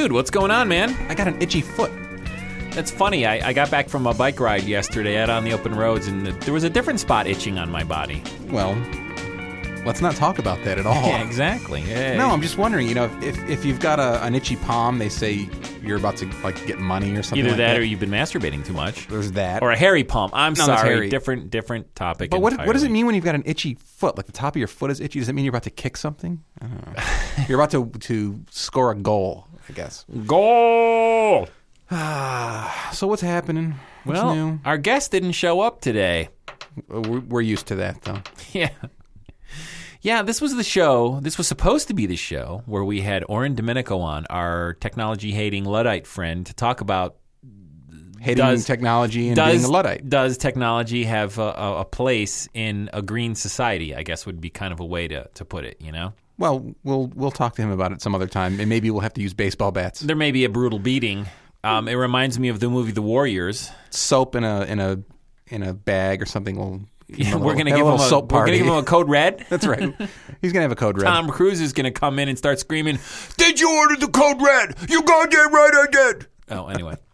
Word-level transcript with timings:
Dude, 0.00 0.12
what's 0.12 0.30
going 0.30 0.50
on, 0.50 0.66
man? 0.66 0.96
I 1.10 1.14
got 1.14 1.28
an 1.28 1.42
itchy 1.42 1.60
foot. 1.60 1.92
That's 2.70 2.90
funny. 2.90 3.26
I, 3.26 3.50
I 3.50 3.52
got 3.52 3.70
back 3.70 3.90
from 3.90 4.06
a 4.06 4.14
bike 4.14 4.40
ride 4.40 4.62
yesterday 4.62 5.18
out 5.18 5.28
on 5.28 5.44
the 5.44 5.52
open 5.52 5.74
roads, 5.74 6.06
and 6.06 6.26
there 6.26 6.54
was 6.54 6.64
a 6.64 6.70
different 6.70 7.00
spot 7.00 7.26
itching 7.26 7.58
on 7.58 7.70
my 7.70 7.84
body. 7.84 8.22
Well, 8.48 8.72
let's 9.84 10.00
not 10.00 10.16
talk 10.16 10.38
about 10.38 10.64
that 10.64 10.78
at 10.78 10.86
all. 10.86 11.06
Yeah, 11.06 11.22
exactly. 11.22 11.82
Yeah. 11.82 12.16
No, 12.16 12.30
I'm 12.30 12.40
just 12.40 12.56
wondering. 12.56 12.88
You 12.88 12.94
know, 12.94 13.14
if 13.20 13.38
if 13.50 13.62
you've 13.66 13.78
got 13.78 14.00
a, 14.00 14.24
an 14.24 14.34
itchy 14.34 14.56
palm, 14.56 14.98
they 14.98 15.10
say 15.10 15.46
you're 15.82 15.98
about 15.98 16.16
to 16.16 16.26
like 16.42 16.66
get 16.66 16.78
money 16.78 17.14
or 17.14 17.22
something. 17.22 17.40
Either 17.40 17.50
like 17.50 17.58
that, 17.58 17.72
that, 17.74 17.78
or 17.78 17.84
you've 17.84 18.00
been 18.00 18.08
masturbating 18.08 18.64
too 18.64 18.72
much. 18.72 19.06
there's 19.08 19.32
that. 19.32 19.62
Or 19.62 19.70
a 19.70 19.76
hairy 19.76 20.04
palm. 20.04 20.30
I'm 20.32 20.54
No, 20.54 20.64
sorry. 20.64 21.10
Different, 21.10 21.50
different 21.50 21.94
topic. 21.94 22.30
but 22.30 22.40
what 22.40 22.56
what 22.66 22.72
does 22.72 22.84
it 22.84 22.90
mean 22.90 23.04
when 23.04 23.14
you've 23.14 23.24
got 23.24 23.34
an 23.34 23.42
itchy 23.44 23.74
foot? 23.74 24.16
Like 24.16 24.24
the 24.24 24.32
top 24.32 24.56
of 24.56 24.58
your 24.58 24.68
foot 24.68 24.90
is 24.90 24.98
itchy. 24.98 25.18
Does 25.18 25.26
that 25.26 25.34
mean 25.34 25.44
you're 25.44 25.52
about 25.52 25.64
to 25.64 25.70
kick 25.70 25.98
something? 25.98 26.42
I 26.58 26.66
don't 26.68 26.86
know. 26.86 27.02
you're 27.50 27.60
about 27.60 27.70
to 27.72 27.90
to 28.08 28.40
score 28.50 28.92
a 28.92 28.96
goal. 28.96 29.46
I 29.70 29.72
guess. 29.72 30.04
Goal. 30.26 31.48
So 32.92 33.06
what's 33.06 33.22
happening? 33.22 33.74
What's 34.04 34.20
Well, 34.20 34.34
new? 34.34 34.60
our 34.64 34.76
guest 34.78 35.12
didn't 35.12 35.32
show 35.32 35.60
up 35.60 35.80
today. 35.80 36.28
We're, 36.88 37.40
used 37.40 37.66
to 37.68 37.76
that 37.76 38.02
though. 38.02 38.20
Yeah. 38.52 38.70
Yeah, 40.02 40.22
this 40.22 40.40
was 40.40 40.54
the 40.56 40.64
show. 40.64 41.20
This 41.20 41.36
was 41.38 41.46
supposed 41.46 41.88
to 41.88 41.94
be 41.94 42.06
the 42.06 42.16
show 42.16 42.62
where 42.66 42.82
we 42.84 43.00
had 43.02 43.22
Oren 43.28 43.54
Domenico 43.54 43.98
on, 44.00 44.24
our 44.30 44.74
technology 44.74 45.30
hating 45.32 45.64
Luddite 45.64 46.06
friend, 46.06 46.46
to 46.46 46.54
talk 46.54 46.80
about 46.80 47.16
Hating 48.20 48.36
Does- 48.44 48.64
technology 48.66 49.28
and 49.28 49.36
does 49.36 49.52
being 49.52 49.64
a 49.64 49.68
luddite. 49.68 50.08
does 50.08 50.36
technology 50.36 51.04
have 51.04 51.38
a, 51.38 51.42
a, 51.56 51.80
a 51.80 51.84
place 51.86 52.48
in 52.54 52.90
a 52.92 53.00
green 53.02 53.34
society? 53.34 53.94
I 53.94 54.02
guess 54.02 54.26
would 54.26 54.40
be 54.40 54.50
kind 54.50 54.72
of 54.74 54.80
a 54.80 54.84
way 54.84 55.08
to, 55.08 55.26
to 55.34 55.44
put 55.44 55.64
it. 55.64 55.76
You 55.80 55.90
know, 55.92 56.12
Well, 56.40 56.74
we'll 56.84 57.08
we'll 57.14 57.30
talk 57.30 57.54
to 57.56 57.62
him 57.62 57.70
about 57.70 57.92
it 57.92 58.00
some 58.00 58.14
other 58.14 58.26
time, 58.26 58.58
and 58.58 58.68
maybe 58.70 58.90
we'll 58.90 59.02
have 59.02 59.12
to 59.12 59.20
use 59.20 59.34
baseball 59.34 59.72
bats, 59.72 60.00
there 60.00 60.16
may 60.16 60.32
be 60.32 60.44
a 60.44 60.48
brutal 60.48 60.78
beating. 60.78 61.26
Um, 61.62 61.86
it 61.86 61.94
reminds 61.94 62.38
me 62.38 62.48
of 62.48 62.60
the 62.60 62.70
movie 62.70 62.92
The 62.92 63.02
Warriors. 63.02 63.70
soap 63.90 64.34
in 64.34 64.42
a 64.42 64.62
in 64.62 64.80
a 64.80 64.98
in 65.48 65.62
a 65.62 65.74
bag 65.74 66.22
or 66.22 66.26
something. 66.26 66.56
We'll 66.56 66.80
Yeah, 67.08 67.34
we're 67.34 67.54
gonna 67.56 67.72
give 67.72 67.86
a 67.86 67.90
him 67.92 68.00
a 68.00 68.08
soap 68.08 68.32
we're 68.32 68.46
gonna 68.46 68.56
give 68.56 68.66
him 68.66 68.72
a 68.72 68.82
code 68.82 69.10
red. 69.10 69.44
That's 69.50 69.66
right. 69.66 69.94
He's 70.40 70.54
gonna 70.54 70.62
have 70.62 70.72
a 70.72 70.76
code 70.76 70.96
red. 70.96 71.08
Tom 71.08 71.28
Cruise 71.28 71.60
is 71.60 71.74
gonna 71.74 71.90
come 71.90 72.18
in 72.18 72.30
and 72.30 72.38
start 72.38 72.58
screaming, 72.58 72.98
"Did 73.36 73.60
you 73.60 73.70
order 73.76 73.96
the 73.96 74.08
code 74.08 74.40
red? 74.40 74.76
You 74.88 75.02
goddamn 75.02 75.52
right 75.52 75.74
I 75.74 75.86
did." 75.92 76.26
Oh, 76.48 76.68
anyway. 76.68 76.96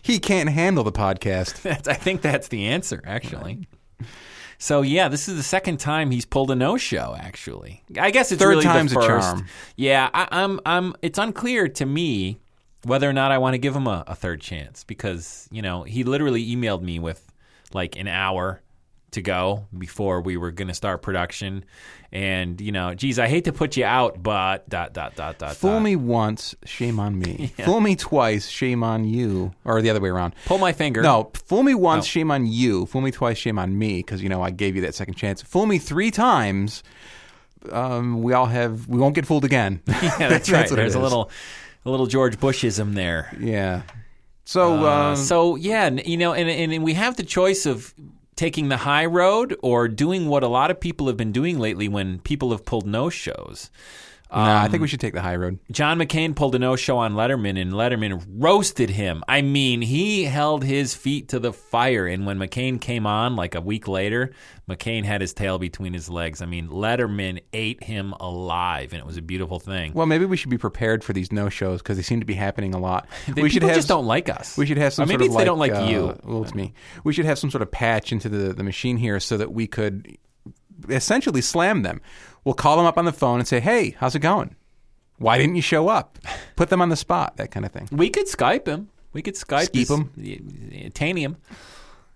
He 0.00 0.18
can't 0.20 0.48
handle 0.48 0.84
the 0.84 0.92
podcast. 0.92 1.60
That's, 1.62 1.86
I 1.86 1.92
think 1.92 2.22
that's 2.22 2.48
the 2.48 2.66
answer, 2.68 3.02
actually. 3.04 3.68
So 4.58 4.82
yeah, 4.82 5.08
this 5.08 5.28
is 5.28 5.36
the 5.36 5.42
second 5.42 5.78
time 5.78 6.10
he's 6.10 6.24
pulled 6.24 6.50
a 6.50 6.56
no-show. 6.56 7.16
Actually, 7.18 7.84
I 7.98 8.10
guess 8.10 8.32
it's 8.32 8.42
Third 8.42 8.48
really 8.50 8.64
time's 8.64 8.92
a 8.92 8.96
the 8.96 9.00
first. 9.00 9.28
charm. 9.28 9.46
Yeah, 9.76 10.10
I, 10.12 10.28
I'm. 10.32 10.60
I'm. 10.66 10.94
It's 11.00 11.18
unclear 11.18 11.68
to 11.68 11.86
me 11.86 12.40
whether 12.84 13.08
or 13.08 13.12
not 13.12 13.30
I 13.30 13.38
want 13.38 13.54
to 13.54 13.58
give 13.58 13.74
him 13.74 13.86
a, 13.86 14.04
a 14.06 14.14
third 14.14 14.40
chance 14.40 14.82
because 14.84 15.48
you 15.52 15.62
know 15.62 15.84
he 15.84 16.02
literally 16.04 16.44
emailed 16.54 16.82
me 16.82 16.98
with 16.98 17.32
like 17.72 17.96
an 17.96 18.08
hour 18.08 18.60
to 19.12 19.22
go 19.22 19.66
before 19.76 20.20
we 20.20 20.36
were 20.36 20.50
going 20.50 20.68
to 20.68 20.74
start 20.74 21.00
production, 21.02 21.64
and 22.12 22.60
you 22.60 22.72
know, 22.72 22.94
geez, 22.94 23.18
I 23.18 23.26
hate 23.28 23.44
to 23.44 23.52
put 23.52 23.76
you 23.76 23.84
out, 23.84 24.22
but 24.22 24.68
dot 24.68 24.92
dot 24.92 25.14
dot 25.16 25.38
dot. 25.38 25.56
Fool 25.56 25.72
dot. 25.74 25.82
me 25.82 25.96
once, 25.96 26.54
shame 26.64 27.00
on 27.00 27.18
me. 27.18 27.52
Fool 27.64 27.80
me 27.80 27.96
twice, 27.96 28.48
shame 28.48 28.82
on 28.82 29.04
you, 29.04 29.52
or 29.64 29.80
the 29.82 29.90
other 29.90 30.00
way 30.00 30.08
around. 30.10 30.34
Pull 30.46 30.58
my 30.58 30.72
finger. 30.72 31.02
No, 31.02 31.30
fool 31.46 31.62
me 31.62 31.74
once, 31.74 32.04
Oh. 32.04 32.08
shame 32.08 32.30
on 32.30 32.46
you. 32.46 32.86
Fool 32.86 33.00
me 33.00 33.10
twice, 33.10 33.38
shame 33.38 33.58
on 33.58 33.78
me, 33.78 33.98
because 33.98 34.22
you 34.22 34.28
know 34.28 34.42
I 34.42 34.50
gave 34.50 34.76
you 34.76 34.82
that 34.82 34.94
second 34.94 35.14
chance. 35.14 35.40
Fool 35.42 35.66
me 35.66 35.78
three 35.78 36.10
times. 36.10 36.82
Um, 37.72 38.22
we 38.22 38.32
all 38.34 38.46
have. 38.46 38.88
We 38.88 38.98
won't 38.98 39.14
get 39.14 39.26
fooled 39.26 39.44
again. 39.44 39.80
yeah, 39.88 40.16
that's 40.28 40.48
right. 40.50 40.70
what 40.70 40.72
it 40.72 40.82
There's 40.82 40.94
a 40.94 41.00
little, 41.00 41.30
a 41.84 41.90
little 41.90 42.06
George 42.06 42.38
Bushism 42.38 42.94
there. 42.94 43.34
Yeah. 43.40 43.82
So, 44.44 44.86
Uh, 44.86 45.10
um, 45.10 45.16
so 45.16 45.56
yeah, 45.56 45.90
you 45.90 46.16
know, 46.16 46.32
and 46.32 46.48
and 46.48 46.82
we 46.84 46.94
have 46.94 47.16
the 47.16 47.22
choice 47.22 47.66
of 47.66 47.92
taking 48.38 48.68
the 48.68 48.76
high 48.78 49.04
road 49.04 49.56
or 49.64 49.88
doing 49.88 50.28
what 50.28 50.44
a 50.44 50.48
lot 50.48 50.70
of 50.70 50.78
people 50.78 51.08
have 51.08 51.16
been 51.16 51.32
doing 51.32 51.58
lately 51.58 51.88
when 51.88 52.20
people 52.20 52.52
have 52.52 52.64
pulled 52.64 52.86
no 52.86 53.10
shows. 53.10 53.68
Nah, 54.30 54.62
I 54.62 54.68
think 54.68 54.80
we 54.82 54.88
should 54.88 55.00
take 55.00 55.14
the 55.14 55.22
high 55.22 55.36
road. 55.36 55.58
John 55.70 55.98
McCain 55.98 56.34
pulled 56.36 56.54
a 56.54 56.58
no 56.58 56.76
show 56.76 56.98
on 56.98 57.14
Letterman, 57.14 57.60
and 57.60 57.72
Letterman 57.72 58.24
roasted 58.28 58.90
him. 58.90 59.22
I 59.28 59.42
mean, 59.42 59.80
he 59.80 60.24
held 60.24 60.64
his 60.64 60.94
feet 60.94 61.28
to 61.28 61.38
the 61.38 61.52
fire. 61.52 62.06
And 62.06 62.26
when 62.26 62.38
McCain 62.38 62.80
came 62.80 63.06
on, 63.06 63.36
like 63.36 63.54
a 63.54 63.60
week 63.60 63.88
later, 63.88 64.32
McCain 64.68 65.04
had 65.04 65.20
his 65.20 65.32
tail 65.32 65.58
between 65.58 65.94
his 65.94 66.10
legs. 66.10 66.42
I 66.42 66.46
mean, 66.46 66.68
Letterman 66.68 67.40
ate 67.52 67.82
him 67.82 68.12
alive, 68.20 68.92
and 68.92 69.00
it 69.00 69.06
was 69.06 69.16
a 69.16 69.22
beautiful 69.22 69.58
thing. 69.60 69.92
Well, 69.94 70.06
maybe 70.06 70.26
we 70.26 70.36
should 70.36 70.50
be 70.50 70.58
prepared 70.58 71.02
for 71.02 71.12
these 71.12 71.32
no 71.32 71.48
shows 71.48 71.80
because 71.80 71.96
they 71.96 72.02
seem 72.02 72.20
to 72.20 72.26
be 72.26 72.34
happening 72.34 72.74
a 72.74 72.78
lot. 72.78 73.08
They- 73.28 73.42
we 73.42 73.50
should 73.50 73.62
have 73.62 73.74
just 73.74 73.88
don't 73.88 74.06
like 74.06 74.28
us. 74.28 74.56
We 74.56 74.66
should 74.66 74.78
have 74.78 74.92
some 74.92 75.04
Or 75.04 75.06
maybe 75.06 75.26
sort 75.26 75.30
of 75.30 75.34
it's 75.34 75.38
they 75.38 75.44
don't 75.44 75.58
like 75.58 75.72
uh, 75.72 75.86
you. 75.88 76.18
Well, 76.24 76.42
it's 76.42 76.54
me. 76.54 76.74
We 77.04 77.12
should 77.12 77.24
have 77.24 77.38
some 77.38 77.50
sort 77.50 77.62
of 77.62 77.70
patch 77.70 78.10
into 78.12 78.28
the, 78.28 78.52
the 78.52 78.64
machine 78.64 78.96
here 78.96 79.20
so 79.20 79.36
that 79.36 79.52
we 79.52 79.66
could 79.66 80.18
essentially 80.88 81.40
slam 81.40 81.82
them. 81.82 82.00
We'll 82.48 82.54
call 82.54 82.78
them 82.78 82.86
up 82.86 82.96
on 82.96 83.04
the 83.04 83.12
phone 83.12 83.40
and 83.40 83.46
say, 83.46 83.60
"Hey, 83.60 83.94
how's 83.98 84.14
it 84.14 84.20
going? 84.20 84.56
Why 85.18 85.36
didn't 85.36 85.56
you 85.56 85.60
show 85.60 85.88
up?" 85.90 86.18
Put 86.56 86.70
them 86.70 86.80
on 86.80 86.88
the 86.88 86.96
spot, 86.96 87.36
that 87.36 87.50
kind 87.50 87.66
of 87.66 87.72
thing. 87.72 87.90
We 87.92 88.08
could 88.08 88.24
Skype 88.26 88.66
him. 88.66 88.88
We 89.12 89.20
could 89.20 89.34
Skype 89.34 89.68
Skeep 89.68 89.90
him? 89.90 90.90
Tanium. 90.92 91.36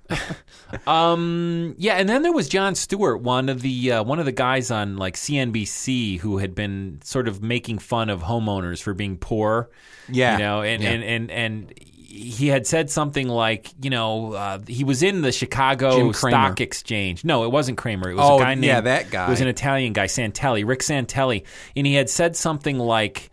um, 0.87 1.75
yeah, 1.77 1.97
and 1.97 2.09
then 2.09 2.23
there 2.23 2.33
was 2.33 2.49
Jon 2.49 2.75
Stewart, 2.75 3.21
one 3.21 3.51
of 3.51 3.61
the 3.61 3.93
uh, 3.93 4.03
one 4.03 4.19
of 4.19 4.25
the 4.25 4.33
guys 4.33 4.71
on 4.71 4.97
like 4.97 5.17
CNBC 5.17 6.19
who 6.21 6.39
had 6.39 6.55
been 6.55 7.01
sort 7.05 7.29
of 7.29 7.43
making 7.43 7.79
fun 7.79 8.09
of 8.09 8.23
homeowners 8.23 8.83
for 8.83 8.95
being 8.95 9.19
poor. 9.19 9.69
Yeah. 10.09 10.33
you 10.33 10.39
know, 10.39 10.63
and 10.63 10.83
Yeah. 10.83 10.91
and, 10.93 11.05
and 11.05 11.31
and 11.31 11.75
he 12.13 12.49
had 12.49 12.67
said 12.67 12.91
something 12.91 13.27
like, 13.27 13.73
you 13.83 13.89
know, 13.89 14.35
uh, 14.35 14.59
he 14.67 14.85
was 14.85 15.03
in 15.03 15.23
the 15.23 15.33
Chicago 15.33 16.13
Stock 16.13 16.61
Exchange. 16.61 17.25
No, 17.25 17.45
it 17.45 17.51
wasn't 17.51 17.79
Cramer. 17.79 18.11
It 18.11 18.15
was 18.15 18.29
Oh, 18.29 18.37
a 18.37 18.41
guy 18.41 18.55
named 18.55 18.65
yeah, 18.65 18.81
that 18.83 19.11
guy. 19.11 19.27
It 19.27 19.31
was 19.31 19.41
an 19.41 19.49
Italian 19.49 19.95
guy, 19.95 20.07
Santelli, 20.07 20.67
Rick 20.67 20.81
Santelli, 20.81 21.45
and 21.75 21.87
he 21.87 21.95
had 21.95 22.11
said 22.11 22.37
something 22.37 22.79
like, 22.79 23.31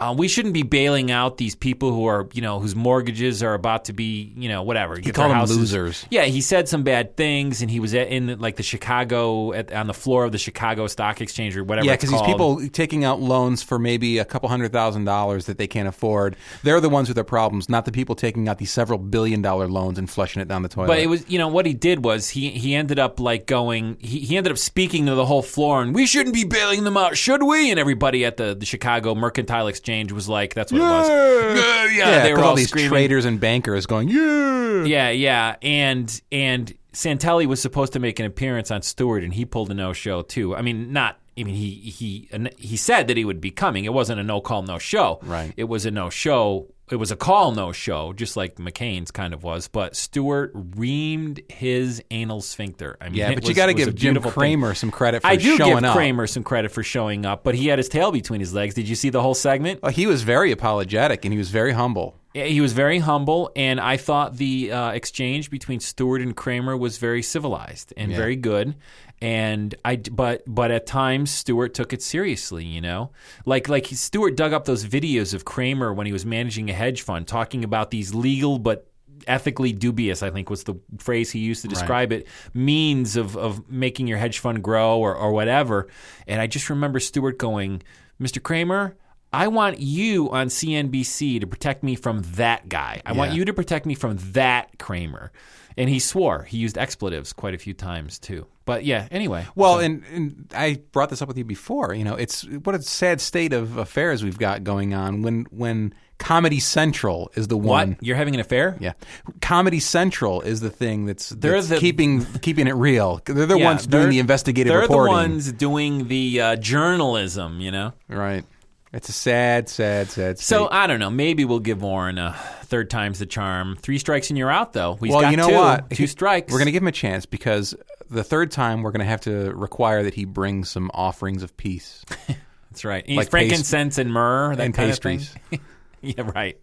uh, 0.00 0.14
"We 0.16 0.26
shouldn't 0.26 0.54
be 0.54 0.62
bailing 0.62 1.10
out 1.10 1.36
these 1.36 1.54
people 1.54 1.92
who 1.92 2.06
are, 2.06 2.28
you 2.32 2.42
know, 2.42 2.58
whose 2.58 2.74
mortgages 2.74 3.42
are 3.42 3.54
about 3.54 3.84
to 3.84 3.92
be, 3.92 4.32
you 4.36 4.48
know, 4.48 4.62
whatever." 4.62 4.98
He 4.98 5.12
called 5.12 5.30
them 5.30 5.44
losers. 5.44 6.06
Yeah, 6.10 6.24
he 6.24 6.40
said 6.40 6.68
some 6.68 6.82
bad 6.82 7.16
things, 7.16 7.60
and 7.60 7.70
he 7.70 7.78
was 7.78 7.94
at, 7.94 8.08
in 8.08 8.38
like 8.40 8.56
the 8.56 8.62
Chicago 8.62 9.52
at, 9.52 9.72
on 9.72 9.86
the 9.86 9.94
floor 9.94 10.24
of 10.24 10.32
the 10.32 10.38
Chicago 10.38 10.86
Stock 10.86 11.20
Exchange 11.20 11.56
or 11.56 11.64
whatever. 11.64 11.86
Yeah, 11.86 11.94
because 11.94 12.10
these 12.10 12.22
people 12.22 12.66
taking 12.70 13.04
out 13.04 13.20
loans 13.20 13.62
for 13.62 13.78
maybe 13.78 14.18
a 14.18 14.24
couple 14.24 14.48
hundred 14.48 14.72
thousand 14.72 15.04
dollars 15.04 15.46
that 15.46 15.58
they 15.58 15.66
can't 15.66 15.88
afford, 15.88 16.36
they're 16.62 16.80
the 16.80 16.88
ones 16.88 17.08
with 17.08 17.16
the 17.16 17.24
problems, 17.24 17.68
not 17.68 17.84
the 17.84 17.92
people 17.92 18.14
taking 18.14 18.48
out 18.48 18.58
these 18.58 18.70
several 18.70 18.98
billion 18.98 19.42
dollar 19.42 19.68
loans 19.68 19.98
and 19.98 20.08
flushing 20.08 20.40
it 20.40 20.48
down 20.48 20.62
the 20.62 20.68
toilet. 20.70 20.88
But 20.88 21.00
it 21.00 21.08
was, 21.08 21.28
you 21.28 21.38
know, 21.38 21.48
what 21.48 21.66
he 21.66 21.74
did 21.74 22.04
was 22.04 22.30
he 22.30 22.48
he 22.50 22.74
ended 22.74 22.98
up 22.98 23.20
like 23.20 23.46
going, 23.46 23.98
he, 24.00 24.20
he 24.20 24.36
ended 24.38 24.50
up 24.50 24.58
speaking 24.58 25.06
to 25.06 25.14
the 25.14 25.26
whole 25.26 25.42
floor, 25.42 25.82
and 25.82 25.94
we 25.94 26.06
shouldn't 26.06 26.34
be 26.34 26.44
bailing 26.44 26.84
them 26.84 26.96
out, 26.96 27.18
should 27.18 27.42
we? 27.42 27.70
And 27.70 27.78
everybody 27.78 28.24
at 28.24 28.38
the, 28.38 28.54
the 28.54 28.64
Chicago 28.64 29.14
Mercantile 29.14 29.68
Exchange 29.68 29.89
was 30.12 30.28
like, 30.28 30.54
that's 30.54 30.72
what 30.72 30.80
it 30.80 30.84
was. 30.84 31.08
Yeah, 31.08 31.84
yeah, 31.84 31.90
yeah, 32.10 32.22
they 32.22 32.30
were 32.32 32.36
'cause 32.36 32.44
all, 32.44 32.50
all 32.50 32.56
these 32.56 32.68
screaming. 32.68 32.90
traders 32.90 33.24
and 33.24 33.40
bankers 33.40 33.86
going, 33.86 34.08
yeah. 34.08 34.84
Yeah, 34.84 35.10
yeah, 35.10 35.56
and 35.62 36.20
and 36.32 36.72
Santelli 36.92 37.46
was 37.46 37.60
supposed 37.60 37.92
to 37.94 37.98
make 38.00 38.18
an 38.18 38.26
appearance 38.26 38.70
on 38.70 38.82
Stewart, 38.82 39.22
and 39.22 39.34
he 39.34 39.44
pulled 39.44 39.70
a 39.70 39.74
no 39.74 39.92
show 39.92 40.22
too. 40.22 40.56
I 40.56 40.62
mean, 40.62 40.92
not. 40.92 41.18
I 41.38 41.44
mean, 41.44 41.54
he 41.54 41.70
he 41.70 42.28
he 42.58 42.76
said 42.76 43.08
that 43.08 43.16
he 43.16 43.24
would 43.24 43.40
be 43.40 43.50
coming. 43.50 43.84
It 43.84 43.92
wasn't 43.92 44.20
a 44.20 44.22
no 44.22 44.40
call, 44.40 44.62
no 44.62 44.78
show. 44.78 45.20
Right. 45.22 45.52
It 45.56 45.64
was 45.64 45.86
a 45.86 45.90
no 45.90 46.10
show. 46.10 46.66
It 46.90 46.96
was 46.96 47.10
a 47.10 47.16
call, 47.16 47.52
no 47.52 47.70
show, 47.72 48.12
just 48.12 48.36
like 48.36 48.56
McCain's 48.56 49.10
kind 49.10 49.32
of 49.32 49.42
was. 49.44 49.68
But 49.68 49.94
Stewart 49.96 50.52
reamed 50.54 51.50
his 51.50 52.02
anal 52.10 52.40
sphincter. 52.40 52.96
I 53.00 53.04
mean, 53.10 53.14
Yeah, 53.14 53.34
but 53.34 53.46
you 53.48 53.54
got 53.54 53.66
to 53.66 53.74
give 53.74 53.94
Jim 53.94 54.14
beautiful 54.14 54.30
thing. 54.32 54.38
Cramer 54.40 54.74
some 54.74 54.90
credit 54.90 55.22
for 55.22 55.28
I 55.28 55.36
do 55.36 55.56
showing 55.56 55.76
give 55.76 55.84
up. 55.84 55.94
Cramer 55.94 56.26
some 56.26 56.42
credit 56.42 56.70
for 56.72 56.82
showing 56.82 57.24
up, 57.24 57.44
but 57.44 57.54
he 57.54 57.68
had 57.68 57.78
his 57.78 57.88
tail 57.88 58.10
between 58.10 58.40
his 58.40 58.52
legs. 58.52 58.74
Did 58.74 58.88
you 58.88 58.96
see 58.96 59.08
the 59.10 59.22
whole 59.22 59.34
segment? 59.34 59.80
Uh, 59.82 59.90
he 59.90 60.06
was 60.06 60.22
very 60.22 60.50
apologetic 60.50 61.24
and 61.24 61.32
he 61.32 61.38
was 61.38 61.50
very 61.50 61.72
humble. 61.72 62.16
He 62.32 62.60
was 62.60 62.72
very 62.74 63.00
humble, 63.00 63.50
and 63.56 63.80
I 63.80 63.96
thought 63.96 64.36
the 64.36 64.70
uh, 64.70 64.90
exchange 64.92 65.50
between 65.50 65.80
Stewart 65.80 66.20
and 66.22 66.36
Cramer 66.36 66.76
was 66.76 66.96
very 66.96 67.22
civilized 67.24 67.92
and 67.96 68.12
Yeah. 68.12 68.16
very 68.18 68.36
good. 68.36 68.76
And 69.22 69.74
I, 69.84 69.96
but 69.96 70.42
but 70.46 70.70
at 70.70 70.86
times 70.86 71.30
Stewart 71.30 71.74
took 71.74 71.92
it 71.92 72.02
seriously, 72.02 72.64
you 72.64 72.80
know, 72.80 73.10
like 73.44 73.68
like 73.68 73.86
Stewart 73.86 74.34
dug 74.34 74.54
up 74.54 74.64
those 74.64 74.86
videos 74.86 75.34
of 75.34 75.44
Cramer 75.44 75.92
when 75.92 76.06
he 76.06 76.12
was 76.12 76.24
managing 76.24 76.70
a 76.70 76.72
hedge 76.72 77.02
fund, 77.02 77.28
talking 77.28 77.62
about 77.62 77.90
these 77.90 78.14
legal 78.14 78.58
but 78.58 78.90
ethically 79.26 79.72
dubious, 79.72 80.22
I 80.22 80.30
think 80.30 80.50
was 80.50 80.64
the 80.64 80.74
phrase 80.98 81.30
he 81.30 81.40
used 81.40 81.62
to 81.62 81.68
describe 81.68 82.12
it, 82.12 82.26
means 82.54 83.16
of, 83.16 83.36
of 83.36 83.70
making 83.70 84.06
your 84.06 84.18
hedge 84.18 84.38
fund 84.38 84.62
grow 84.62 84.98
or, 84.98 85.14
or 85.14 85.32
whatever. 85.32 85.88
And 86.26 86.40
I 86.40 86.46
just 86.46 86.70
remember 86.70 87.00
Stewart 87.00 87.38
going, 87.38 87.82
Mr. 88.20 88.42
Cramer, 88.42 88.96
I 89.32 89.48
want 89.48 89.78
you 89.80 90.30
on 90.30 90.48
CNBC 90.48 91.40
to 91.40 91.46
protect 91.46 91.82
me 91.82 91.94
from 91.94 92.22
that 92.34 92.68
guy. 92.68 93.00
I 93.06 93.12
want 93.12 93.32
you 93.32 93.44
to 93.44 93.52
protect 93.52 93.86
me 93.86 93.94
from 93.94 94.16
that 94.32 94.78
Cramer. 94.78 95.30
And 95.76 95.88
he 95.88 96.00
swore. 96.00 96.42
He 96.42 96.58
used 96.58 96.76
expletives 96.76 97.32
quite 97.32 97.54
a 97.54 97.58
few 97.58 97.72
times 97.72 98.18
too. 98.18 98.46
But 98.64 98.84
yeah, 98.84 99.06
anyway. 99.10 99.46
Well, 99.54 99.78
and, 99.78 100.04
and 100.12 100.52
I 100.54 100.80
brought 100.92 101.10
this 101.10 101.22
up 101.22 101.28
with 101.28 101.38
you 101.38 101.44
before. 101.44 101.94
You 101.94 102.04
know, 102.04 102.16
it's 102.16 102.42
what 102.42 102.74
a 102.74 102.82
sad 102.82 103.20
state 103.20 103.52
of 103.52 103.76
affairs 103.78 104.22
we've 104.24 104.36
got 104.38 104.64
going 104.64 104.94
on 104.94 105.22
when 105.22 105.46
when 105.50 105.94
Comedy 106.18 106.60
Central 106.60 107.30
is 107.34 107.48
the 107.48 107.56
What? 107.56 107.66
one. 107.66 107.96
You're 108.00 108.16
having 108.16 108.34
an 108.34 108.40
affair? 108.40 108.76
Yeah, 108.80 108.92
Comedy 109.40 109.80
Central 109.80 110.40
is 110.42 110.60
the 110.60 110.70
thing 110.70 111.06
that's, 111.06 111.30
They're 111.30 111.52
that's 111.52 111.68
the- 111.68 111.78
keeping 111.78 112.24
keeping 112.42 112.66
it 112.66 112.74
real. 112.74 113.22
They're 113.24 113.46
the 113.46 113.56
Yeah, 113.58 113.64
ones 113.64 113.86
doing 113.86 114.02
they're- 114.02 114.10
the 114.10 114.18
investigative 114.18 114.74
reporting. 114.74 114.96
They're 114.96 115.04
the 115.04 115.30
ones 115.30 115.52
doing 115.52 116.08
the 116.08 116.40
uh, 116.40 116.56
journalism, 116.56 117.60
you 117.60 117.70
know? 117.70 117.92
right? 118.08 118.44
It's 118.92 119.08
a 119.08 119.12
sad, 119.12 119.68
sad, 119.68 120.10
sad. 120.10 120.38
State. 120.38 120.46
So 120.46 120.68
I 120.70 120.86
don't 120.86 120.98
know. 120.98 121.10
Maybe 121.10 121.44
we'll 121.44 121.60
give 121.60 121.82
Warren 121.82 122.18
a 122.18 122.32
third 122.64 122.90
time's 122.90 123.20
the 123.20 123.26
charm. 123.26 123.76
Three 123.76 123.98
strikes 123.98 124.30
and 124.30 124.38
you're 124.38 124.50
out, 124.50 124.72
though. 124.72 124.94
He's 124.94 125.12
well, 125.12 125.20
got 125.20 125.30
you 125.30 125.36
know 125.36 125.48
two, 125.48 125.54
what? 125.54 125.90
Two 125.90 126.06
strikes. 126.08 126.52
We're 126.52 126.58
going 126.58 126.66
to 126.66 126.72
give 126.72 126.82
him 126.82 126.88
a 126.88 126.92
chance 126.92 127.24
because 127.24 127.74
the 128.10 128.24
third 128.24 128.50
time 128.50 128.82
we're 128.82 128.90
going 128.90 129.00
to 129.00 129.06
have 129.06 129.20
to 129.22 129.52
require 129.54 130.02
that 130.02 130.14
he 130.14 130.24
bring 130.24 130.64
some 130.64 130.90
offerings 130.92 131.44
of 131.44 131.56
peace 131.56 132.04
That's 132.70 132.84
right. 132.84 133.04
He's 133.06 133.16
like 133.16 133.30
frankincense 133.30 133.98
and 133.98 134.12
myrrh 134.12 134.54
that 134.54 134.64
and 134.64 134.74
kind 134.74 134.90
pastries. 134.90 135.34
Of 135.34 135.40
thing. 135.42 135.60
yeah, 136.02 136.30
right. 136.34 136.58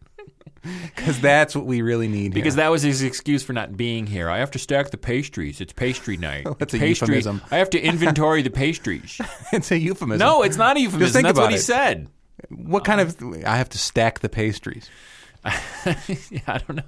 because 0.96 1.20
that's 1.20 1.56
what 1.56 1.66
we 1.66 1.82
really 1.82 2.08
need. 2.08 2.34
Because 2.34 2.56
here. 2.56 2.64
that 2.64 2.70
was 2.70 2.82
his 2.82 3.04
excuse 3.04 3.44
for 3.44 3.54
not 3.54 3.76
being 3.76 4.08
here. 4.08 4.30
I 4.30 4.40
have 4.40 4.52
to 4.52 4.60
stack 4.60 4.90
the 4.90 4.98
pastries. 4.98 5.62
It's 5.62 5.74
pastry 5.74 6.18
night. 6.18 6.48
That's 6.60 6.74
a 6.74 6.80
Pastry- 6.80 7.08
euphemism. 7.08 7.42
I 7.52 7.58
have 7.58 7.70
to 7.72 7.80
inventory 7.80 8.42
the 8.42 8.50
pastries. 8.50 9.20
it's 9.54 9.72
a 9.72 9.78
euphemism. 9.78 10.20
No, 10.26 10.44
it's 10.44 10.58
not 10.58 10.78
a 10.78 10.80
euphemism. 10.80 11.14
think 11.14 11.28
That's 11.28 11.38
about 11.38 11.46
what 11.46 11.52
he 11.52 11.58
said. 11.58 12.10
What 12.50 12.86
kind 12.86 13.02
of? 13.02 13.18
I 13.46 13.58
have 13.58 13.70
to 13.70 13.78
stack 13.78 14.20
the 14.20 14.30
pastries. 14.30 14.90
yeah, 15.46 16.42
I 16.48 16.58
don't 16.60 16.76
know. 16.78 16.84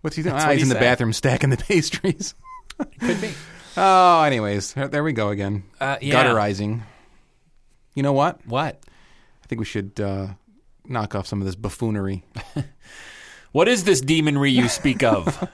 What's 0.00 0.16
he 0.16 0.22
doing? 0.22 0.34
Ah, 0.34 0.46
what 0.46 0.52
he's 0.52 0.60
he 0.60 0.62
in 0.62 0.68
the 0.68 0.74
said. 0.74 0.80
bathroom 0.80 1.12
stacking 1.12 1.50
the 1.50 1.56
pastries. 1.56 2.34
Could 3.00 3.20
be. 3.20 3.30
oh, 3.76 4.22
anyways, 4.22 4.74
there 4.74 4.88
there 4.88 5.04
we 5.04 5.12
go 5.12 5.28
again. 5.30 5.64
Uh, 5.80 5.96
yeah. 6.00 6.12
Gutterizing. 6.12 6.82
You 7.94 8.02
know 8.02 8.12
what? 8.12 8.44
What? 8.46 8.80
I 9.42 9.46
think 9.46 9.58
we 9.58 9.64
should 9.64 10.00
uh, 10.00 10.28
knock 10.86 11.14
off 11.14 11.26
some 11.26 11.40
of 11.40 11.46
this 11.46 11.56
buffoonery. 11.56 12.24
What 13.52 13.68
is 13.68 13.84
this 13.84 14.00
demonry 14.00 14.50
you 14.50 14.66
speak 14.68 15.02
of? 15.02 15.46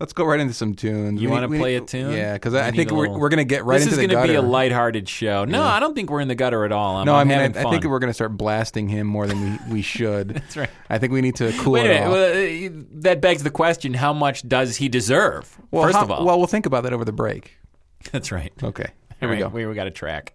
Let's 0.00 0.12
go 0.12 0.24
right 0.24 0.38
into 0.38 0.54
some 0.54 0.74
tunes. 0.74 1.20
You 1.20 1.28
wanna 1.28 1.48
play 1.48 1.72
need- 1.74 1.82
a 1.82 1.86
tune? 1.86 2.12
Yeah, 2.12 2.34
because 2.34 2.54
I 2.54 2.70
think 2.70 2.92
we're, 2.92 3.00
little- 3.08 3.18
we're 3.18 3.30
going 3.30 3.38
to 3.38 3.44
get 3.44 3.64
right 3.64 3.78
this 3.78 3.86
into 3.86 3.96
the 3.96 4.02
gutter. 4.06 4.14
This 4.14 4.30
is 4.30 4.36
going 4.36 4.36
to 4.36 4.42
be 4.42 4.46
a 4.46 4.48
lighthearted 4.48 5.08
show. 5.08 5.44
No, 5.44 5.62
I 5.64 5.80
don't 5.80 5.94
think 5.94 6.08
we're 6.08 6.20
in 6.20 6.28
the 6.28 6.36
gutter 6.36 6.64
at 6.64 6.70
all. 6.70 6.98
I'm, 6.98 7.06
no, 7.06 7.16
I'm 7.16 7.28
I 7.28 7.48
mean, 7.48 7.56
I, 7.56 7.60
I 7.66 7.70
think 7.70 7.82
we're 7.84 7.98
going 7.98 8.10
to 8.10 8.14
start 8.14 8.36
blasting 8.36 8.88
him 8.88 9.08
more 9.08 9.26
than 9.26 9.40
we, 9.68 9.74
we 9.74 9.82
should. 9.82 10.28
That's 10.34 10.56
right. 10.56 10.70
I 10.88 10.98
think 10.98 11.12
we 11.12 11.20
need 11.20 11.34
to 11.36 11.52
cool 11.58 11.72
Wait 11.72 11.86
a 11.86 11.94
it 11.94 12.02
off. 12.02 12.12
Well, 12.12 12.68
uh, 12.70 12.84
that 13.00 13.20
begs 13.20 13.42
the 13.42 13.50
question: 13.50 13.92
How 13.94 14.12
much 14.12 14.46
does 14.48 14.76
he 14.76 14.88
deserve? 14.88 15.58
Well, 15.72 15.82
First 15.82 15.96
how- 15.96 16.04
of 16.04 16.10
all, 16.12 16.24
well, 16.24 16.38
we'll 16.38 16.46
think 16.46 16.66
about 16.66 16.84
that 16.84 16.92
over 16.92 17.04
the 17.04 17.10
break. 17.12 17.56
that's 18.12 18.30
right. 18.30 18.52
Okay, 18.62 18.84
All 18.84 19.16
here 19.18 19.28
we 19.28 19.34
right, 19.34 19.38
go. 19.40 19.48
We, 19.48 19.66
we 19.66 19.74
got 19.74 19.88
a 19.88 19.90
track. 19.90 20.34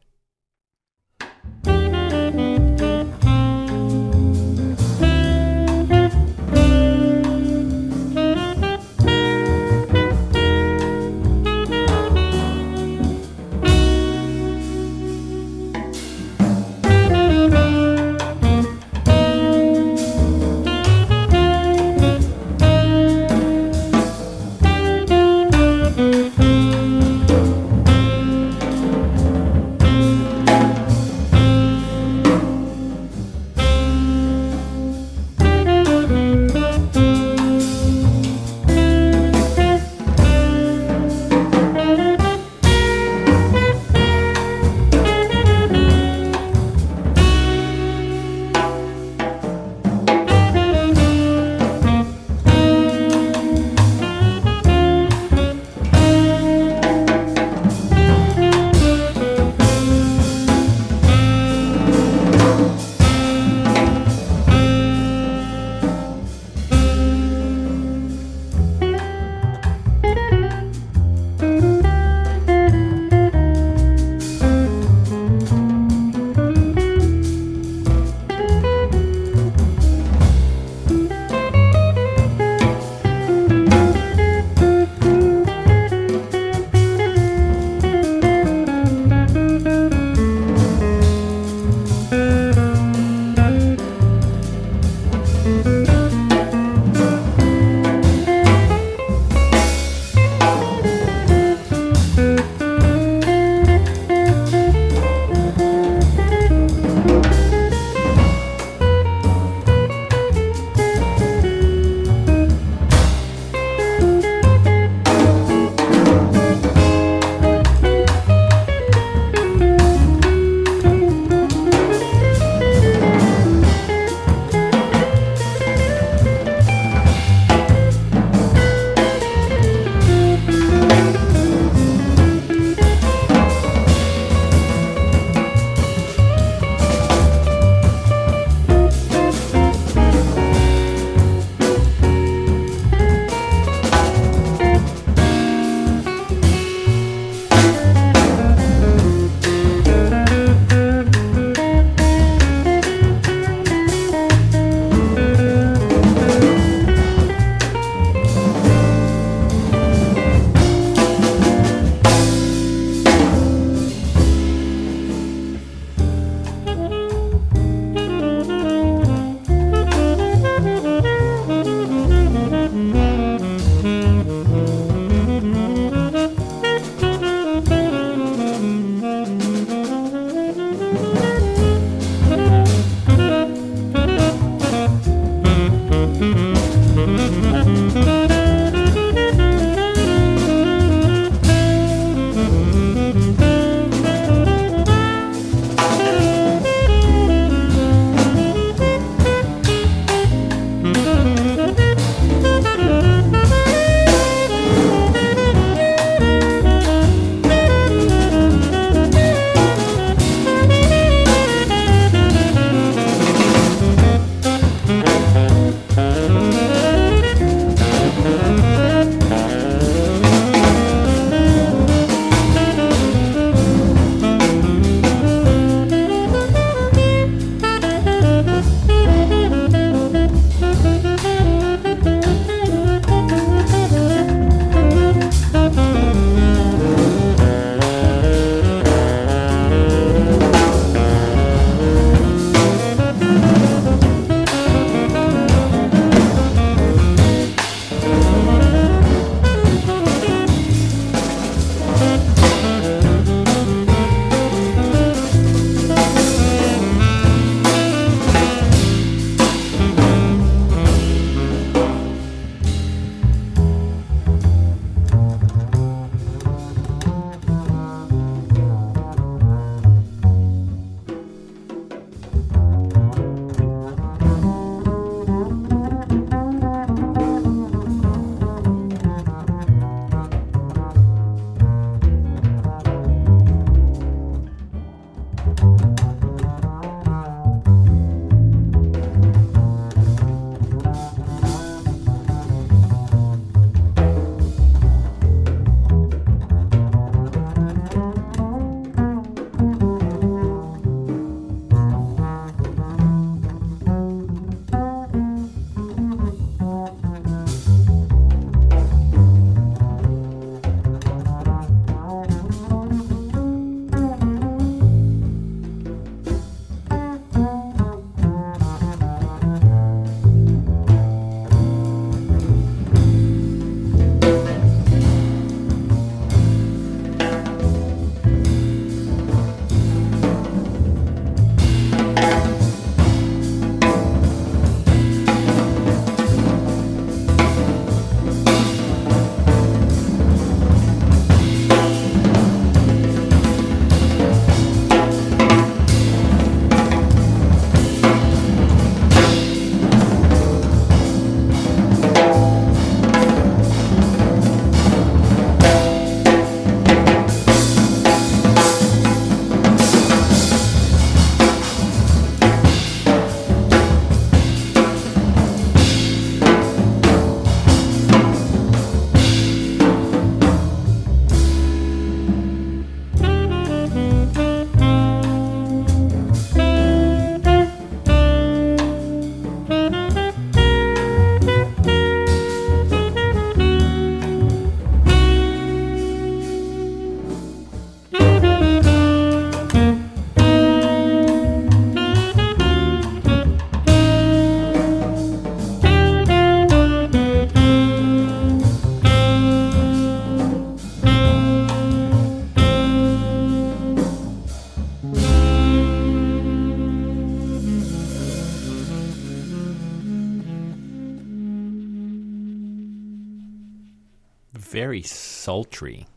Very 414.74 415.03
sultry. 415.03 416.08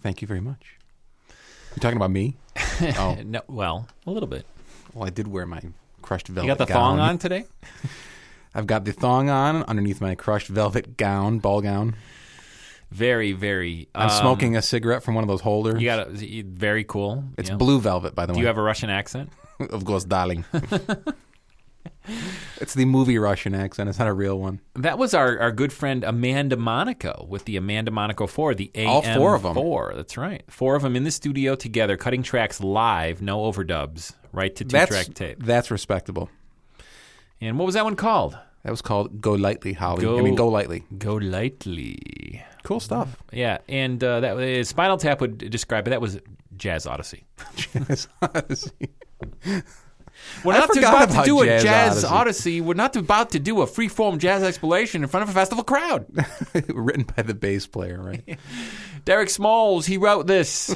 Thank 0.00 0.22
you 0.22 0.26
very 0.26 0.40
much. 0.40 0.78
You're 1.28 1.82
talking 1.82 1.98
about 1.98 2.10
me? 2.10 2.36
oh, 2.96 3.18
No, 3.22 3.42
well, 3.48 3.86
a 4.06 4.10
little 4.10 4.26
bit. 4.26 4.46
well, 4.94 5.06
I 5.06 5.10
did 5.10 5.28
wear 5.28 5.44
my 5.44 5.60
crushed 6.00 6.28
velvet. 6.28 6.46
You 6.46 6.56
got 6.56 6.66
the 6.66 6.72
gown. 6.72 6.96
thong 6.96 7.00
on 7.00 7.18
today? 7.18 7.44
I've 8.54 8.66
got 8.66 8.86
the 8.86 8.92
thong 8.92 9.28
on 9.28 9.62
underneath 9.64 10.00
my 10.00 10.14
crushed 10.14 10.48
velvet 10.48 10.96
gown, 10.96 11.38
ball 11.38 11.60
gown. 11.60 11.96
Very, 12.90 13.32
very. 13.32 13.88
I'm 13.94 14.08
um, 14.08 14.20
smoking 14.20 14.56
a 14.56 14.62
cigarette 14.62 15.02
from 15.02 15.14
one 15.14 15.22
of 15.22 15.28
those 15.28 15.42
holders. 15.42 15.82
You 15.82 15.86
got 15.86 16.08
a, 16.08 16.42
very 16.42 16.84
cool. 16.84 17.24
it's 17.36 17.50
yeah. 17.50 17.56
blue 17.56 17.78
velvet, 17.78 18.14
by 18.14 18.24
the 18.24 18.32
way. 18.32 18.36
Do 18.36 18.38
way. 18.38 18.42
you 18.44 18.46
have 18.46 18.56
a 18.56 18.62
Russian 18.62 18.88
accent? 18.88 19.28
of 19.60 19.84
course, 19.84 20.04
darling. 20.04 20.46
It's 22.60 22.74
the 22.74 22.84
movie 22.84 23.18
Russian 23.18 23.54
accent. 23.54 23.88
It's 23.88 23.98
not 23.98 24.08
a 24.08 24.12
real 24.12 24.38
one. 24.38 24.60
That 24.74 24.98
was 24.98 25.14
our, 25.14 25.38
our 25.40 25.52
good 25.52 25.72
friend 25.72 26.04
Amanda 26.04 26.56
Monaco 26.56 27.26
with 27.28 27.44
the 27.44 27.56
Amanda 27.56 27.90
Monaco 27.90 28.26
4, 28.26 28.54
the 28.54 28.70
AM 28.74 28.88
All 28.88 29.02
four 29.02 29.34
of 29.34 29.44
'em. 29.44 29.54
4. 29.54 29.92
That's 29.96 30.16
right. 30.16 30.42
Four 30.48 30.76
of 30.76 30.82
them 30.82 30.96
in 30.96 31.04
the 31.04 31.10
studio 31.10 31.54
together, 31.54 31.96
cutting 31.96 32.22
tracks 32.22 32.60
live, 32.60 33.22
no 33.22 33.40
overdubs, 33.50 34.12
right 34.32 34.54
to 34.56 34.64
two 34.64 34.68
That's 34.68 34.90
track 34.90 35.14
tape. 35.14 35.42
that's 35.42 35.70
respectable. 35.70 36.28
And 37.40 37.58
what 37.58 37.64
was 37.66 37.74
that 37.74 37.84
one 37.84 37.96
called? 37.96 38.36
That 38.62 38.70
was 38.70 38.80
called 38.80 39.20
"Go 39.20 39.32
Lightly," 39.34 39.74
Holly. 39.74 40.02
Go- 40.02 40.18
I 40.18 40.22
mean, 40.22 40.36
"Go 40.36 40.48
Lightly." 40.48 40.84
Go 40.96 41.16
Lightly. 41.16 42.42
Cool 42.62 42.80
stuff. 42.80 43.16
Yeah, 43.30 43.58
and 43.68 44.02
uh, 44.02 44.20
that 44.20 44.38
uh, 44.38 44.64
Spinal 44.64 44.96
Tap 44.96 45.20
would 45.20 45.36
describe 45.50 45.86
it. 45.86 45.90
That 45.90 46.00
was 46.00 46.18
Jazz 46.56 46.86
Odyssey. 46.86 47.24
Jazz 47.56 48.08
Odyssey. 48.22 48.88
We're 50.44 50.54
I 50.54 50.58
not 50.58 50.76
about 50.76 51.10
to 51.10 51.22
do 51.24 51.40
a 51.40 51.46
Jazz 51.46 51.62
jazz 51.62 52.04
Odyssey. 52.04 52.06
odyssey. 52.14 52.60
We're 52.60 52.74
not 52.74 52.96
about 52.96 53.30
to 53.30 53.38
do 53.38 53.62
a 53.62 53.66
free-form 53.66 54.18
jazz 54.18 54.42
exploration 54.42 55.02
in 55.02 55.08
front 55.08 55.22
of 55.24 55.30
a 55.30 55.32
festival 55.32 55.64
crowd. 55.64 56.06
Written 56.68 57.04
by 57.04 57.22
the 57.22 57.34
bass 57.34 57.66
player, 57.66 58.00
right? 58.02 58.38
Derek 59.04 59.30
Smalls, 59.30 59.86
he 59.86 59.96
wrote 59.96 60.26
this. 60.26 60.74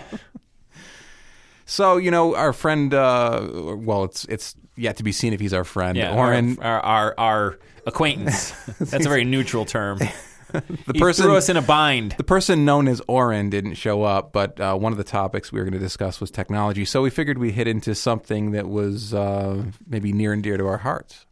so 1.66 1.96
you 1.96 2.10
know, 2.10 2.34
our 2.34 2.52
friend. 2.52 2.92
Uh, 2.92 3.76
well, 3.78 4.04
it's 4.04 4.24
it's 4.26 4.54
yet 4.76 4.96
to 4.98 5.02
be 5.02 5.12
seen 5.12 5.32
if 5.32 5.40
he's 5.40 5.52
our 5.54 5.64
friend. 5.64 5.96
Yeah, 5.96 6.14
Oren, 6.14 6.58
our, 6.60 6.80
our, 6.80 6.82
our, 6.82 7.14
our 7.18 7.58
acquaintance. 7.86 8.50
That's 8.78 9.06
a 9.06 9.08
very 9.08 9.24
neutral 9.24 9.64
term. 9.64 9.98
the 10.52 10.92
He 10.92 10.98
person 10.98 11.24
threw 11.24 11.36
us 11.36 11.48
in 11.48 11.56
a 11.56 11.62
bind. 11.62 12.14
The 12.16 12.24
person 12.24 12.64
known 12.64 12.88
as 12.88 13.02
Oren 13.06 13.50
didn't 13.50 13.74
show 13.74 14.02
up, 14.02 14.32
but 14.32 14.60
uh, 14.60 14.76
one 14.76 14.92
of 14.92 14.98
the 14.98 15.04
topics 15.04 15.52
we 15.52 15.58
were 15.58 15.64
going 15.64 15.72
to 15.74 15.78
discuss 15.78 16.20
was 16.20 16.30
technology. 16.30 16.84
So 16.84 17.02
we 17.02 17.10
figured 17.10 17.38
we 17.38 17.52
hit 17.52 17.68
into 17.68 17.94
something 17.94 18.52
that 18.52 18.68
was 18.68 19.14
uh, 19.14 19.64
maybe 19.86 20.12
near 20.12 20.32
and 20.32 20.42
dear 20.42 20.56
to 20.56 20.66
our 20.66 20.78
hearts. 20.78 21.26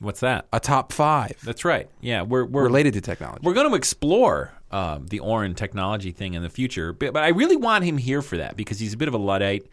What's 0.00 0.20
that? 0.20 0.46
A 0.52 0.60
top 0.60 0.92
five 0.92 1.40
That's 1.42 1.64
right. 1.64 1.88
Yeah, 2.00 2.22
we're 2.22 2.44
we're 2.44 2.64
related 2.64 2.94
to 2.94 3.00
technology. 3.00 3.40
we're 3.42 3.54
going 3.54 3.68
to 3.70 3.76
explore 3.76 4.52
um, 4.70 5.06
the 5.06 5.20
Oren 5.20 5.54
technology 5.54 6.10
thing 6.10 6.34
in 6.34 6.42
the 6.42 6.50
future, 6.50 6.92
but, 6.92 7.12
but 7.12 7.22
I 7.22 7.28
really 7.28 7.56
want 7.56 7.84
him 7.84 7.96
here 7.96 8.20
for 8.22 8.36
that 8.38 8.56
because 8.56 8.80
he's 8.80 8.92
a 8.92 8.96
bit 8.96 9.08
of 9.08 9.14
a 9.14 9.18
luddite. 9.18 9.66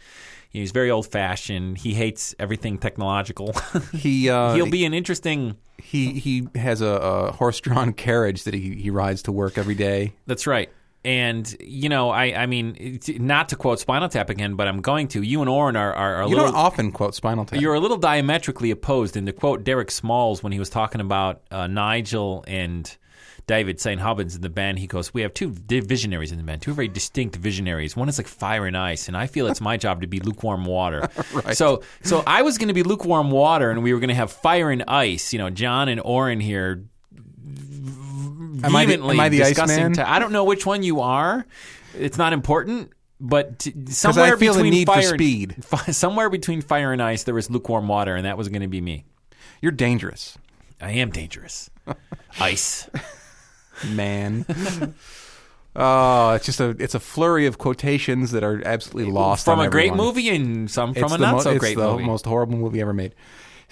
He's 0.52 0.72
very 0.72 0.92
old 0.92 1.08
fashioned. 1.08 1.78
He 1.80 1.94
hates 1.94 2.36
everything 2.38 2.78
technological. 2.78 3.54
He 3.94 4.30
uh, 4.30 4.54
He'll 4.54 4.70
be 4.70 4.86
an 4.86 4.94
interesting. 4.94 5.58
he 5.78 6.12
he 6.20 6.48
has 6.56 6.82
a, 6.82 6.88
a 6.88 7.32
horse-drawn 7.32 7.94
carriage 8.06 8.44
that 8.44 8.54
he, 8.54 8.76
he 8.76 8.90
rides 8.90 9.24
to 9.24 9.32
work 9.32 9.58
every 9.58 9.76
day. 9.76 10.14
That's 10.28 10.46
right. 10.48 10.70
And 11.04 11.56
you 11.60 11.90
know, 11.90 12.12
I 12.12 12.26
I 12.44 12.46
mean, 12.46 13.00
not 13.18 13.50
to 13.50 13.56
quote 13.56 13.80
Spinal 13.80 14.08
Tap 14.10 14.30
again, 14.30 14.56
but 14.56 14.68
I'm 14.68 14.82
going 14.82 15.08
to. 15.10 15.22
You 15.24 15.42
and 15.42 15.50
Oren 15.50 15.76
are 15.76 15.92
are, 15.94 16.16
are 16.18 16.22
a 16.22 16.26
You 16.30 16.36
little. 16.36 16.52
don't 16.52 16.56
often 16.56 16.92
quote 16.92 17.16
Spinal 17.16 17.44
Tap. 17.46 17.60
You're 17.60 17.74
a 17.74 17.80
little 17.80 17.98
diametrically 17.98 18.70
opposed. 18.70 19.18
And 19.18 19.26
to 19.26 19.34
quote 19.34 19.64
Derek 19.64 19.90
Smalls 19.90 20.44
when 20.44 20.52
he 20.54 20.60
was 20.60 20.70
talking 20.70 21.02
about 21.02 21.42
uh, 21.50 21.66
Nigel 21.66 22.44
and 22.48 22.96
David 23.52 23.82
St. 23.82 24.00
Hubbins 24.00 24.34
in 24.34 24.42
the 24.42 24.50
band, 24.50 24.80
he 24.80 24.88
goes, 24.88 25.14
"We 25.14 25.24
have 25.24 25.34
two 25.34 25.50
visionaries 25.50 26.32
in 26.32 26.38
the 26.38 26.44
band, 26.46 26.62
two 26.62 26.74
very 26.74 26.88
distinct 26.88 27.36
visionaries. 27.36 27.98
One 27.98 28.08
is 28.08 28.18
like 28.18 28.28
fire 28.28 28.66
and 28.66 28.78
ice, 28.78 29.10
and 29.10 29.18
I 29.18 29.28
feel 29.28 29.46
it's 29.48 29.60
my 29.60 29.76
job 29.76 30.00
to 30.02 30.08
be 30.08 30.22
lukewarm 30.22 30.64
water. 30.64 31.10
Right. 31.34 31.58
So, 31.58 31.84
so 32.02 32.24
I 32.26 32.44
was 32.44 32.58
going 32.58 32.70
to 32.70 32.74
be 32.74 32.84
lukewarm 32.84 33.30
water, 33.30 33.70
and 33.70 33.84
we 33.84 33.94
were 33.94 34.00
going 34.00 34.08
to 34.08 34.16
have 34.16 34.32
fire 34.32 34.70
and 34.72 34.86
ice. 34.88 35.34
You 35.34 35.40
know, 35.40 35.50
John 35.50 35.90
and 35.90 36.00
Oren 36.00 36.40
here." 36.40 36.86
Am 38.64 38.76
I 38.76 38.86
the- 38.86 38.94
am 39.04 39.20
I 39.20 39.28
the 39.30 39.40
discussing 39.40 39.76
Iceman? 39.78 39.94
te- 39.94 40.02
I 40.02 40.20
don't 40.20 40.32
know 40.32 40.44
which 40.46 40.66
one 40.66 40.82
you 40.84 41.02
are. 41.02 41.46
It's 41.98 42.18
not 42.18 42.32
important, 42.32 42.92
but 43.20 43.60
t- 43.60 43.74
somewhere 43.90 44.38
between 44.38 44.86
fire 44.86 45.00
and- 45.00 45.08
speed. 45.08 45.56
fi- 45.66 45.92
somewhere 45.92 46.30
between 46.30 46.62
fire 46.62 46.94
and 46.94 47.02
ice, 47.02 47.24
there 47.24 47.36
was 47.36 47.50
lukewarm 47.50 47.88
water, 47.88 48.16
and 48.16 48.26
that 48.26 48.38
was 48.38 48.48
going 48.50 48.62
to 48.62 48.68
be 48.70 48.80
me. 48.82 49.04
You're 49.62 49.72
dangerous, 49.74 50.38
I 50.80 50.92
am 50.92 51.10
dangerous. 51.12 51.70
Ice. 52.40 52.90
Man. 53.88 54.46
Oh, 55.74 56.32
it's 56.32 56.46
just 56.46 56.60
a 56.60 56.72
it's 56.80 56.96
a 56.96 57.00
flurry 57.00 57.46
of 57.46 57.58
quotations 57.58 58.32
that 58.32 58.44
are 58.44 58.62
absolutely 58.66 59.10
lost 59.10 59.46
from 59.46 59.62
a 59.62 59.70
great 59.70 59.94
movie 59.94 60.28
and 60.28 60.70
some 60.70 60.94
from 60.94 61.04
It's 61.06 61.14
a 61.14 61.18
not 61.18 61.36
mo- 61.36 61.40
so 61.40 61.52
it's 61.52 61.76
the 61.76 61.98
most 62.00 62.26
horrible 62.26 62.58
movie 62.58 62.82
ever 62.82 62.92
made. 62.92 63.16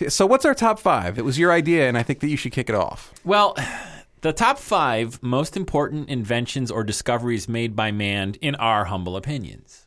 So, 0.08 0.26
what's 0.26 0.46
our 0.46 0.56
top 0.56 0.80
five? 0.80 1.20
It 1.20 1.26
was 1.26 1.38
your 1.38 1.52
idea, 1.52 1.90
and 1.90 1.98
I 1.98 2.04
think 2.04 2.22
that 2.22 2.30
you 2.30 2.38
should 2.38 2.54
kick 2.54 2.70
it 2.70 2.76
off. 2.76 3.14
Well, 3.26 3.58
the 4.22 4.32
top 4.32 4.60
five 4.60 5.22
most 5.22 5.58
important 5.58 6.08
inventions 6.08 6.72
or 6.72 6.86
discoveries 6.86 7.50
made 7.50 7.76
by 7.76 7.92
man, 7.92 8.36
in 8.40 8.56
our 8.56 8.86
humble 8.86 9.18
opinions. 9.18 9.86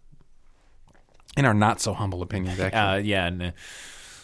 In 1.35 1.47
our 1.47 1.55
not 1.55 1.81
so 1.81 1.95
humble 1.95 2.21
opinions, 2.21 2.61
actually, 2.61 2.79
Uh, 2.79 2.97
yeah. 2.97 3.27
and, 3.27 3.55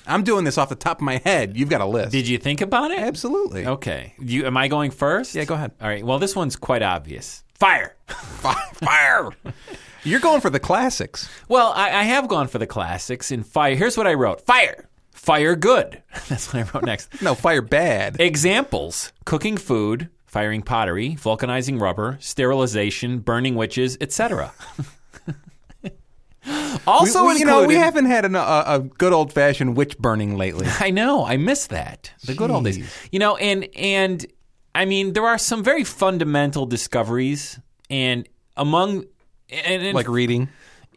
I'm 0.09 0.25
doing 0.25 0.45
this 0.45 0.59
off 0.59 0.69
the 0.69 0.75
top 0.75 0.99
of 0.99 1.03
my 1.03 1.19
head. 1.19 1.57
You've 1.57 1.69
got 1.69 1.81
a 1.81 1.87
list. 1.87 2.13
did 2.13 2.27
you 2.27 2.39
think 2.39 2.61
about 2.61 2.91
it? 2.91 2.99
Absolutely. 2.99 3.67
Okay. 3.67 4.15
You, 4.19 4.47
am 4.47 4.57
I 4.57 4.69
going 4.69 4.91
first? 4.91 5.35
Yeah, 5.35 5.45
go 5.45 5.55
ahead. 5.55 5.73
All 5.81 5.89
right. 5.89 6.05
Well, 6.05 6.19
this 6.19 6.35
one's 6.35 6.57
quite 6.57 6.83
obvious. 6.83 7.45
Fire. 7.55 7.95
Fire. 8.09 9.31
You're 10.05 10.21
going 10.21 10.41
for 10.41 10.51
the 10.51 10.61
classics. 10.61 11.29
Well, 11.49 11.73
I, 11.75 11.91
I 11.91 12.03
have 12.05 12.29
gone 12.29 12.49
for 12.49 12.59
the 12.59 12.67
classics 12.67 13.31
in 13.31 13.43
fire. 13.43 13.75
Here's 13.75 13.97
what 13.97 14.07
I 14.07 14.15
wrote: 14.15 14.41
fire, 14.47 14.89
fire, 15.11 15.57
good. 15.57 16.03
That's 16.29 16.53
what 16.53 16.65
I 16.65 16.71
wrote 16.73 16.85
next. 16.85 17.11
No, 17.23 17.35
fire 17.35 17.61
bad. 17.63 18.21
Examples: 18.21 19.13
cooking 19.25 19.57
food, 19.57 20.09
firing 20.25 20.63
pottery, 20.63 21.17
vulcanizing 21.17 21.79
rubber, 21.81 22.17
sterilization, 22.21 23.19
burning 23.19 23.57
witches, 23.57 23.99
etc. 24.01 24.53
also, 26.87 27.23
we, 27.25 27.35
we- 27.35 27.39
you 27.41 27.45
know, 27.45 27.65
we 27.65 27.75
haven't 27.75 28.07
had 28.07 28.25
an, 28.25 28.35
a, 28.35 28.65
a 28.67 28.81
good 28.81 29.13
old 29.13 29.33
fashioned 29.33 29.77
witch 29.77 29.99
burning 29.99 30.37
lately. 30.37 30.67
I 30.81 30.91
know. 30.91 31.25
I 31.25 31.37
miss 31.37 31.67
that. 31.69 32.13
The 32.25 32.35
good 32.35 32.51
old 32.51 32.65
days. 32.65 32.89
You 33.13 33.19
know, 33.19 33.37
and 33.37 33.69
and 33.77 34.25
I 34.75 34.85
mean, 34.85 35.13
there 35.13 35.27
are 35.27 35.39
some 35.39 35.63
very 35.65 35.85
fundamental 35.85 36.67
discoveries, 36.67 37.59
and 37.91 38.29
among 38.57 39.05
and, 39.51 39.83
and 39.83 39.95
like 39.95 40.09
reading, 40.09 40.49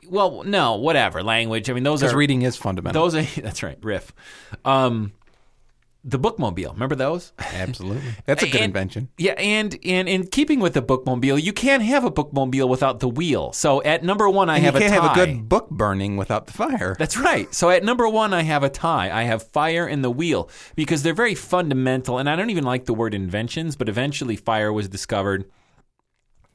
well, 0.09 0.43
no, 0.43 0.75
whatever 0.75 1.23
language. 1.23 1.69
I 1.69 1.73
mean, 1.73 1.83
those 1.83 2.03
are 2.03 2.15
reading 2.15 2.41
is 2.43 2.55
fundamental. 2.57 3.01
those 3.03 3.15
are 3.15 3.23
that's 3.41 3.63
right. 3.63 3.77
Riff. 3.81 4.13
Um, 4.65 5.13
the 6.03 6.17
bookmobile. 6.17 6.73
Remember 6.73 6.95
those? 6.95 7.31
Absolutely, 7.37 8.01
that's 8.25 8.41
a 8.41 8.47
good 8.47 8.55
And- 8.61 8.65
invention. 8.65 9.09
Yeah, 9.17 9.33
and 9.33 9.77
and 9.85 10.09
in 10.09 10.27
keeping 10.27 10.59
with 10.59 10.73
the 10.73 10.81
bookmobile, 10.81 11.41
you 11.41 11.53
can't 11.53 11.83
have 11.83 12.03
a 12.03 12.09
bookmobile 12.11 12.67
without 12.67 12.99
the 12.99 13.07
wheel. 13.07 13.53
So 13.53 13.83
at 13.83 14.03
number 14.03 14.27
one, 14.29 14.49
I 14.49 14.55
And 14.57 14.65
have 14.65 14.75
a 14.75 14.79
tie. 14.79 14.85
you 14.85 14.91
can't 14.91 15.03
have 15.03 15.11
a 15.17 15.25
good 15.25 15.47
book 15.47 15.69
burning 15.69 16.17
without 16.17 16.47
the 16.47 16.53
fire. 16.53 16.95
That's 16.97 17.17
right. 17.17 17.53
So 17.53 17.69
at 17.69 17.83
number 17.83 18.09
one, 18.09 18.33
I 18.33 18.41
have 18.41 18.63
a 18.63 18.69
tie. 18.69 19.11
I 19.11 19.23
have 19.23 19.43
fire 19.51 19.85
and 19.85 20.03
the 20.03 20.09
wheel 20.09 20.49
because 20.75 21.03
they're 21.03 21.13
very 21.13 21.35
fundamental. 21.35 22.17
And 22.17 22.29
I 22.29 22.35
don't 22.35 22.49
even 22.49 22.63
like 22.63 22.85
the 22.85 22.93
word 22.95 23.13
inventions, 23.13 23.75
but 23.75 23.87
eventually 23.87 24.35
fire 24.35 24.73
was 24.73 24.89
discovered. 24.89 25.45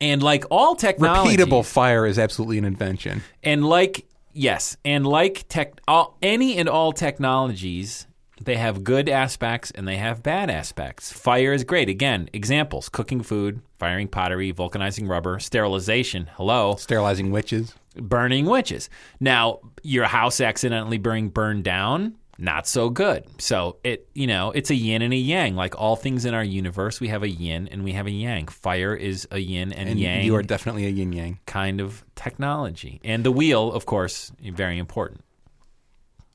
And 0.01 0.23
like 0.23 0.45
all 0.51 0.75
technology, 0.77 1.37
Repeatable 1.37 1.65
fire 1.65 2.05
is 2.05 2.19
absolutely 2.19 2.59
an 2.59 2.65
invention. 2.65 3.23
and 3.43 3.65
like 3.65 4.07
yes, 4.35 4.77
and 4.85 5.07
like 5.07 5.47
tech, 5.49 5.81
all, 5.89 6.19
any 6.21 6.59
and 6.59 6.69
all 6.69 6.93
technologies, 6.93 8.06
they 8.41 8.57
have 8.57 8.85
good 8.85 9.09
aspects 9.09 9.71
and 9.71 9.87
they 9.89 9.97
have 9.97 10.23
bad 10.23 10.51
aspects. 10.51 11.13
Fire 11.13 11.53
is 11.53 11.65
great. 11.65 11.89
Again, 11.89 12.29
examples: 12.33 12.89
cooking 12.89 13.23
food, 13.23 13.61
firing 13.79 14.09
pottery, 14.09 14.53
vulcanizing 14.53 15.09
rubber, 15.09 15.39
sterilization. 15.39 16.29
Hello, 16.35 16.77
Sterilizing 16.77 17.31
witches. 17.31 17.75
burning 17.95 18.47
witches. 18.47 18.91
Now, 19.21 19.61
your 19.83 20.05
house 20.05 20.41
accidentally 20.41 20.99
being 20.99 21.31
burned 21.31 21.65
down, 21.65 22.17
not 22.39 22.67
so 22.69 22.91
good. 22.91 23.25
So 23.41 23.79
it, 23.83 24.07
you 24.13 24.27
know, 24.27 24.51
it's 24.51 24.69
a 24.69 24.75
yin 24.75 25.01
and 25.01 25.15
a 25.15 25.17
yang. 25.17 25.57
Like 25.57 25.75
all 25.81 25.97
things 25.97 26.27
in 26.27 26.35
our 26.35 26.45
universe, 26.45 27.01
we 27.01 27.09
have 27.09 27.23
a 27.23 27.31
yin 27.31 27.69
and 27.69 27.83
we 27.85 27.93
have 27.93 28.07
a 28.07 28.11
yang. 28.11 28.49
Fire 28.49 28.95
is 28.95 29.27
a 29.31 29.39
yin 29.39 29.73
and, 29.73 29.89
And 29.89 29.99
yang 29.99 30.23
you 30.27 30.37
are 30.37 30.43
definitely 30.43 30.85
a 30.85 30.91
yin 30.91 31.15
yang. 31.15 31.39
kind 31.47 31.81
of 31.81 32.05
technology. 32.15 33.01
And 33.03 33.25
the 33.25 33.33
wheel, 33.33 33.73
of 33.73 33.87
course, 33.87 34.31
very 34.43 34.77
important. 34.77 35.23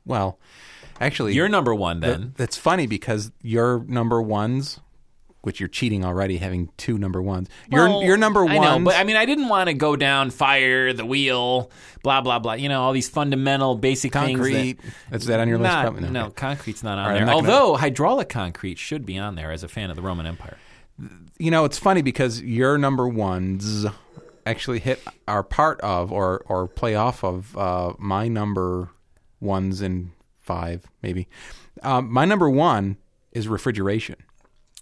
Well, 0.04 0.40
actually, 1.02 1.34
You're 1.34 1.50
number 1.50 1.76
one 1.76 2.00
th- 2.02 2.18
then. 2.18 2.34
that's 2.38 2.56
funny 2.58 2.88
because 2.88 3.32
your 3.42 3.84
number 3.88 4.22
ones, 4.22 4.80
which 5.42 5.60
you're 5.60 5.68
cheating 5.70 6.06
already, 6.06 6.38
having 6.38 6.70
two 6.78 6.98
number 6.98 7.22
ones. 7.22 7.50
Your 7.70 7.90
Well, 7.90 8.04
your 8.04 8.16
number 8.18 8.46
I 8.46 8.58
know, 8.58 8.80
but 8.80 8.96
I 8.96 9.04
mean, 9.04 9.16
I 9.18 9.26
didn't 9.26 9.50
want 9.50 9.68
to 9.68 9.74
go 9.74 9.96
down 9.96 10.30
fire, 10.30 10.94
the 10.94 11.06
wheel, 11.06 11.72
blah 12.04 12.22
blah 12.22 12.40
blah. 12.40 12.54
You 12.54 12.70
know, 12.70 12.82
all 12.82 12.94
these 12.94 13.10
fundamental, 13.10 13.76
basic 13.76 14.12
concrete. 14.12 14.80
things. 14.80 14.94
Is 15.24 15.26
that 15.26 15.40
on 15.40 15.48
your 15.50 15.58
list? 15.58 15.74
Not, 15.74 15.82
Probably 15.84 16.10
no, 16.10 16.26
Okay. 16.28 16.34
concrete's 16.36 16.84
not 16.84 16.98
on 16.98 17.00
All 17.00 17.06
right, 17.10 17.14
there. 17.14 17.22
I'm 17.24 17.44
gonna- 17.44 17.52
Although 17.54 17.76
hydraulic 17.78 18.30
concrete 18.30 18.78
should 18.78 19.06
be 19.06 19.18
on 19.18 19.36
there 19.36 19.52
as 19.52 19.64
a 19.64 19.68
fan 19.68 19.90
of 19.90 19.96
the 19.96 20.02
Roman 20.02 20.26
Empire. 20.28 20.58
You 21.40 21.50
know, 21.50 21.66
it's 21.66 21.80
funny 21.80 22.04
because 22.04 22.42
your 22.44 22.78
number 22.78 23.08
ones 23.08 23.88
actually 24.46 24.80
hit 24.80 25.02
are 25.28 25.42
part 25.44 25.82
of 25.82 26.12
or 26.12 26.44
or 26.48 26.68
play 26.68 26.94
off 26.96 27.24
of 27.24 27.58
uh, 27.58 27.94
my 27.98 28.28
number 28.28 28.90
ones 29.40 29.82
and 29.82 30.12
five 30.42 30.86
maybe. 31.02 31.28
Um, 31.84 32.12
my 32.12 32.26
number 32.26 32.50
one 32.50 32.98
is 33.32 33.48
refrigeration, 33.48 34.18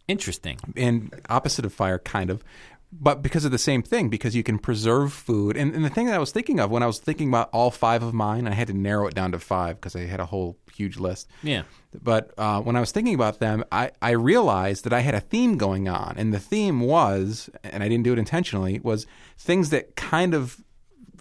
Interesting. 0.07 0.57
and 0.75 1.13
opposite 1.29 1.65
of 1.65 1.73
fire, 1.73 1.99
kind 1.99 2.29
of. 2.29 2.43
But 2.91 3.21
because 3.21 3.45
of 3.45 3.51
the 3.51 3.59
same 3.59 3.83
thing, 3.83 4.09
because 4.09 4.35
you 4.35 4.41
can 4.41 4.57
preserve 4.57 5.13
food. 5.13 5.55
And, 5.55 5.75
and 5.75 5.85
the 5.85 5.91
thing 5.91 6.07
that 6.07 6.15
I 6.15 6.17
was 6.17 6.31
thinking 6.31 6.59
of 6.59 6.71
when 6.71 6.81
I 6.81 6.87
was 6.87 6.97
thinking 6.97 7.27
about 7.27 7.51
all 7.53 7.69
five 7.69 8.01
of 8.01 8.15
mine, 8.15 8.47
I 8.47 8.53
had 8.55 8.67
to 8.67 8.73
narrow 8.73 9.05
it 9.05 9.13
down 9.13 9.31
to 9.33 9.39
five 9.39 9.75
because 9.75 9.95
I 9.95 10.07
had 10.07 10.19
a 10.19 10.25
whole 10.25 10.57
huge 10.73 10.97
list. 10.97 11.27
Yeah. 11.43 11.63
But 12.01 12.31
uh, 12.35 12.61
when 12.61 12.75
I 12.75 12.79
was 12.79 12.91
thinking 12.91 13.13
about 13.13 13.37
them, 13.37 13.63
I, 13.71 13.91
I 14.01 14.11
realized 14.11 14.85
that 14.85 14.93
I 14.93 15.01
had 15.01 15.13
a 15.13 15.19
theme 15.19 15.55
going 15.55 15.87
on. 15.87 16.15
And 16.17 16.33
the 16.33 16.39
theme 16.39 16.79
was, 16.79 17.51
and 17.63 17.83
I 17.83 17.89
didn't 17.89 18.05
do 18.05 18.13
it 18.13 18.17
intentionally, 18.17 18.79
was 18.79 19.05
things 19.37 19.69
that 19.69 19.95
kind 19.95 20.33
of 20.33 20.59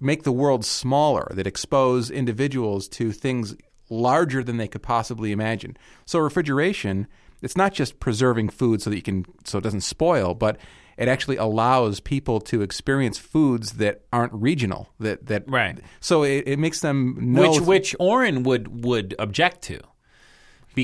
make 0.01 0.23
the 0.23 0.33
world 0.33 0.65
smaller, 0.65 1.31
that 1.35 1.47
expose 1.47 2.11
individuals 2.11 2.89
to 2.89 3.13
things 3.13 3.55
larger 3.91 4.43
than 4.43 4.57
they 4.57 4.69
could 4.69 4.83
possibly 4.83 5.33
imagine. 5.33 5.77
So 6.05 6.19
refrigeration, 6.19 7.07
it's 7.43 7.57
not 7.57 7.73
just 7.73 8.01
preserving 8.01 8.51
food 8.51 8.83
so 8.83 8.91
that 8.91 8.97
you 8.97 9.03
can 9.03 9.25
so 9.45 9.59
it 9.59 9.65
doesn't 9.65 9.83
spoil, 9.83 10.35
but 10.35 10.59
it 10.97 11.07
actually 11.07 11.37
allows 11.37 12.01
people 12.01 12.41
to 12.41 12.61
experience 12.63 13.19
foods 13.19 13.75
that 13.75 14.03
aren't 14.13 14.33
regional. 14.33 14.91
That 14.99 15.27
that 15.27 15.49
Right. 15.49 15.79
So 16.01 16.25
it, 16.25 16.45
it 16.47 16.59
makes 16.59 16.81
them 16.81 17.17
know 17.19 17.51
which 17.51 17.61
which 17.61 17.97
Oren 18.01 18.43
would 18.43 18.85
would 18.85 19.15
object 19.19 19.63
to. 19.63 19.81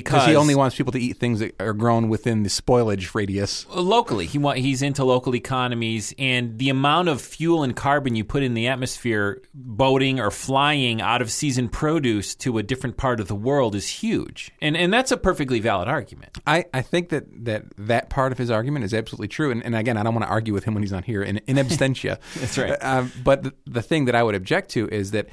Because 0.00 0.26
he 0.26 0.36
only 0.36 0.54
wants 0.54 0.76
people 0.76 0.92
to 0.92 0.98
eat 0.98 1.18
things 1.18 1.40
that 1.40 1.54
are 1.60 1.72
grown 1.72 2.08
within 2.08 2.42
the 2.42 2.48
spoilage 2.48 3.14
radius. 3.14 3.66
locally. 3.74 4.26
He 4.26 4.38
want, 4.38 4.58
he's 4.58 4.82
into 4.82 5.04
local 5.04 5.34
economies, 5.34 6.14
and 6.18 6.58
the 6.58 6.70
amount 6.70 7.08
of 7.08 7.20
fuel 7.20 7.62
and 7.62 7.74
carbon 7.74 8.16
you 8.16 8.24
put 8.24 8.42
in 8.42 8.54
the 8.54 8.68
atmosphere, 8.68 9.42
boating 9.54 10.20
or 10.20 10.30
flying 10.30 11.00
out 11.00 11.22
of 11.22 11.30
season 11.30 11.68
produce 11.68 12.34
to 12.36 12.58
a 12.58 12.62
different 12.62 12.96
part 12.96 13.20
of 13.20 13.28
the 13.28 13.34
world 13.34 13.74
is 13.74 13.88
huge, 13.88 14.50
and 14.60 14.76
and 14.76 14.92
that's 14.92 15.12
a 15.12 15.16
perfectly 15.16 15.60
valid 15.60 15.88
argument. 15.88 16.38
I, 16.46 16.66
I 16.74 16.82
think 16.82 17.08
that, 17.10 17.44
that 17.44 17.64
that 17.78 18.10
part 18.10 18.32
of 18.32 18.38
his 18.38 18.50
argument 18.50 18.84
is 18.84 18.92
absolutely 18.92 19.28
true. 19.28 19.50
And, 19.50 19.64
and 19.64 19.74
again, 19.74 19.96
I 19.96 20.02
don't 20.02 20.14
want 20.14 20.26
to 20.26 20.30
argue 20.30 20.52
with 20.52 20.64
him 20.64 20.74
when 20.74 20.82
he's 20.82 20.92
not 20.92 21.04
here 21.04 21.22
in, 21.22 21.38
in 21.46 21.56
absentia. 21.56 22.18
That's 22.40 22.58
right. 22.58 22.76
Uh, 22.80 23.06
but 23.22 23.42
the, 23.42 23.54
the 23.66 23.82
thing 23.82 24.06
that 24.06 24.14
I 24.14 24.22
would 24.22 24.34
object 24.34 24.70
to 24.70 24.88
is 24.88 25.12
that 25.12 25.28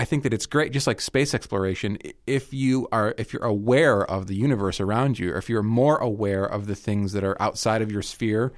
I 0.00 0.06
think 0.06 0.22
that 0.22 0.32
it's 0.32 0.46
great, 0.46 0.72
just 0.72 0.86
like 0.86 0.98
space 0.98 1.34
exploration, 1.34 1.98
if 2.26 2.54
you 2.54 2.88
are 2.90 3.14
if 3.18 3.34
you're 3.34 3.44
aware 3.44 4.02
of 4.02 4.28
the 4.28 4.34
universe 4.34 4.80
around 4.80 5.18
you, 5.18 5.34
or 5.34 5.36
if 5.36 5.50
you're 5.50 5.62
more 5.62 5.98
aware 5.98 6.46
of 6.46 6.66
the 6.66 6.74
things 6.74 7.12
that 7.12 7.22
are 7.22 7.36
outside 7.38 7.82
of 7.82 7.92
your 7.92 8.00
sphere, 8.00 8.50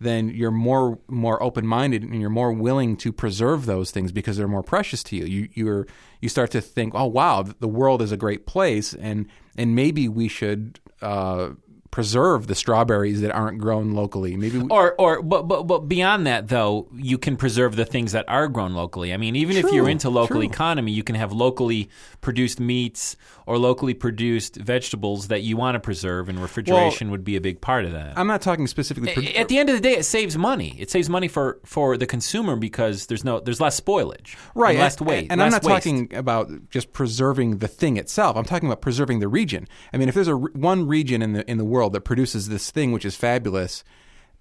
then 0.00 0.30
you're 0.30 0.50
more 0.50 0.98
more 1.06 1.42
open 1.42 1.66
minded 1.66 2.02
and 2.02 2.18
you're 2.18 2.30
more 2.30 2.50
willing 2.50 2.96
to 2.96 3.12
preserve 3.12 3.66
those 3.66 3.90
things 3.90 4.10
because 4.10 4.38
they're 4.38 4.48
more 4.48 4.62
precious 4.62 5.02
to 5.02 5.16
you. 5.16 5.26
You 5.26 5.48
you're 5.52 5.86
you 6.22 6.30
start 6.30 6.50
to 6.52 6.62
think, 6.62 6.94
oh 6.94 7.04
wow, 7.04 7.42
the 7.42 7.68
world 7.68 8.00
is 8.00 8.10
a 8.10 8.16
great 8.16 8.46
place, 8.46 8.94
and 8.94 9.26
and 9.54 9.76
maybe 9.76 10.08
we 10.08 10.28
should. 10.28 10.80
Uh, 11.02 11.50
preserve 11.90 12.46
the 12.46 12.54
strawberries 12.54 13.20
that 13.20 13.30
aren't 13.30 13.58
grown 13.58 13.92
locally. 13.92 14.36
Maybe 14.36 14.58
we, 14.58 14.68
Or, 14.68 14.94
or, 14.98 15.22
but, 15.22 15.42
but, 15.42 15.64
but 15.64 15.80
beyond 15.88 16.26
that, 16.26 16.48
though, 16.48 16.88
you 16.94 17.18
can 17.18 17.36
preserve 17.36 17.76
the 17.76 17.84
things 17.84 18.12
that 18.12 18.24
are 18.28 18.48
grown 18.48 18.74
locally. 18.74 19.12
I 19.12 19.16
mean, 19.16 19.36
even 19.36 19.56
if 19.56 19.72
you're 19.72 19.88
into 19.88 20.10
local 20.10 20.36
true. 20.36 20.42
economy, 20.42 20.92
you 20.92 21.02
can 21.02 21.14
have 21.14 21.32
locally 21.32 21.88
produced 22.20 22.60
meats 22.60 23.16
or 23.46 23.58
locally 23.58 23.94
produced 23.94 24.56
vegetables 24.56 25.28
that 25.28 25.42
you 25.42 25.56
want 25.56 25.76
to 25.76 25.80
preserve, 25.80 26.28
and 26.28 26.40
refrigeration 26.40 27.10
would 27.10 27.24
be 27.24 27.36
a 27.36 27.40
big 27.40 27.60
part 27.60 27.84
of 27.84 27.92
that. 27.92 28.18
I'm 28.18 28.26
not 28.26 28.42
talking 28.42 28.66
specifically. 28.66 29.12
pre- 29.14 29.34
At 29.34 29.48
the 29.48 29.58
end 29.58 29.68
of 29.68 29.76
the 29.76 29.80
day, 29.80 29.96
it 29.96 30.04
saves 30.04 30.36
money. 30.36 30.74
It 30.78 30.90
saves 30.90 31.08
money 31.08 31.28
for, 31.28 31.60
for 31.64 31.96
the 31.96 32.06
consumer 32.06 32.56
because 32.56 33.06
there's 33.06 33.24
no 33.24 33.40
there's 33.40 33.60
less 33.60 33.80
spoilage, 33.80 34.36
right 34.54 34.70
and 34.70 34.78
less 34.80 34.96
and, 34.96 35.06
weight, 35.08 35.26
and 35.30 35.42
i'm 35.42 35.50
not 35.50 35.62
waste. 35.62 35.84
talking 35.84 36.14
about 36.14 36.50
just 36.70 36.92
preserving 36.92 37.58
the 37.58 37.68
thing 37.68 37.96
itself 37.96 38.36
i'm 38.36 38.44
talking 38.44 38.68
about 38.68 38.80
preserving 38.80 39.20
the 39.20 39.28
region 39.28 39.66
i 39.92 39.96
mean 39.96 40.08
if 40.08 40.14
there's 40.14 40.28
a 40.28 40.36
one 40.36 40.86
region 40.86 41.22
in 41.22 41.32
the 41.32 41.48
in 41.50 41.58
the 41.58 41.64
world 41.64 41.85
that 41.90 42.02
produces 42.02 42.48
this 42.48 42.70
thing 42.70 42.92
which 42.92 43.04
is 43.04 43.16
fabulous 43.16 43.84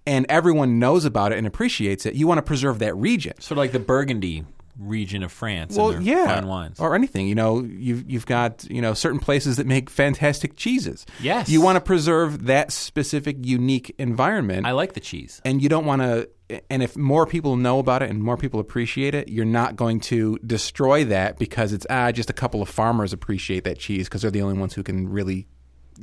and 0.07 0.25
everyone 0.29 0.77
knows 0.79 1.05
about 1.05 1.31
it 1.31 1.37
and 1.37 1.47
appreciates 1.47 2.05
it 2.05 2.13
you 2.15 2.27
want 2.27 2.37
to 2.37 2.41
preserve 2.43 2.79
that 2.79 2.95
region 2.95 3.33
sort 3.39 3.53
of 3.53 3.57
like 3.57 3.71
the 3.71 3.79
Burgundy 3.79 4.43
region 4.77 5.23
of 5.23 5.31
France. 5.31 5.77
well 5.77 5.91
and 5.91 6.05
their 6.05 6.17
yeah 6.17 6.35
fine 6.35 6.47
wines. 6.47 6.79
or 6.81 6.95
anything 6.95 7.27
you 7.27 7.33
know 7.35 7.63
you've 7.63 8.03
you've 8.11 8.25
got 8.25 8.65
you 8.69 8.81
know 8.81 8.93
certain 8.93 9.19
places 9.19 9.55
that 9.55 9.65
make 9.65 9.89
fantastic 9.89 10.57
cheeses 10.57 11.05
Yes. 11.21 11.47
you 11.47 11.61
want 11.61 11.77
to 11.77 11.81
preserve 11.81 12.45
that 12.47 12.73
specific 12.73 13.37
unique 13.45 13.95
environment 13.97 14.65
I 14.67 14.71
like 14.71 14.91
the 14.93 14.99
cheese. 14.99 15.41
and 15.45 15.61
you 15.61 15.69
don't 15.69 15.85
want 15.85 16.01
to 16.01 16.29
and 16.69 16.83
if 16.83 16.95
more 16.97 17.25
people 17.25 17.55
know 17.55 17.79
about 17.79 18.03
it 18.03 18.09
and 18.09 18.21
more 18.21 18.35
people 18.37 18.59
appreciate 18.59 19.15
it 19.15 19.29
you're 19.29 19.45
not 19.45 19.77
going 19.77 19.99
to 20.01 20.37
destroy 20.45 21.05
that 21.05 21.39
because 21.39 21.71
it's 21.71 21.87
ah 21.89 22.11
just 22.11 22.29
a 22.29 22.33
couple 22.33 22.61
of 22.61 22.67
farmers 22.67 23.13
appreciate 23.13 23.63
that 23.63 23.79
cheese 23.79 24.07
because 24.09 24.21
they're 24.23 24.29
the 24.29 24.41
only 24.41 24.59
ones 24.59 24.73
who 24.73 24.83
can 24.83 25.07
really 25.07 25.47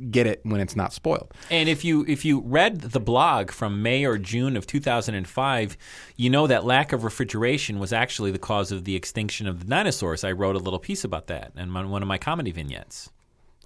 get 0.09 0.25
it 0.27 0.39
when 0.43 0.59
it's 0.59 0.75
not 0.75 0.91
spoiled 0.93 1.31
And 1.51 1.69
if 1.69 1.85
you 1.85 2.03
if 2.07 2.25
you 2.25 2.41
read 2.41 2.81
the 2.81 2.99
blog 2.99 3.51
from 3.51 3.81
May 3.81 4.05
or 4.05 4.17
June 4.17 4.57
of 4.57 4.65
2005, 4.65 5.77
you 6.17 6.29
know 6.29 6.47
that 6.47 6.65
lack 6.65 6.91
of 6.93 7.03
refrigeration 7.03 7.79
was 7.79 7.93
actually 7.93 8.31
the 8.31 8.39
cause 8.39 8.71
of 8.71 8.85
the 8.85 8.95
extinction 8.95 9.47
of 9.47 9.59
the 9.59 9.65
dinosaurs. 9.65 10.23
I 10.23 10.31
wrote 10.31 10.55
a 10.55 10.59
little 10.59 10.79
piece 10.79 11.03
about 11.03 11.27
that 11.27 11.51
in 11.55 11.69
my, 11.69 11.85
one 11.85 12.01
of 12.01 12.07
my 12.07 12.17
comedy 12.17 12.51
vignettes. 12.51 13.11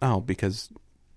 oh 0.01 0.19
because 0.21 0.69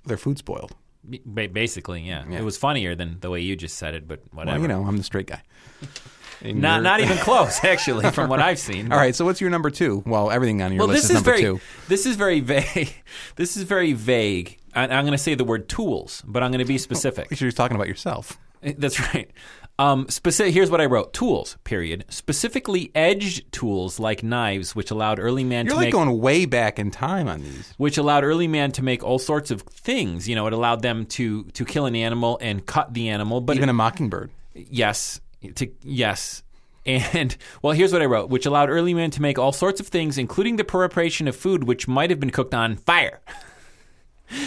their 0.06 0.16
food 0.16 0.38
spoiled 0.38 0.74
Ba- 1.02 1.48
Basically, 1.48 2.02
yeah. 2.02 2.24
Yeah. 2.28 2.38
It 2.40 2.44
was 2.44 2.56
funnier 2.58 2.94
than 2.94 3.18
the 3.20 3.30
way 3.30 3.40
you 3.40 3.56
just 3.56 3.76
said 3.78 3.94
it, 3.94 4.06
but 4.06 4.20
whatever. 4.32 4.58
well 4.58 4.62
you 4.62 4.68
know 4.68 4.84
i'm 4.86 4.96
the 4.98 5.02
straight 5.02 5.26
guy 5.26 5.42
not 6.44 6.82
not 6.82 7.00
even 7.00 7.16
close, 7.18 7.62
actually, 7.64 8.10
from 8.12 8.28
what 8.30 8.40
I've 8.40 8.58
seen. 8.58 8.90
all 8.92 8.98
right 8.98 9.14
so 9.14 9.24
what's 9.24 9.40
your 9.40 9.50
number 9.50 9.70
two 9.70 10.02
well 10.06 10.30
everything 10.30 10.62
on 10.62 10.72
your 10.72 10.80
Well, 10.80 10.88
list 10.88 11.02
this 11.08 11.10
is 11.10 11.10
is 11.10 11.14
number 11.16 11.30
very 11.32 11.42
two 11.42 11.60
this 11.88 12.06
is 12.06 12.16
very 12.16 12.40
vague. 12.54 12.94
This 13.36 13.56
is 13.56 13.64
very 13.64 13.92
vague. 13.92 14.58
I, 14.74 14.84
I'm 14.84 15.04
going 15.04 15.12
to 15.12 15.18
say 15.18 15.34
the 15.34 15.44
word 15.44 15.68
tools, 15.68 16.22
but 16.26 16.42
I'm 16.42 16.50
going 16.50 16.60
to 16.60 16.64
be 16.64 16.78
specific. 16.78 17.40
you're 17.40 17.50
talking 17.52 17.74
about 17.74 17.88
yourself 17.88 18.38
That's 18.62 19.00
right. 19.14 19.30
Um, 19.78 20.08
specific, 20.10 20.52
here's 20.52 20.70
what 20.70 20.82
I 20.82 20.84
wrote: 20.84 21.14
tools. 21.14 21.56
Period. 21.64 22.04
Specifically, 22.10 22.90
edged 22.94 23.50
tools 23.50 23.98
like 23.98 24.22
knives, 24.22 24.76
which 24.76 24.90
allowed 24.90 25.18
early 25.18 25.42
man 25.42 25.64
you're 25.64 25.72
to 25.72 25.76
like 25.76 25.86
make, 25.86 25.92
going 25.94 26.20
way 26.20 26.44
back 26.44 26.78
in 26.78 26.90
time 26.90 27.28
on 27.28 27.40
these 27.42 27.72
which 27.78 27.96
allowed 27.96 28.22
early 28.22 28.46
man 28.46 28.72
to 28.72 28.82
make 28.82 29.02
all 29.02 29.18
sorts 29.18 29.50
of 29.50 29.62
things. 29.62 30.28
You 30.28 30.34
know, 30.34 30.46
it 30.46 30.52
allowed 30.52 30.82
them 30.82 31.06
to 31.06 31.44
to 31.44 31.64
kill 31.64 31.86
an 31.86 31.96
animal 31.96 32.38
and 32.42 32.66
cut 32.66 32.92
the 32.92 33.08
animal. 33.08 33.40
But 33.40 33.56
even 33.56 33.70
a 33.70 33.72
mockingbird 33.72 34.30
yes, 34.54 35.20
to 35.54 35.70
yes. 35.82 36.42
And 36.86 37.36
well, 37.62 37.72
here's 37.72 37.92
what 37.92 38.02
I 38.02 38.06
wrote: 38.06 38.30
which 38.30 38.46
allowed 38.46 38.70
early 38.70 38.94
man 38.94 39.10
to 39.12 39.22
make 39.22 39.38
all 39.38 39.52
sorts 39.52 39.80
of 39.80 39.88
things, 39.88 40.18
including 40.18 40.56
the 40.56 40.64
preparation 40.64 41.28
of 41.28 41.36
food 41.36 41.64
which 41.64 41.86
might 41.86 42.10
have 42.10 42.20
been 42.20 42.30
cooked 42.30 42.54
on 42.54 42.76
fire. 42.76 43.20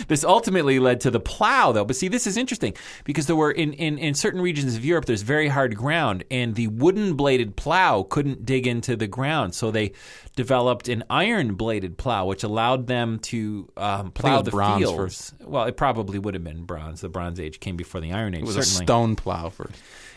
This 0.08 0.24
ultimately 0.24 0.80
led 0.80 1.02
to 1.02 1.12
the 1.12 1.20
plow, 1.20 1.72
though. 1.72 1.86
But 1.86 1.96
see, 1.96 2.08
this 2.08 2.28
is 2.28 2.38
interesting 2.38 2.74
because 3.04 3.28
there 3.28 3.36
were 3.36 3.52
in, 3.52 3.74
in, 3.74 3.98
in 3.98 4.14
certain 4.14 4.42
regions 4.42 4.76
of 4.76 4.86
Europe, 4.86 5.06
there's 5.06 5.22
very 5.22 5.48
hard 5.48 5.76
ground, 5.76 6.24
and 6.32 6.56
the 6.56 6.68
wooden 6.68 7.16
bladed 7.16 7.56
plow 7.56 8.04
couldn't 8.04 8.46
dig 8.46 8.68
into 8.68 8.96
the 8.96 9.08
ground, 9.08 9.56
so 9.56 9.72
they 9.72 9.94
developed 10.36 10.88
an 10.88 11.04
iron 11.10 11.56
bladed 11.56 11.98
plow, 11.98 12.26
which 12.26 12.44
allowed 12.44 12.88
them 12.88 13.20
to 13.20 13.70
um, 13.78 14.12
plow 14.12 14.42
the 14.42 14.52
bronze 14.52 14.80
fields. 14.80 14.98
first. 14.98 15.34
Well, 15.42 15.66
it 15.66 15.78
probably 15.78 16.20
would 16.20 16.34
have 16.34 16.44
been 16.44 16.64
bronze. 16.64 17.02
The 17.02 17.10
Bronze 17.10 17.40
Age 17.40 17.60
came 17.60 17.76
before 17.76 18.02
the 18.02 18.14
Iron 18.14 18.34
Age. 18.34 18.42
it 18.42 18.46
was 18.46 18.56
certainly 18.56 18.84
a 18.84 18.88
stone 18.88 19.16
plow 19.16 19.50
first 19.50 19.76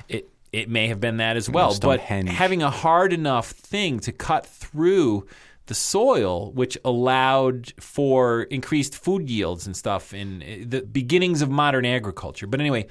it 0.08 0.30
it 0.52 0.70
may 0.70 0.88
have 0.88 1.00
been 1.00 1.18
that 1.18 1.36
as 1.36 1.50
well. 1.50 1.76
But 1.80 2.00
having 2.00 2.62
a 2.62 2.70
hard 2.70 3.12
enough 3.12 3.50
thing 3.50 4.00
to 4.00 4.12
cut 4.12 4.46
through 4.46 5.26
the 5.66 5.74
soil, 5.74 6.52
which 6.52 6.78
allowed 6.84 7.72
for 7.80 8.42
increased 8.44 8.96
food 8.96 9.28
yields 9.28 9.66
and 9.66 9.76
stuff 9.76 10.14
in 10.14 10.42
uh, 10.42 10.64
the 10.66 10.82
beginnings 10.82 11.42
of 11.42 11.50
modern 11.50 11.84
agriculture. 11.84 12.46
But 12.46 12.60
anyway, 12.60 12.86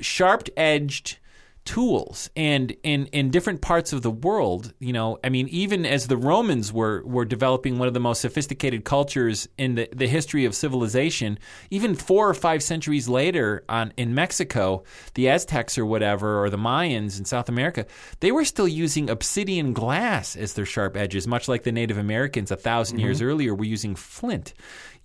sharp 0.00 0.48
edged 0.56 1.18
tools 1.66 2.30
and 2.36 2.74
in 2.84 3.06
in 3.06 3.28
different 3.28 3.60
parts 3.60 3.92
of 3.92 4.00
the 4.00 4.10
world 4.10 4.72
you 4.78 4.92
know 4.92 5.18
i 5.24 5.28
mean 5.28 5.48
even 5.48 5.84
as 5.84 6.06
the 6.06 6.16
romans 6.16 6.72
were 6.72 7.02
were 7.04 7.24
developing 7.24 7.76
one 7.76 7.88
of 7.88 7.92
the 7.92 8.00
most 8.00 8.20
sophisticated 8.20 8.84
cultures 8.84 9.48
in 9.58 9.74
the, 9.74 9.88
the 9.92 10.06
history 10.06 10.44
of 10.44 10.54
civilization 10.54 11.36
even 11.70 11.96
four 11.96 12.28
or 12.28 12.34
five 12.34 12.62
centuries 12.62 13.08
later 13.08 13.64
on 13.68 13.92
in 13.96 14.14
mexico 14.14 14.82
the 15.14 15.28
aztecs 15.28 15.76
or 15.76 15.84
whatever 15.84 16.40
or 16.40 16.48
the 16.48 16.56
mayans 16.56 17.18
in 17.18 17.24
south 17.24 17.48
america 17.48 17.84
they 18.20 18.30
were 18.30 18.44
still 18.44 18.68
using 18.68 19.10
obsidian 19.10 19.72
glass 19.72 20.36
as 20.36 20.54
their 20.54 20.64
sharp 20.64 20.96
edges 20.96 21.26
much 21.26 21.48
like 21.48 21.64
the 21.64 21.72
native 21.72 21.98
americans 21.98 22.52
a 22.52 22.54
1000 22.54 22.96
mm-hmm. 22.96 23.04
years 23.04 23.20
earlier 23.20 23.52
were 23.52 23.64
using 23.64 23.96
flint 23.96 24.54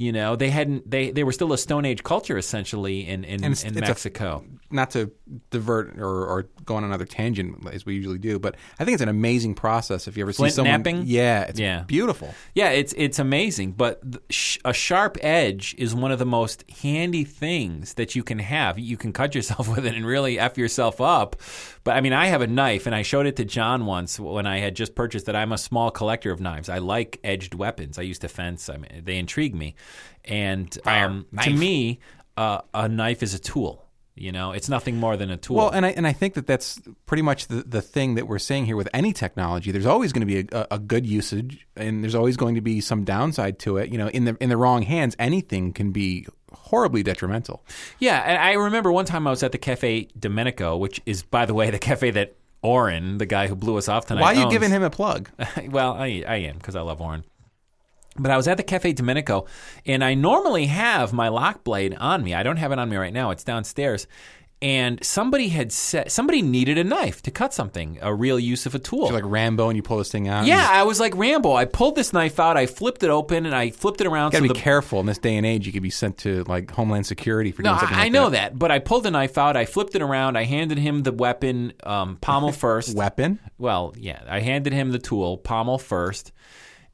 you 0.01 0.11
know 0.11 0.35
they 0.35 0.49
hadn't 0.49 0.89
they 0.89 1.11
they 1.11 1.23
were 1.23 1.31
still 1.39 1.51
a 1.53 1.57
stone 1.57 1.85
age 1.85 2.01
culture 2.03 2.37
essentially 2.37 2.97
in 3.07 3.23
in, 3.23 3.39
it's- 3.43 3.63
in 3.63 3.69
it's 3.69 3.77
a- 3.77 3.81
mexico 3.91 4.43
not 4.73 4.89
to 4.91 5.11
divert 5.49 5.97
or, 5.99 6.25
or 6.31 6.39
go 6.63 6.75
on 6.77 6.83
another 6.85 7.03
tangent 7.05 7.49
as 7.73 7.85
we 7.85 7.93
usually 7.95 8.17
do, 8.17 8.39
but 8.39 8.55
I 8.79 8.85
think 8.85 8.93
it's 8.95 9.01
an 9.01 9.09
amazing 9.09 9.53
process. 9.55 10.07
If 10.07 10.15
you 10.15 10.23
ever 10.23 10.31
Flint 10.31 10.53
see 10.53 10.55
someone, 10.55 10.71
knapping? 10.79 11.03
yeah, 11.07 11.41
it's 11.43 11.59
Yeah. 11.59 11.83
beautiful. 11.83 12.33
Yeah, 12.55 12.69
it's 12.69 12.93
it's 12.95 13.19
amazing, 13.19 13.73
but 13.73 14.01
sh- 14.29 14.59
a 14.63 14.71
sharp 14.73 15.17
edge 15.21 15.75
is 15.77 15.93
one 15.93 16.11
of 16.13 16.19
the 16.19 16.25
most 16.25 16.63
handy 16.81 17.25
things 17.25 17.95
that 17.95 18.15
you 18.15 18.23
can 18.23 18.39
have. 18.39 18.79
You 18.79 18.95
can 18.95 19.11
cut 19.11 19.35
yourself 19.35 19.67
with 19.75 19.85
it 19.85 19.93
and 19.93 20.05
really 20.05 20.39
f 20.39 20.57
yourself 20.57 21.01
up. 21.01 21.35
But 21.83 21.97
I 21.97 22.01
mean, 22.01 22.13
I 22.13 22.27
have 22.27 22.41
a 22.41 22.47
knife, 22.47 22.85
and 22.85 22.95
I 22.95 23.01
showed 23.01 23.25
it 23.25 23.35
to 23.37 23.45
John 23.45 23.85
once 23.85 24.19
when 24.21 24.45
I 24.47 24.59
had 24.59 24.73
just 24.75 24.95
purchased 24.95 25.27
it. 25.27 25.35
I'm 25.35 25.51
a 25.51 25.57
small 25.57 25.91
collector 25.91 26.31
of 26.31 26.39
knives. 26.39 26.69
I 26.69 26.77
like 26.77 27.19
edged 27.25 27.55
weapons. 27.55 27.99
I 27.99 28.03
used 28.03 28.21
to 28.21 28.29
fence. 28.29 28.69
I 28.69 28.77
mean, 28.77 29.01
they 29.03 29.17
intrigue 29.17 29.55
me, 29.55 29.75
and 30.25 30.77
um, 30.85 31.25
to 31.43 31.51
me, 31.51 31.99
uh, 32.37 32.61
a 32.73 32.87
knife 32.87 33.23
is 33.23 33.33
a 33.33 33.39
tool. 33.39 33.87
You 34.13 34.31
know, 34.31 34.51
it's 34.51 34.67
nothing 34.69 34.97
more 34.97 35.15
than 35.15 35.31
a 35.31 35.37
tool. 35.37 35.55
Well, 35.55 35.69
and 35.69 35.85
I 35.85 35.91
and 35.91 36.05
I 36.05 36.11
think 36.13 36.33
that 36.33 36.45
that's 36.45 36.81
pretty 37.05 37.23
much 37.23 37.47
the, 37.47 37.63
the 37.63 37.81
thing 37.81 38.15
that 38.15 38.27
we're 38.27 38.39
saying 38.39 38.65
here 38.65 38.75
with 38.75 38.89
any 38.93 39.13
technology. 39.13 39.71
There's 39.71 39.85
always 39.85 40.11
going 40.11 40.27
to 40.27 40.43
be 40.43 40.47
a, 40.51 40.67
a 40.71 40.79
good 40.79 41.05
usage, 41.05 41.65
and 41.75 42.03
there's 42.03 42.13
always 42.13 42.35
going 42.35 42.55
to 42.55 42.61
be 42.61 42.81
some 42.81 43.03
downside 43.03 43.57
to 43.59 43.77
it. 43.77 43.89
You 43.89 43.97
know, 43.97 44.09
in 44.09 44.25
the 44.25 44.37
in 44.41 44.49
the 44.49 44.57
wrong 44.57 44.83
hands, 44.83 45.15
anything 45.17 45.71
can 45.71 45.91
be 45.91 46.27
horribly 46.53 47.03
detrimental. 47.03 47.63
Yeah, 47.99 48.19
and 48.19 48.37
I 48.37 48.53
remember 48.53 48.91
one 48.91 49.05
time 49.05 49.25
I 49.27 49.29
was 49.29 49.43
at 49.43 49.53
the 49.53 49.57
Cafe 49.57 50.09
Domenico, 50.19 50.75
which 50.75 51.01
is, 51.05 51.23
by 51.23 51.45
the 51.45 51.53
way, 51.53 51.69
the 51.69 51.79
cafe 51.79 52.11
that 52.11 52.35
Oren, 52.61 53.17
the 53.17 53.25
guy 53.25 53.47
who 53.47 53.55
blew 53.55 53.77
us 53.77 53.87
off 53.87 54.05
tonight, 54.05 54.21
Why 54.21 54.33
are 54.33 54.35
you 54.35 54.41
owns. 54.43 54.53
giving 54.53 54.69
him 54.69 54.83
a 54.83 54.89
plug? 54.89 55.29
well, 55.69 55.93
I, 55.93 56.23
I 56.27 56.35
am 56.35 56.57
because 56.57 56.75
I 56.75 56.81
love 56.81 57.01
Oren. 57.01 57.23
But 58.17 58.31
I 58.31 58.37
was 58.37 58.47
at 58.47 58.57
the 58.57 58.63
Cafe 58.63 58.91
Domenico, 58.93 59.45
and 59.85 60.03
I 60.03 60.13
normally 60.15 60.65
have 60.65 61.13
my 61.13 61.29
lock 61.29 61.63
blade 61.63 61.95
on 61.97 62.23
me. 62.23 62.33
I 62.33 62.43
don't 62.43 62.57
have 62.57 62.71
it 62.71 62.79
on 62.79 62.89
me 62.89 62.97
right 62.97 63.13
now; 63.13 63.31
it's 63.31 63.43
downstairs. 63.43 64.05
And 64.63 65.03
somebody 65.03 65.47
had 65.47 65.71
said 65.71 66.11
somebody 66.11 66.43
needed 66.43 66.77
a 66.77 66.83
knife 66.83 67.23
to 67.23 67.31
cut 67.31 67.51
something, 67.51 67.97
a 67.99 68.13
real 68.13 68.37
use 68.37 68.67
of 68.67 68.75
a 68.75 68.79
tool. 68.79 69.05
You're 69.05 69.13
like 69.13 69.23
Rambo, 69.25 69.69
and 69.69 69.75
you 69.75 69.81
pull 69.81 69.97
this 69.97 70.11
thing 70.11 70.27
out. 70.27 70.45
yeah, 70.45 70.67
I 70.69 70.83
was 70.83 70.99
like 70.99 71.15
Rambo. 71.15 71.53
I 71.53 71.65
pulled 71.65 71.95
this 71.95 72.13
knife 72.13 72.39
out, 72.39 72.57
I 72.57 72.67
flipped 72.67 73.01
it 73.01 73.09
open, 73.09 73.47
and 73.47 73.55
I 73.55 73.71
flipped 73.71 74.01
it 74.01 74.07
around. 74.07 74.33
You 74.33 74.39
gotta 74.39 74.49
so 74.49 74.53
be 74.53 74.59
the, 74.59 74.63
careful 74.63 74.99
in 74.99 75.07
this 75.07 75.17
day 75.17 75.35
and 75.35 75.47
age. 75.47 75.65
You 75.65 75.73
could 75.73 75.81
be 75.81 75.89
sent 75.89 76.19
to 76.19 76.43
like 76.43 76.69
Homeland 76.69 77.07
Security 77.07 77.51
for 77.51 77.63
No, 77.63 77.71
doing 77.71 77.79
something 77.79 77.97
I, 77.97 78.05
I 78.05 78.09
know 78.09 78.29
that. 78.29 78.51
that, 78.51 78.59
but 78.59 78.69
I 78.69 78.77
pulled 78.77 79.03
the 79.03 79.09
knife 79.09 79.39
out. 79.39 79.57
I 79.57 79.65
flipped 79.65 79.95
it 79.95 80.03
around. 80.03 80.37
I 80.37 80.43
handed 80.43 80.77
him 80.77 81.01
the 81.01 81.11
weapon, 81.11 81.73
um, 81.83 82.17
pommel 82.21 82.51
first. 82.55 82.95
Weapon? 82.95 83.39
Well, 83.57 83.95
yeah, 83.97 84.21
I 84.29 84.41
handed 84.41 84.73
him 84.73 84.91
the 84.91 84.99
tool, 84.99 85.37
pommel 85.37 85.79
first, 85.79 86.33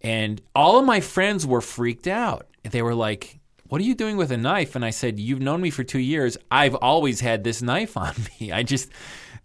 and 0.02 0.42
all 0.56 0.80
of 0.80 0.86
my 0.86 1.00
friends 1.00 1.46
were 1.46 1.62
freaked 1.62 2.08
out. 2.08 2.48
They 2.64 2.82
were 2.82 2.96
like, 2.96 3.40
"What 3.68 3.82
are 3.82 3.84
you 3.86 3.96
doing 3.96 4.18
with 4.18 4.32
a 4.32 4.38
knife?" 4.38 4.76
And 4.76 4.84
I 4.86 4.92
said, 4.92 5.20
"You've 5.20 5.42
known 5.42 5.62
me 5.62 5.70
for 5.70 5.84
two 5.84 6.00
years. 6.00 6.38
I've 6.52 6.76
always 6.76 7.20
had 7.22 7.44
this 7.44 7.62
knife 7.62 7.98
on 7.98 8.14
me. 8.40 8.52
I 8.52 8.64
just 8.64 8.90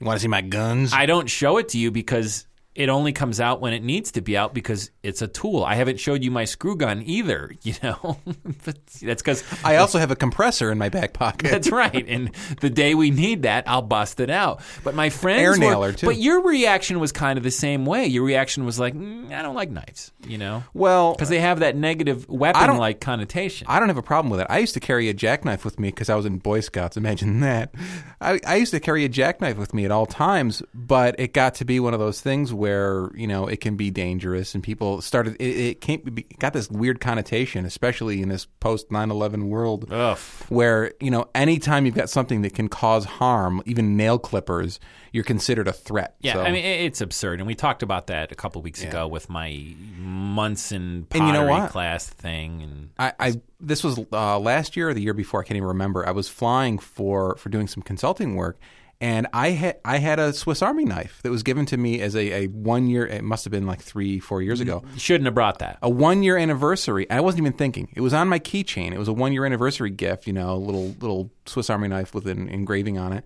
You 0.00 0.06
want 0.06 0.18
to 0.18 0.22
see 0.22 0.28
my 0.28 0.40
guns? 0.42 0.92
I 0.92 1.06
don't 1.06 1.28
show 1.28 1.58
it 1.58 1.68
to 1.70 1.78
you 1.78 1.90
because." 1.90 2.46
It 2.74 2.88
only 2.88 3.12
comes 3.12 3.38
out 3.38 3.60
when 3.60 3.74
it 3.74 3.82
needs 3.82 4.12
to 4.12 4.22
be 4.22 4.36
out 4.36 4.54
because 4.54 4.90
it's 5.02 5.20
a 5.20 5.28
tool. 5.28 5.62
I 5.62 5.74
haven't 5.74 6.00
showed 6.00 6.24
you 6.24 6.30
my 6.30 6.46
screw 6.46 6.74
gun 6.76 7.02
either, 7.04 7.52
you 7.62 7.74
know. 7.82 8.18
but 8.64 8.86
that's 9.02 9.22
because 9.22 9.44
I 9.62 9.76
also 9.76 9.98
have 9.98 10.10
a 10.10 10.16
compressor 10.16 10.72
in 10.72 10.78
my 10.78 10.88
back 10.88 11.12
pocket. 11.12 11.50
that's 11.50 11.70
right. 11.70 12.04
And 12.08 12.30
the 12.60 12.70
day 12.70 12.94
we 12.94 13.10
need 13.10 13.42
that, 13.42 13.68
I'll 13.68 13.82
bust 13.82 14.20
it 14.20 14.30
out. 14.30 14.62
But 14.84 14.94
my 14.94 15.10
friends 15.10 15.42
Air 15.42 15.50
were- 15.52 15.58
nailer, 15.58 15.92
too. 15.92 16.06
But 16.06 16.16
your 16.16 16.42
reaction 16.42 16.98
was 16.98 17.12
kind 17.12 17.36
of 17.36 17.42
the 17.44 17.50
same 17.50 17.84
way. 17.84 18.06
Your 18.06 18.24
reaction 18.24 18.64
was 18.64 18.78
like, 18.80 18.94
mm, 18.94 19.30
I 19.32 19.42
don't 19.42 19.54
like 19.54 19.70
knives, 19.70 20.10
you 20.26 20.38
know, 20.38 20.64
well, 20.72 21.12
because 21.12 21.28
they 21.28 21.40
have 21.40 21.60
that 21.60 21.76
negative 21.76 22.26
weapon-like 22.28 23.00
connotation. 23.00 23.66
I 23.68 23.78
don't 23.80 23.88
have 23.88 23.98
a 23.98 24.02
problem 24.02 24.30
with 24.30 24.40
it. 24.40 24.46
I 24.48 24.58
used 24.58 24.74
to 24.74 24.80
carry 24.80 25.08
a 25.08 25.14
jackknife 25.14 25.64
with 25.64 25.78
me 25.78 25.88
because 25.88 26.08
I 26.08 26.14
was 26.14 26.24
in 26.26 26.38
Boy 26.38 26.60
Scouts. 26.60 26.96
Imagine 26.96 27.40
that. 27.40 27.74
I, 28.20 28.40
I 28.46 28.56
used 28.56 28.72
to 28.72 28.80
carry 28.80 29.04
a 29.04 29.08
jackknife 29.08 29.58
with 29.58 29.74
me 29.74 29.84
at 29.84 29.90
all 29.90 30.06
times, 30.06 30.62
but 30.74 31.14
it 31.18 31.32
got 31.34 31.54
to 31.56 31.64
be 31.64 31.78
one 31.80 31.92
of 31.92 32.00
those 32.00 32.20
things 32.20 32.52
where 32.62 33.10
you 33.16 33.26
know 33.26 33.48
it 33.48 33.60
can 33.60 33.76
be 33.76 33.90
dangerous, 33.90 34.54
and 34.54 34.62
people 34.62 35.00
started. 35.02 35.34
It, 35.40 35.56
it 35.70 35.80
came 35.80 36.00
it 36.16 36.38
got 36.38 36.52
this 36.52 36.70
weird 36.70 37.00
connotation, 37.00 37.64
especially 37.64 38.22
in 38.22 38.28
this 38.28 38.46
post 38.60 38.88
9/11 38.90 39.48
world, 39.48 39.86
Ugh. 39.90 40.18
where 40.48 40.92
you 41.00 41.10
know 41.10 41.26
anytime 41.34 41.84
you've 41.86 41.96
got 41.96 42.08
something 42.08 42.42
that 42.42 42.54
can 42.54 42.68
cause 42.68 43.04
harm, 43.04 43.62
even 43.66 43.96
nail 43.96 44.18
clippers, 44.18 44.78
you're 45.12 45.24
considered 45.24 45.66
a 45.66 45.72
threat. 45.72 46.14
Yeah, 46.20 46.34
So- 46.34 46.42
I 46.42 46.52
mean 46.52 46.64
it's 46.64 47.00
absurd, 47.00 47.40
and 47.40 47.46
we 47.46 47.54
talked 47.56 47.82
about 47.82 48.06
that 48.06 48.30
a 48.30 48.36
couple 48.36 48.62
weeks 48.62 48.82
ago 48.82 49.08
with 49.08 49.28
my 49.28 49.74
Munson 49.98 51.06
pottery 51.10 51.28
And 51.28 51.34
you 51.36 51.42
know 51.42 51.50
what? 51.50 51.70
class 51.70 52.06
thing, 52.06 52.62
and 52.62 52.90
I, 52.98 53.12
I 53.18 53.40
this 53.60 53.82
was 53.82 53.98
uh, 54.12 54.38
last 54.38 54.76
year 54.76 54.88
or 54.90 54.94
the 54.94 55.02
year 55.02 55.14
before. 55.14 55.40
I 55.40 55.44
can't 55.44 55.56
even 55.56 55.68
remember. 55.68 56.06
I 56.06 56.12
was 56.12 56.28
flying 56.28 56.78
for 56.78 57.36
for 57.36 57.48
doing 57.48 57.66
some 57.66 57.82
consulting 57.82 58.36
work, 58.36 58.58
and 59.02 59.26
I 59.32 59.50
had 59.50 59.78
I 59.84 59.98
had 59.98 60.20
a 60.20 60.32
Swiss 60.32 60.62
Army 60.62 60.84
knife 60.84 61.20
that 61.24 61.30
was 61.30 61.42
given 61.42 61.66
to 61.66 61.76
me 61.76 62.00
as 62.00 62.14
a, 62.14 62.44
a 62.44 62.46
one 62.46 62.86
year. 62.86 63.04
It 63.04 63.24
must 63.24 63.44
have 63.44 63.50
been 63.50 63.66
like 63.66 63.82
three 63.82 64.20
four 64.20 64.40
years 64.40 64.60
ago. 64.60 64.84
you 64.94 65.00
shouldn't 65.00 65.24
have 65.24 65.34
brought 65.34 65.58
that. 65.58 65.78
A 65.82 65.90
one 65.90 66.22
year 66.22 66.38
anniversary. 66.38 67.10
I 67.10 67.20
wasn't 67.20 67.40
even 67.42 67.54
thinking. 67.54 67.88
It 67.94 68.00
was 68.00 68.14
on 68.14 68.28
my 68.28 68.38
keychain. 68.38 68.92
It 68.92 68.98
was 68.98 69.08
a 69.08 69.12
one 69.12 69.32
year 69.32 69.44
anniversary 69.44 69.90
gift. 69.90 70.28
You 70.28 70.32
know, 70.32 70.54
a 70.54 70.56
little 70.56 70.94
little 71.00 71.32
Swiss 71.46 71.68
Army 71.68 71.88
knife 71.88 72.14
with 72.14 72.28
an 72.28 72.48
engraving 72.48 72.96
on 72.96 73.12
it. 73.12 73.24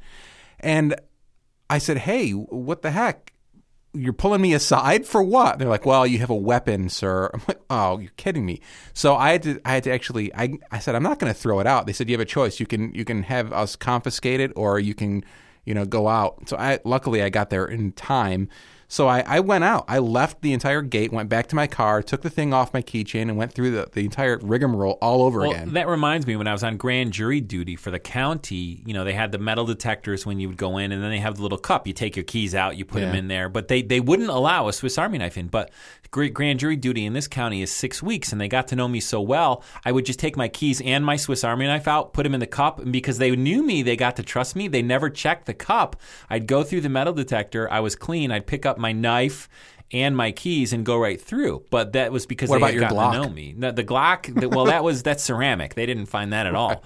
And 0.61 0.95
I 1.69 1.77
said, 1.77 1.99
"Hey, 1.99 2.31
what 2.31 2.81
the 2.81 2.91
heck? 2.91 3.35
You're 3.93 4.15
pulling 4.15 4.41
me 4.41 4.55
aside 4.55 5.05
for 5.05 5.23
what?" 5.23 5.59
They're 5.59 5.69
like, 5.69 5.85
"Well, 5.85 6.07
you 6.07 6.21
have 6.21 6.31
a 6.31 6.35
weapon, 6.35 6.89
sir." 6.89 7.31
I'm 7.35 7.43
like, 7.47 7.61
"Oh, 7.69 7.99
you're 7.99 8.13
kidding 8.17 8.47
me." 8.47 8.63
So 8.95 9.15
I 9.15 9.33
had 9.33 9.43
to 9.43 9.61
I 9.67 9.75
had 9.75 9.85
to 9.85 9.93
actually 9.93 10.35
I 10.35 10.55
I 10.71 10.79
said, 10.79 10.95
"I'm 10.95 11.03
not 11.03 11.19
going 11.19 11.31
to 11.31 11.39
throw 11.39 11.61
it 11.61 11.67
out." 11.67 11.87
They 11.87 11.93
said, 11.93 12.09
"You 12.09 12.15
have 12.15 12.23
a 12.23 12.25
choice. 12.25 12.61
You 12.61 12.65
can 12.67 12.95
you 12.95 13.05
can 13.05 13.25
have 13.25 13.53
us 13.53 13.77
confiscate 13.77 14.41
it 14.41 14.53
or 14.57 14.81
you 14.81 14.95
can, 14.95 15.23
you 15.67 15.75
know, 15.75 15.85
go 15.85 16.09
out." 16.09 16.49
So 16.49 16.57
I 16.57 16.79
luckily 16.85 17.23
I 17.23 17.29
got 17.29 17.51
there 17.51 17.67
in 17.67 17.93
time. 17.93 18.49
So 18.89 19.09
I, 19.09 19.21
I 19.27 19.41
went 19.41 19.65
out. 19.65 19.85
I 19.89 19.99
left 19.99 20.43
the 20.43 20.53
entire 20.53 20.81
gate, 20.81 21.13
went 21.13 21.29
back 21.29 21.49
to 21.49 21.57
my 21.57 21.67
car, 21.67 22.03
took 22.03 22.23
the 22.23 22.31
thing 22.31 22.55
off 22.55 22.73
my 22.73 22.83
keychain, 22.83 23.23
and 23.23 23.37
went 23.37 23.53
through 23.53 23.73
the, 23.73 23.89
the 23.93 24.05
entire 24.05 24.39
rigmarole 24.41 24.99
all 25.03 25.23
over 25.23 25.41
Well, 25.41 25.51
again. 25.51 25.73
that 25.73 25.89
reminds 25.89 26.27
me 26.27 26.37
when 26.37 26.47
I 26.47 26.53
was 26.53 26.63
on 26.63 26.77
grand 26.77 27.13
jury 27.13 27.41
duty 27.41 27.75
for 27.75 27.91
the 27.91 27.99
county, 27.99 28.83
you 28.87 28.95
know, 28.95 29.03
they 29.05 29.13
had 29.13 29.33
the 29.33 29.39
metal 29.39 29.65
detectors 29.65 30.25
when 30.25 30.39
you 30.39 30.49
would 30.49 30.57
go 30.57 30.79
in, 30.79 30.93
and 30.93 31.03
then 31.03 31.11
they 31.11 31.19
have 31.19 31.37
the 31.37 31.43
little 31.43 31.59
cup. 31.59 31.87
You 31.87 31.93
take 31.93 32.15
your 32.15 32.25
keys 32.25 32.55
out, 32.55 32.77
you 32.77 32.85
put 32.85 33.01
them 33.01 33.15
in 33.17 33.27
there, 33.29 33.49
but 33.49 33.67
they, 33.69 33.83
they 33.83 33.99
wouldn't 34.01 34.29
allow 34.29 34.69
a 34.69 34.73
Swiss 34.73 34.99
Army 34.99 35.19
knife 35.19 35.37
in. 35.37 35.49
But 35.49 35.73
gr- 36.13 36.27
grand 36.29 36.61
jury 36.61 36.77
duty 36.77 37.05
in 37.05 37.13
this 37.13 37.27
county 37.27 37.63
is 37.63 37.73
six 37.75 38.01
weeks, 38.03 38.31
and 38.31 38.41
they 38.41 38.47
got 38.49 38.69
to 38.69 38.77
know 38.77 38.87
me 38.87 39.01
so 39.01 39.21
well, 39.21 39.65
I 39.85 39.91
would 39.91 40.07
just 40.07 40.21
take 40.21 40.37
my 40.37 40.47
keys 40.47 40.81
and 40.81 41.05
my 41.05 41.17
Swiss 41.17 41.43
Army 41.43 41.67
knife 41.67 41.89
out, 41.89 42.13
put 42.13 42.23
them 42.23 42.35
in 42.35 42.41
the 42.41 42.47
cup, 42.47 42.79
and 42.79 42.93
because 42.93 43.19
they 43.19 43.35
knew 43.35 43.65
me, 43.65 43.83
they 43.83 43.97
got 43.97 44.15
to 44.17 44.23
trust 44.23 44.55
me. 44.55 44.69
They 44.69 44.83
never 44.83 45.11
checked 45.11 45.47
the 45.47 45.55
cup. 45.55 45.97
I'd 46.31 46.47
go 46.47 46.63
through 46.63 46.83
the 46.83 46.89
metal 46.89 47.13
detector, 47.13 47.69
I 47.69 47.81
was 47.81 47.97
clean, 47.97 48.31
I'd 48.31 48.47
pick 48.47 48.65
up 48.65 48.76
my 48.79 48.93
knife. 48.93 49.49
And 49.93 50.17
my 50.17 50.33
keys 50.33 50.73
and 50.73 50.85
go 50.85 50.99
right 50.99 51.19
through, 51.21 51.63
but 51.71 51.93
that 51.93 52.11
was 52.11 52.27
because 52.27 52.51
What 52.51 52.57
they 52.57 52.63
about 52.63 52.67
had 52.67 52.75
your 52.75 52.83
gotten 52.83 52.97
Glock? 52.99 53.13
to 53.13 53.29
know 53.29 53.33
me. 53.33 53.55
No, 53.57 53.71
the 53.71 53.85
Glock, 53.85 54.41
the, 54.41 54.49
well, 54.49 54.65
that 54.65 54.83
was 54.83 55.05
that's 55.05 55.23
ceramic. 55.23 55.75
They 55.77 55.87
didn't 55.87 56.07
find 56.07 56.33
that 56.33 56.45
at 56.45 56.57
all. 56.57 56.83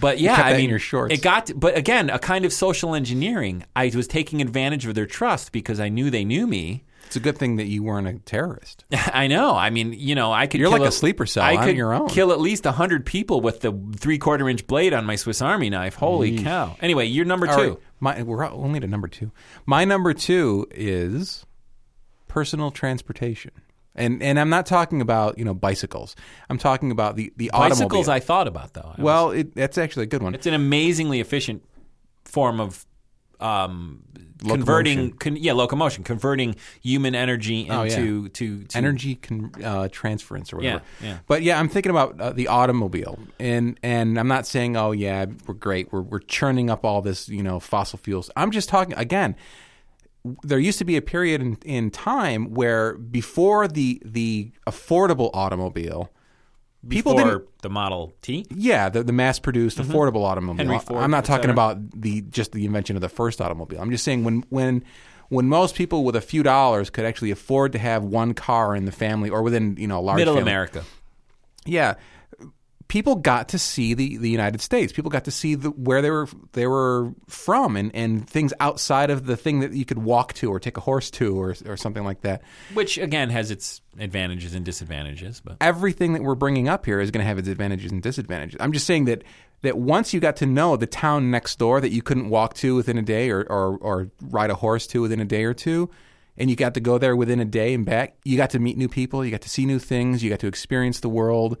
But 0.00 0.18
yeah, 0.18 0.34
I 0.34 0.56
mean, 0.56 0.68
your 0.68 0.80
shorts. 0.80 1.14
it 1.14 1.22
got. 1.22 1.52
but 1.54 1.76
again, 1.78 2.10
a 2.10 2.18
kind 2.18 2.44
of 2.44 2.52
social 2.52 2.96
engineering. 2.96 3.64
I 3.76 3.92
was 3.94 4.08
taking 4.08 4.42
advantage 4.42 4.84
of 4.84 4.96
their 4.96 5.06
trust 5.06 5.52
because 5.52 5.78
I 5.78 5.90
knew 5.90 6.10
they 6.10 6.24
knew 6.24 6.48
me. 6.48 6.82
It's 7.06 7.16
a 7.16 7.20
good 7.20 7.38
thing 7.38 7.56
that 7.56 7.66
you 7.66 7.82
weren't 7.82 8.06
a 8.06 8.14
terrorist. 8.20 8.84
I 8.92 9.26
know. 9.26 9.54
I 9.54 9.70
mean, 9.70 9.92
you 9.92 10.14
know, 10.14 10.32
I 10.32 10.46
could. 10.46 10.60
You're 10.60 10.70
kill 10.70 10.78
like 10.78 10.88
a 10.88 10.92
sleeper 10.92 11.26
cell 11.26 11.42
I 11.44 11.56
on 11.56 11.64
could 11.64 11.76
your 11.76 11.92
own. 11.92 12.08
kill 12.08 12.32
at 12.32 12.40
least 12.40 12.64
hundred 12.64 13.04
people 13.06 13.40
with 13.40 13.60
the 13.60 13.72
three 13.96 14.18
quarter 14.18 14.48
inch 14.48 14.66
blade 14.66 14.94
on 14.94 15.04
my 15.04 15.16
Swiss 15.16 15.42
Army 15.42 15.70
knife. 15.70 15.94
Holy 15.96 16.38
cow! 16.42 16.76
Anyway, 16.80 17.06
you're 17.06 17.24
number 17.24 17.46
two. 17.46 17.52
All 17.52 17.68
right. 17.68 17.78
My, 18.02 18.22
we're 18.22 18.48
only 18.48 18.80
to 18.80 18.86
number 18.86 19.08
two. 19.08 19.30
My 19.66 19.84
number 19.84 20.14
two 20.14 20.66
is 20.70 21.44
personal 22.28 22.70
transportation. 22.70 23.52
And 23.94 24.22
and 24.22 24.38
I'm 24.38 24.48
not 24.50 24.66
talking 24.66 25.00
about 25.00 25.36
you 25.36 25.44
know 25.44 25.52
bicycles. 25.52 26.14
I'm 26.48 26.58
talking 26.58 26.92
about 26.92 27.16
the 27.16 27.32
the 27.36 27.50
Bicycles, 27.52 27.82
automobile. 27.82 28.10
I 28.10 28.20
thought 28.20 28.46
about 28.46 28.72
though. 28.72 28.82
I 28.82 28.88
was- 28.90 28.98
well, 29.00 29.30
it, 29.32 29.54
that's 29.54 29.78
actually 29.78 30.04
a 30.04 30.06
good 30.06 30.22
one. 30.22 30.34
It's 30.34 30.46
an 30.46 30.54
amazingly 30.54 31.20
efficient 31.20 31.64
form 32.24 32.60
of 32.60 32.86
um, 33.40 34.02
converting, 34.46 35.12
con, 35.12 35.36
yeah, 35.36 35.52
locomotion, 35.52 36.02
converting 36.04 36.56
human 36.82 37.14
energy 37.14 37.60
into 37.62 37.74
Oh, 37.74 37.82
yeah. 37.82 37.96
to, 37.96 38.28
to 38.28 38.66
Energy 38.74 39.16
con, 39.16 39.52
uh, 39.62 39.88
transference 39.92 40.52
or 40.52 40.56
whatever. 40.56 40.82
Yeah, 41.02 41.08
yeah. 41.08 41.18
But 41.26 41.42
yeah, 41.42 41.58
I'm 41.58 41.68
thinking 41.68 41.90
about 41.90 42.20
uh, 42.20 42.30
the 42.32 42.48
automobile, 42.48 43.18
and 43.38 43.78
and 43.82 44.18
I'm 44.18 44.28
not 44.28 44.46
saying 44.46 44.76
oh 44.76 44.92
yeah 44.92 45.26
we're 45.46 45.54
great 45.54 45.92
we're 45.92 46.00
we're 46.02 46.20
churning 46.20 46.70
up 46.70 46.84
all 46.84 47.02
this 47.02 47.28
you 47.28 47.42
know 47.42 47.60
fossil 47.60 47.98
fuels. 47.98 48.30
I'm 48.36 48.50
just 48.50 48.68
talking 48.68 48.94
again. 48.96 49.36
There 50.42 50.58
used 50.58 50.78
to 50.78 50.84
be 50.84 50.96
a 50.98 51.02
period 51.02 51.40
in, 51.40 51.56
in 51.64 51.90
time 51.90 52.52
where 52.52 52.94
before 52.98 53.66
the 53.66 54.02
the 54.04 54.52
affordable 54.66 55.30
automobile, 55.32 56.10
people 56.88 57.14
before 57.14 57.30
didn't 57.30 57.62
the 57.62 57.70
Model 57.70 58.12
T. 58.22 58.46
Yeah, 58.50 58.88
the, 58.88 59.02
the 59.02 59.12
mass-produced 59.12 59.78
affordable 59.78 60.24
automobile. 60.24 60.64
Mm-hmm. 60.64 60.70
Henry 60.70 60.84
Ford, 60.84 61.02
I'm 61.02 61.10
not 61.10 61.24
talking 61.24 61.50
about 61.50 61.78
the 62.00 62.22
just 62.22 62.52
the 62.52 62.64
invention 62.64 62.96
of 62.96 63.02
the 63.02 63.08
first 63.08 63.40
automobile. 63.40 63.80
I'm 63.80 63.90
just 63.90 64.04
saying 64.04 64.24
when 64.24 64.44
when 64.48 64.84
when 65.28 65.48
most 65.48 65.74
people 65.74 66.04
with 66.04 66.16
a 66.16 66.20
few 66.20 66.42
dollars 66.42 66.90
could 66.90 67.04
actually 67.04 67.30
afford 67.30 67.72
to 67.72 67.78
have 67.78 68.02
one 68.02 68.34
car 68.34 68.74
in 68.74 68.84
the 68.84 68.92
family 68.92 69.30
or 69.30 69.42
within 69.42 69.76
you 69.76 69.86
know 69.86 69.98
a 69.98 70.02
large 70.02 70.18
Middle 70.18 70.34
family. 70.34 70.50
America. 70.50 70.84
Yeah, 71.66 71.94
people 72.90 73.14
got 73.14 73.48
to 73.50 73.58
see 73.58 73.94
the, 73.94 74.18
the 74.18 74.28
United 74.28 74.60
States. 74.60 74.92
People 74.92 75.12
got 75.12 75.24
to 75.24 75.30
see 75.30 75.54
the, 75.54 75.70
where 75.70 76.02
they 76.02 76.10
were 76.10 76.28
they 76.52 76.66
were 76.66 77.12
from 77.28 77.76
and, 77.76 77.94
and 77.94 78.28
things 78.28 78.52
outside 78.58 79.10
of 79.10 79.26
the 79.26 79.36
thing 79.36 79.60
that 79.60 79.72
you 79.72 79.84
could 79.84 79.98
walk 79.98 80.32
to 80.34 80.50
or 80.50 80.58
take 80.58 80.76
a 80.76 80.80
horse 80.80 81.10
to 81.12 81.40
or 81.40 81.54
or 81.64 81.76
something 81.76 82.04
like 82.04 82.22
that. 82.22 82.42
Which 82.74 82.98
again 82.98 83.30
has 83.30 83.50
its 83.50 83.80
advantages 83.98 84.54
and 84.54 84.64
disadvantages, 84.64 85.40
but 85.40 85.56
Everything 85.60 86.12
that 86.14 86.22
we're 86.22 86.34
bringing 86.34 86.68
up 86.68 86.84
here 86.84 87.00
is 87.00 87.10
going 87.10 87.22
to 87.22 87.26
have 87.28 87.38
its 87.38 87.48
advantages 87.48 87.92
and 87.92 88.02
disadvantages. 88.02 88.58
I'm 88.60 88.72
just 88.72 88.86
saying 88.86 89.04
that 89.06 89.22
that 89.62 89.78
once 89.78 90.12
you 90.12 90.18
got 90.18 90.36
to 90.36 90.46
know 90.46 90.76
the 90.76 90.86
town 90.86 91.30
next 91.30 91.58
door 91.58 91.80
that 91.80 91.90
you 91.90 92.02
couldn't 92.02 92.28
walk 92.28 92.54
to 92.54 92.74
within 92.74 92.98
a 92.98 93.02
day 93.02 93.30
or, 93.30 93.42
or, 93.42 93.76
or 93.78 94.10
ride 94.22 94.50
a 94.50 94.54
horse 94.54 94.86
to 94.88 95.02
within 95.02 95.20
a 95.20 95.24
day 95.24 95.44
or 95.44 95.54
two, 95.54 95.90
and 96.36 96.48
you 96.48 96.56
got 96.56 96.74
to 96.74 96.80
go 96.80 96.98
there 96.98 97.14
within 97.14 97.40
a 97.40 97.44
day 97.44 97.74
and 97.74 97.84
back, 97.84 98.16
you 98.24 98.38
got 98.38 98.50
to 98.50 98.58
meet 98.58 98.78
new 98.78 98.88
people, 98.88 99.22
you 99.22 99.30
got 99.30 99.42
to 99.42 99.50
see 99.50 99.66
new 99.66 99.78
things, 99.78 100.24
you 100.24 100.30
got 100.30 100.40
to 100.40 100.46
experience 100.46 101.00
the 101.00 101.10
world. 101.10 101.58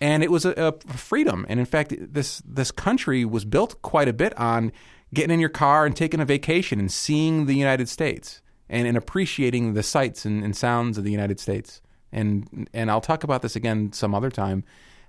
And 0.00 0.22
it 0.22 0.30
was 0.30 0.44
a, 0.44 0.52
a 0.52 0.72
freedom. 0.96 1.46
And 1.48 1.58
in 1.58 1.66
fact, 1.66 1.94
this 1.98 2.42
this 2.44 2.70
country 2.70 3.24
was 3.24 3.44
built 3.44 3.80
quite 3.82 4.08
a 4.08 4.12
bit 4.12 4.36
on 4.38 4.72
getting 5.14 5.32
in 5.32 5.40
your 5.40 5.48
car 5.48 5.86
and 5.86 5.96
taking 5.96 6.20
a 6.20 6.24
vacation 6.24 6.78
and 6.78 6.90
seeing 6.92 7.46
the 7.46 7.54
United 7.54 7.88
States 7.88 8.42
and, 8.68 8.86
and 8.86 8.96
appreciating 8.96 9.74
the 9.74 9.82
sights 9.82 10.24
and, 10.24 10.44
and 10.44 10.56
sounds 10.56 10.98
of 10.98 11.04
the 11.04 11.10
United 11.10 11.40
States. 11.40 11.80
And 12.12 12.68
and 12.72 12.90
I'll 12.90 13.00
talk 13.00 13.24
about 13.24 13.42
this 13.42 13.56
again 13.56 13.92
some 13.92 14.14
other 14.14 14.30
time. 14.30 14.64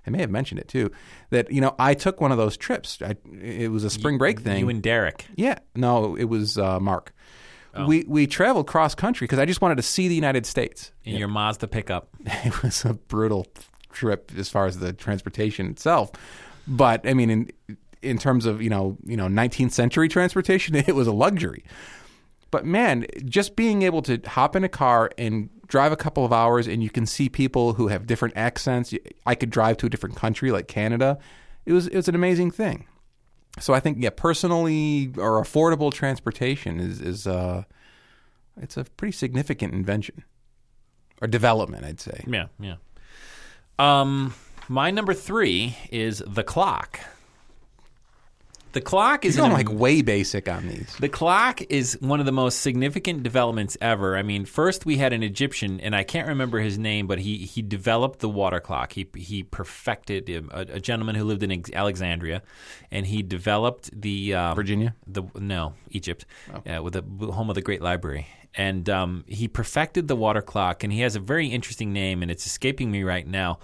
I 0.06 0.10
may 0.10 0.20
have 0.20 0.30
mentioned 0.30 0.60
it 0.60 0.68
too. 0.68 0.90
That 1.30 1.52
you 1.52 1.60
know, 1.60 1.74
I 1.78 1.94
took 1.94 2.20
one 2.20 2.32
of 2.32 2.38
those 2.38 2.56
trips. 2.56 2.98
I, 3.02 3.16
it 3.40 3.70
was 3.70 3.84
a 3.84 3.90
spring 3.90 4.16
break 4.16 4.40
thing. 4.40 4.58
you 4.58 4.68
and 4.68 4.82
Derek. 4.82 5.26
Yeah, 5.36 5.58
no, 5.76 6.16
it 6.16 6.24
was 6.24 6.56
uh, 6.56 6.80
Mark. 6.80 7.12
We 7.86 8.04
we 8.08 8.26
traveled 8.26 8.66
cross 8.66 8.96
country 8.96 9.26
because 9.26 9.38
I 9.38 9.44
just 9.44 9.60
wanted 9.60 9.76
to 9.76 9.82
see 9.82 10.08
the 10.08 10.14
United 10.14 10.46
States. 10.46 10.90
in 11.04 11.14
your 11.16 11.28
Mazda 11.28 11.68
pickup. 11.68 12.08
It 12.44 12.62
was 12.62 12.84
a 12.84 12.94
brutal 12.94 13.46
trip 13.92 14.32
as 14.36 14.48
far 14.48 14.66
as 14.66 14.78
the 14.78 14.92
transportation 14.92 15.70
itself, 15.70 16.10
but 16.66 17.06
I 17.06 17.14
mean, 17.14 17.30
in 17.30 17.50
in 18.02 18.18
terms 18.18 18.46
of 18.46 18.62
you 18.62 18.70
know 18.70 18.96
you 19.04 19.16
know 19.16 19.26
19th 19.26 19.72
century 19.72 20.08
transportation, 20.08 20.74
it 20.76 20.94
was 20.94 21.06
a 21.06 21.12
luxury. 21.12 21.64
But 22.50 22.64
man, 22.64 23.06
just 23.24 23.56
being 23.56 23.82
able 23.82 24.00
to 24.02 24.20
hop 24.26 24.56
in 24.56 24.64
a 24.64 24.68
car 24.68 25.10
and 25.18 25.50
drive 25.66 25.92
a 25.92 25.96
couple 25.96 26.24
of 26.24 26.32
hours, 26.32 26.66
and 26.66 26.82
you 26.82 26.90
can 26.90 27.04
see 27.04 27.28
people 27.28 27.74
who 27.74 27.88
have 27.88 28.06
different 28.06 28.36
accents. 28.36 28.94
I 29.26 29.34
could 29.34 29.50
drive 29.50 29.76
to 29.78 29.86
a 29.86 29.90
different 29.90 30.16
country 30.16 30.50
like 30.50 30.68
Canada. 30.68 31.18
It 31.66 31.72
was 31.72 31.86
it 31.86 31.96
was 31.96 32.08
an 32.08 32.14
amazing 32.14 32.50
thing. 32.50 32.86
So 33.60 33.74
I 33.74 33.80
think 33.80 33.98
yeah, 34.00 34.10
personally 34.10 35.12
or 35.16 35.42
affordable 35.42 35.92
transportation 35.92 36.80
is 36.80 37.00
is 37.00 37.26
uh, 37.26 37.64
it's 38.60 38.76
a 38.76 38.84
pretty 38.84 39.12
significant 39.12 39.74
invention 39.74 40.24
or 41.20 41.28
development, 41.28 41.84
I'd 41.84 42.00
say. 42.00 42.24
Yeah, 42.26 42.46
yeah. 42.58 42.76
Um, 43.78 44.34
my 44.68 44.90
number 44.90 45.14
three 45.14 45.76
is 45.90 46.22
the 46.26 46.42
clock. 46.42 47.00
The 48.78 48.84
clock 48.84 49.24
is 49.24 49.36
going 49.36 49.50
like 49.50 49.68
way 49.72 50.02
basic 50.02 50.48
on 50.48 50.68
these. 50.68 50.94
The 51.00 51.08
clock 51.08 51.60
is 51.68 51.98
one 52.00 52.20
of 52.20 52.26
the 52.26 52.32
most 52.32 52.60
significant 52.60 53.24
developments 53.24 53.76
ever. 53.80 54.16
I 54.16 54.22
mean, 54.22 54.44
first 54.44 54.86
we 54.86 54.98
had 54.98 55.12
an 55.12 55.24
Egyptian, 55.24 55.80
and 55.80 55.96
I 55.96 56.04
can't 56.04 56.28
remember 56.28 56.60
his 56.60 56.78
name, 56.78 57.08
but 57.08 57.18
he 57.18 57.38
he 57.38 57.60
developed 57.60 58.20
the 58.20 58.28
water 58.28 58.60
clock. 58.60 58.92
He 58.92 59.08
he 59.16 59.42
perfected 59.42 60.30
a, 60.30 60.76
a 60.76 60.78
gentleman 60.78 61.16
who 61.16 61.24
lived 61.24 61.42
in 61.42 61.64
Alexandria, 61.74 62.40
and 62.92 63.04
he 63.04 63.20
developed 63.24 63.90
the 64.00 64.34
um, 64.34 64.54
Virginia? 64.54 64.94
The 65.08 65.24
no 65.34 65.74
Egypt, 65.90 66.24
uh, 66.48 66.80
with 66.80 66.92
the 66.92 67.32
home 67.32 67.48
of 67.48 67.56
the 67.56 67.62
Great 67.62 67.82
Library, 67.82 68.28
and 68.54 68.88
um, 68.88 69.24
he 69.26 69.48
perfected 69.48 70.06
the 70.06 70.14
water 70.14 70.40
clock. 70.40 70.84
And 70.84 70.92
he 70.92 71.00
has 71.00 71.16
a 71.16 71.20
very 71.20 71.48
interesting 71.48 71.92
name, 71.92 72.22
and 72.22 72.30
it's 72.30 72.46
escaping 72.46 72.92
me 72.92 73.02
right 73.02 73.26
now. 73.26 73.58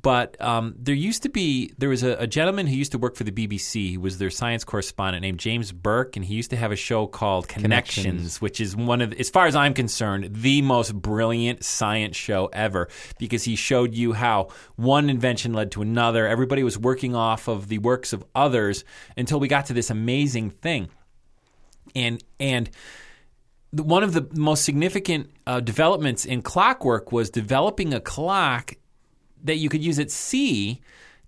But 0.00 0.40
um, 0.40 0.74
there 0.78 0.94
used 0.94 1.22
to 1.24 1.28
be 1.28 1.72
there 1.78 1.88
was 1.88 2.02
a, 2.02 2.12
a, 2.16 2.26
gentleman 2.26 2.66
who 2.66 2.76
used 2.76 2.92
to 2.92 2.98
work 2.98 3.16
for 3.16 3.24
the 3.24 3.32
BBC. 3.32 3.90
He 3.90 3.98
was 3.98 4.18
their 4.18 4.30
science 4.30 4.62
correspondent 4.62 5.22
named 5.22 5.40
James 5.40 5.72
Burke, 5.72 6.14
and 6.14 6.24
he 6.24 6.34
used 6.34 6.50
to 6.50 6.56
have 6.56 6.70
a 6.70 6.76
show 6.76 7.06
called 7.06 7.48
Connections, 7.48 8.04
Connections. 8.04 8.40
which 8.40 8.60
is 8.60 8.76
one 8.76 9.00
of, 9.00 9.12
as 9.14 9.28
far 9.30 9.46
as 9.46 9.56
I'm 9.56 9.74
concerned, 9.74 10.28
the 10.34 10.62
most 10.62 10.94
brilliant 10.94 11.64
science 11.64 12.16
show 12.16 12.46
ever 12.52 12.88
because 13.18 13.42
he 13.44 13.56
showed 13.56 13.94
you 13.94 14.12
how 14.12 14.48
one 14.76 15.10
invention 15.10 15.52
led 15.52 15.72
to 15.72 15.82
another. 15.82 16.28
Everybody 16.28 16.62
was 16.62 16.78
working 16.78 17.16
off 17.16 17.48
of 17.48 17.68
the 17.68 17.78
works 17.78 18.12
of 18.12 18.24
others 18.34 18.84
until 19.16 19.40
we 19.40 19.48
got 19.48 19.66
to 19.66 19.72
this 19.72 19.90
amazing 19.90 20.50
thing, 20.50 20.90
and 21.96 22.22
and 22.38 22.70
one 23.72 24.04
of 24.04 24.12
the 24.12 24.28
most 24.34 24.64
significant 24.64 25.30
uh, 25.46 25.60
developments 25.60 26.24
in 26.24 26.42
clockwork 26.42 27.10
was 27.10 27.30
developing 27.30 27.92
a 27.92 28.00
clock 28.00 28.74
that 29.44 29.56
you 29.56 29.68
could 29.68 29.82
use 29.82 29.98
at 29.98 30.10
sea 30.10 30.80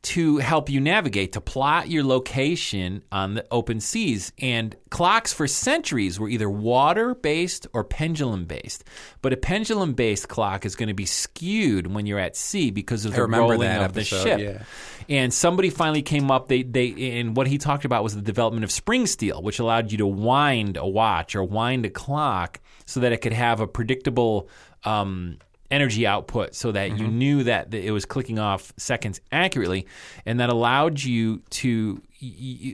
to 0.03 0.39
help 0.39 0.71
you 0.71 0.81
navigate, 0.81 1.33
to 1.33 1.43
plot 1.43 1.91
your 1.91 2.03
location 2.03 3.03
on 3.13 3.35
the 3.35 3.47
open 3.51 3.81
seas. 3.81 4.33
And 4.39 4.75
clocks 4.89 5.33
for 5.33 5.47
centuries 5.47 6.19
were 6.19 6.29
either 6.29 6.49
water 6.49 7.15
based 7.15 7.67
or 7.75 7.85
pendulum 7.85 8.47
based. 8.47 8.85
But 9.21 9.35
a 9.35 9.37
pendulum 9.37 9.93
based 9.93 10.29
clock 10.29 10.65
is 10.65 10.75
going 10.75 10.89
to 10.89 10.95
be 10.95 11.05
skewed 11.05 11.93
when 11.93 12.07
you're 12.07 12.19
at 12.19 12.35
sea 12.35 12.71
because 12.71 13.05
of 13.05 13.13
the 13.13 13.27
rolling 13.27 13.69
of 13.69 13.93
the 13.93 14.05
ship. 14.05 14.41
yeah. 14.41 14.63
And 15.09 15.35
somebody 15.35 15.69
finally 15.69 16.03
came 16.03 16.31
up. 16.31 16.49
They 16.49 16.63
they 16.63 17.19
and 17.19 17.37
what 17.37 17.47
he 17.47 17.59
talked 17.59 17.85
about 17.85 18.03
was 18.03 18.15
the 18.15 18.23
development 18.23 18.65
of 18.65 18.71
spring 18.71 19.07
steel, 19.07 19.43
which 19.43 19.59
allowed 19.59 19.93
you 19.93 19.99
to 19.99 20.07
wind 20.07 20.79
a 20.79 20.87
watch 20.87 21.35
or 21.35 21.45
wind 21.45 21.85
a 21.85 21.91
clock 21.91 22.61
so 22.87 23.01
that 23.01 23.13
it 23.13 23.19
could 23.19 23.35
have 23.35 23.61
a 23.61 23.67
predictable 23.67 24.49
um, 24.85 25.39
energy 25.71 26.07
output, 26.07 26.55
so 26.55 26.73
that 26.73 26.91
you 26.91 27.07
mm-hmm. 27.07 27.19
knew 27.19 27.43
that 27.45 27.73
it 27.73 27.93
was 27.93 28.05
clicking 28.05 28.39
off 28.39 28.73
seconds 28.77 29.21
accurately, 29.31 29.87
and 30.27 30.41
that 30.41 30.51
allowed 30.51 31.03
you 31.03 31.43
to 31.51 32.03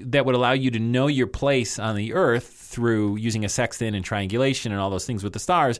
that 0.07 0.27
would 0.27 0.35
allow 0.35 0.53
you 0.53 0.71
to 0.73 0.79
know 0.79 1.07
your 1.07 1.29
place 1.29 1.79
on 1.79 1.95
the 1.95 2.15
Earth 2.15 2.47
through 2.47 3.17
using 3.17 3.45
a 3.45 3.49
sextant 3.49 3.95
and 3.95 4.05
triangulation 4.05 4.73
and 4.73 4.81
all 4.81 4.91
those 4.91 5.07
things 5.07 5.23
with 5.23 5.33
the 5.33 5.39
stars. 5.39 5.79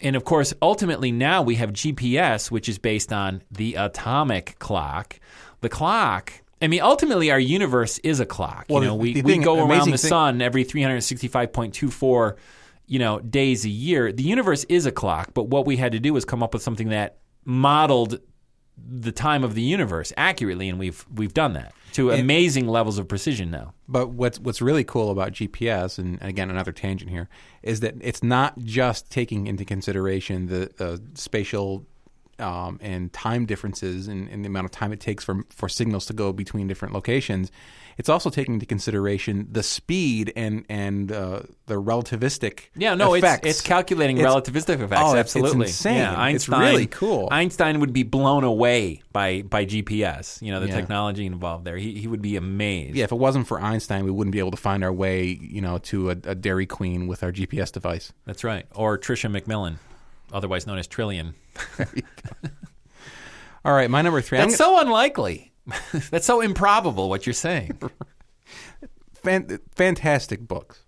And 0.00 0.16
of 0.16 0.24
course, 0.24 0.52
ultimately 0.60 1.12
now 1.12 1.42
we 1.42 1.56
have 1.56 1.72
GPS, 1.72 2.50
which 2.50 2.68
is 2.68 2.78
based 2.78 3.12
on 3.12 3.42
the 3.50 3.74
atomic 3.74 4.58
clock. 4.58 5.18
The 5.60 5.68
clock. 5.68 6.32
I 6.60 6.68
mean, 6.68 6.80
ultimately, 6.80 7.30
our 7.30 7.40
universe 7.40 7.98
is 7.98 8.20
a 8.20 8.26
clock. 8.26 8.66
Well, 8.68 8.82
you 8.82 8.88
know, 8.88 8.94
the- 8.94 9.00
we, 9.02 9.12
the 9.14 9.22
we 9.22 9.32
thing- 9.32 9.42
go 9.42 9.66
around 9.66 9.90
the 9.90 9.98
thing- 9.98 10.08
sun 10.08 10.42
every 10.42 10.64
365.24, 10.64 12.36
you 12.86 12.98
know, 12.98 13.20
days 13.20 13.64
a 13.64 13.68
year. 13.68 14.12
The 14.12 14.22
universe 14.22 14.64
is 14.68 14.86
a 14.86 14.92
clock, 14.92 15.30
but 15.34 15.44
what 15.44 15.66
we 15.66 15.76
had 15.76 15.92
to 15.92 16.00
do 16.00 16.12
was 16.12 16.24
come 16.24 16.42
up 16.42 16.52
with 16.52 16.62
something 16.62 16.88
that 16.90 17.18
modeled 17.44 18.20
the 18.76 19.12
time 19.12 19.44
of 19.44 19.54
the 19.54 19.62
universe 19.62 20.12
accurately, 20.16 20.68
and 20.68 20.78
we've 20.78 21.04
we've 21.14 21.34
done 21.34 21.52
that 21.54 21.72
to 21.92 22.10
amazing 22.10 22.66
levels 22.66 22.98
of 22.98 23.06
precision 23.06 23.50
now. 23.50 23.74
But 23.86 24.10
what's 24.10 24.38
what's 24.38 24.62
really 24.62 24.84
cool 24.84 25.10
about 25.10 25.32
GPS, 25.32 25.98
and 25.98 26.20
again 26.22 26.50
another 26.50 26.72
tangent 26.72 27.10
here, 27.10 27.28
is 27.62 27.80
that 27.80 27.94
it's 28.00 28.22
not 28.22 28.58
just 28.58 29.10
taking 29.10 29.46
into 29.46 29.64
consideration 29.64 30.46
the, 30.46 30.70
the 30.76 31.02
spatial 31.14 31.86
um, 32.38 32.78
and 32.82 33.12
time 33.12 33.46
differences 33.46 34.08
and, 34.08 34.28
and 34.28 34.44
the 34.44 34.48
amount 34.48 34.64
of 34.64 34.70
time 34.70 34.92
it 34.92 35.00
takes 35.00 35.24
for 35.24 35.44
for 35.50 35.68
signals 35.68 36.06
to 36.06 36.12
go 36.12 36.32
between 36.32 36.66
different 36.66 36.94
locations. 36.94 37.50
It's 37.98 38.08
also 38.08 38.30
taking 38.30 38.54
into 38.54 38.64
consideration 38.64 39.46
the 39.52 39.62
speed 39.62 40.32
and 40.34 40.64
and 40.68 41.12
uh, 41.12 41.42
the 41.66 41.74
relativistic 41.80 42.68
Yeah, 42.74 42.94
no, 42.94 43.12
it's 43.14 43.22
effects. 43.24 43.46
it's 43.48 43.60
calculating 43.60 44.16
It's- 44.18 44.32
relativistic 44.34 44.80
effects. 44.80 45.02
Oh, 45.04 45.14
absolutely, 45.14 45.62
it's 45.66 45.72
insane. 45.72 45.96
Yeah, 45.96 46.10
It's 46.12 46.48
Einstein, 46.48 46.60
really 46.60 46.86
cool. 46.86 47.28
Einstein 47.30 47.80
would 47.80 47.92
be 47.92 48.02
blown 48.02 48.44
away 48.44 49.02
by 49.12 49.42
by 49.42 49.66
GPS. 49.66 50.40
You 50.40 50.52
know, 50.52 50.60
the 50.60 50.68
Yeah. 50.68 50.74
technology 50.76 51.26
involved 51.26 51.64
there. 51.66 51.76
He 51.76 51.92
he 52.00 52.08
would 52.08 52.22
be 52.22 52.36
amazed. 52.36 52.96
Yeah, 52.96 53.04
if 53.04 53.12
it 53.12 53.16
wasn't 53.18 53.46
for 53.46 53.60
Einstein, 53.60 54.04
we 54.04 54.10
wouldn't 54.10 54.32
be 54.32 54.38
able 54.38 54.52
to 54.52 54.56
find 54.56 54.82
our 54.82 54.92
way, 54.92 55.26
you 55.40 55.60
know, 55.60 55.76
to 55.78 56.10
a, 56.10 56.16
a 56.24 56.34
Dairy 56.34 56.66
Queen 56.66 57.06
with 57.06 57.22
our 57.22 57.30
GPS 57.30 57.70
device. 57.70 58.12
that's 58.24 58.42
right. 58.42 58.64
Or 58.74 58.96
Tricia 58.96 59.30
McMillan, 59.30 59.76
otherwise 60.32 60.66
known 60.66 60.78
as 60.78 60.88
Trillian. 60.88 61.34
All 63.64 63.72
right, 63.72 63.90
my 63.90 64.02
number 64.02 64.20
three. 64.20 64.38
I'm 64.38 64.48
That's 64.48 64.58
so 64.58 64.80
unlikely. 64.80 65.52
that's 66.10 66.26
so 66.26 66.40
improbable. 66.40 67.08
What 67.08 67.26
you're 67.26 67.34
saying. 67.34 67.78
fan- 69.14 69.60
fantastic 69.74 70.46
books. 70.46 70.82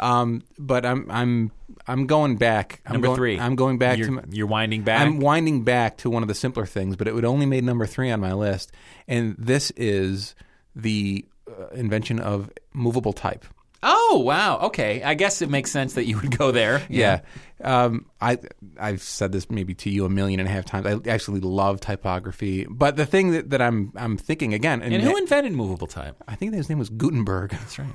Um, 0.00 0.42
but 0.58 0.84
I'm 0.84 1.10
I'm 1.10 1.52
I'm 1.86 2.06
going 2.06 2.36
back. 2.36 2.80
I'm 2.86 2.94
Number 2.94 3.06
going, 3.08 3.16
three. 3.16 3.38
I'm 3.38 3.56
going 3.56 3.78
back 3.78 3.98
You're, 3.98 4.06
to. 4.06 4.12
My, 4.12 4.22
you're 4.30 4.46
winding 4.46 4.82
back. 4.82 5.00
I'm 5.00 5.20
winding 5.20 5.64
back 5.64 5.98
to 5.98 6.10
one 6.10 6.22
of 6.22 6.28
the 6.28 6.34
simpler 6.34 6.66
things, 6.66 6.96
but 6.96 7.08
it 7.08 7.14
would 7.14 7.24
only 7.24 7.46
made 7.46 7.64
number 7.64 7.86
three 7.86 8.10
on 8.10 8.20
my 8.20 8.32
list, 8.32 8.72
and 9.06 9.34
this 9.38 9.70
is 9.72 10.34
the 10.74 11.24
uh, 11.48 11.68
invention 11.68 12.20
of 12.20 12.50
movable 12.72 13.12
type. 13.12 13.44
Oh 13.82 14.22
wow. 14.24 14.58
Okay. 14.58 15.02
I 15.02 15.14
guess 15.14 15.40
it 15.40 15.50
makes 15.50 15.70
sense 15.70 15.94
that 15.94 16.04
you 16.04 16.18
would 16.18 16.36
go 16.36 16.50
there. 16.50 16.82
Yeah. 16.88 17.20
Um, 17.62 18.06
I 18.20 18.38
I've 18.78 19.02
said 19.02 19.32
this 19.32 19.50
maybe 19.50 19.74
to 19.74 19.90
you 19.90 20.04
a 20.04 20.08
million 20.08 20.40
and 20.40 20.48
a 20.48 20.52
half 20.52 20.64
times. 20.64 20.86
I 20.86 21.10
actually 21.10 21.40
love 21.40 21.80
typography, 21.80 22.66
but 22.68 22.96
the 22.96 23.06
thing 23.06 23.32
that, 23.32 23.50
that 23.50 23.62
I'm 23.62 23.92
I'm 23.96 24.16
thinking 24.16 24.54
again, 24.54 24.82
And 24.82 25.02
who 25.02 25.16
invented 25.16 25.52
movable 25.52 25.86
type? 25.86 26.16
I 26.26 26.34
think 26.34 26.54
his 26.54 26.68
name 26.68 26.78
was 26.78 26.90
Gutenberg. 26.90 27.50
That's 27.52 27.78
right. 27.78 27.94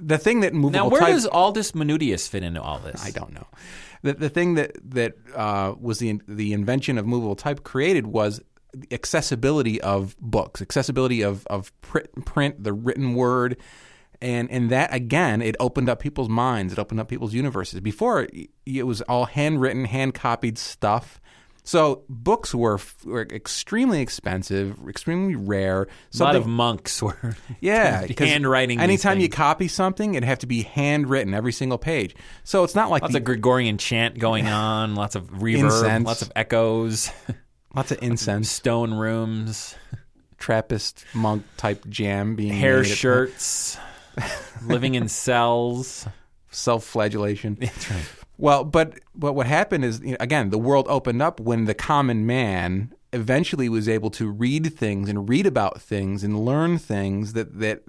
The 0.00 0.18
thing 0.18 0.40
that 0.40 0.54
movable 0.54 0.84
Now, 0.84 0.88
where 0.88 1.00
type, 1.00 1.12
does 1.12 1.26
Aldus 1.26 1.72
Manutius 1.72 2.28
fit 2.28 2.42
into 2.42 2.62
all 2.62 2.78
this? 2.78 3.04
I 3.04 3.10
don't 3.10 3.32
know. 3.32 3.46
The 4.02 4.14
the 4.14 4.28
thing 4.30 4.54
that 4.54 4.76
that 4.90 5.14
uh, 5.34 5.74
was 5.78 5.98
the 5.98 6.20
the 6.28 6.52
invention 6.52 6.96
of 6.96 7.06
movable 7.06 7.36
type 7.36 7.64
created 7.64 8.06
was 8.06 8.40
accessibility 8.90 9.80
of 9.80 10.16
books, 10.18 10.62
accessibility 10.62 11.22
of 11.22 11.46
of 11.48 11.78
print, 11.80 12.24
print, 12.24 12.62
the 12.62 12.72
written 12.72 13.14
word, 13.14 13.56
and 14.24 14.50
and 14.50 14.70
that 14.70 14.92
again, 14.92 15.42
it 15.42 15.54
opened 15.60 15.88
up 15.88 16.00
people's 16.00 16.28
minds, 16.28 16.72
it 16.72 16.78
opened 16.78 16.98
up 17.00 17.08
people's 17.08 17.34
universes. 17.34 17.80
Before 17.80 18.26
it 18.66 18.86
was 18.86 19.02
all 19.02 19.26
handwritten, 19.26 19.84
hand 19.84 20.14
copied 20.14 20.58
stuff. 20.58 21.20
So 21.66 22.02
books 22.10 22.54
were, 22.54 22.78
were 23.06 23.22
extremely 23.22 24.02
expensive, 24.02 24.76
extremely 24.86 25.34
rare. 25.34 25.88
A 26.14 26.22
lot 26.22 26.36
of 26.36 26.46
monks 26.46 27.02
were 27.02 27.36
yeah 27.60 28.06
handwriting. 28.18 28.80
Anytime 28.80 29.18
you 29.18 29.30
copy 29.30 29.68
something, 29.68 30.14
it'd 30.14 30.28
have 30.28 30.40
to 30.40 30.46
be 30.46 30.62
handwritten 30.62 31.32
every 31.32 31.52
single 31.52 31.78
page. 31.78 32.14
So 32.44 32.64
it's 32.64 32.74
not 32.74 32.90
like 32.90 33.02
lots 33.02 33.12
the, 33.12 33.18
of 33.18 33.24
Gregorian 33.24 33.78
chant 33.78 34.18
going 34.18 34.46
on, 34.48 34.94
lots 34.94 35.14
of 35.14 35.30
reverb, 35.30 35.64
Incense. 35.64 36.06
lots 36.06 36.22
of 36.22 36.32
echoes, 36.36 37.10
lots 37.74 37.90
of 37.92 37.98
incense, 38.02 38.50
stone 38.50 38.92
rooms, 38.92 39.74
Trappist 40.36 41.06
monk 41.14 41.44
type 41.56 41.88
jam 41.88 42.36
being 42.36 42.52
hair 42.52 42.82
made 42.82 42.90
at- 42.90 42.96
shirts, 42.98 43.78
living 44.66 44.94
in 44.94 45.08
cells. 45.08 46.06
self-flagellation. 46.50 47.54
That's 47.60 47.90
right. 47.90 48.04
Well, 48.36 48.64
but 48.64 48.98
but 49.14 49.34
what 49.34 49.46
happened 49.46 49.84
is 49.84 50.00
you 50.00 50.12
know, 50.12 50.16
again 50.20 50.50
the 50.50 50.58
world 50.58 50.86
opened 50.88 51.22
up 51.22 51.40
when 51.40 51.66
the 51.66 51.74
common 51.74 52.26
man 52.26 52.92
eventually 53.12 53.68
was 53.68 53.88
able 53.88 54.10
to 54.10 54.28
read 54.28 54.76
things 54.76 55.08
and 55.08 55.28
read 55.28 55.46
about 55.46 55.80
things 55.80 56.24
and 56.24 56.44
learn 56.44 56.78
things 56.78 57.32
that 57.34 57.60
that 57.60 57.82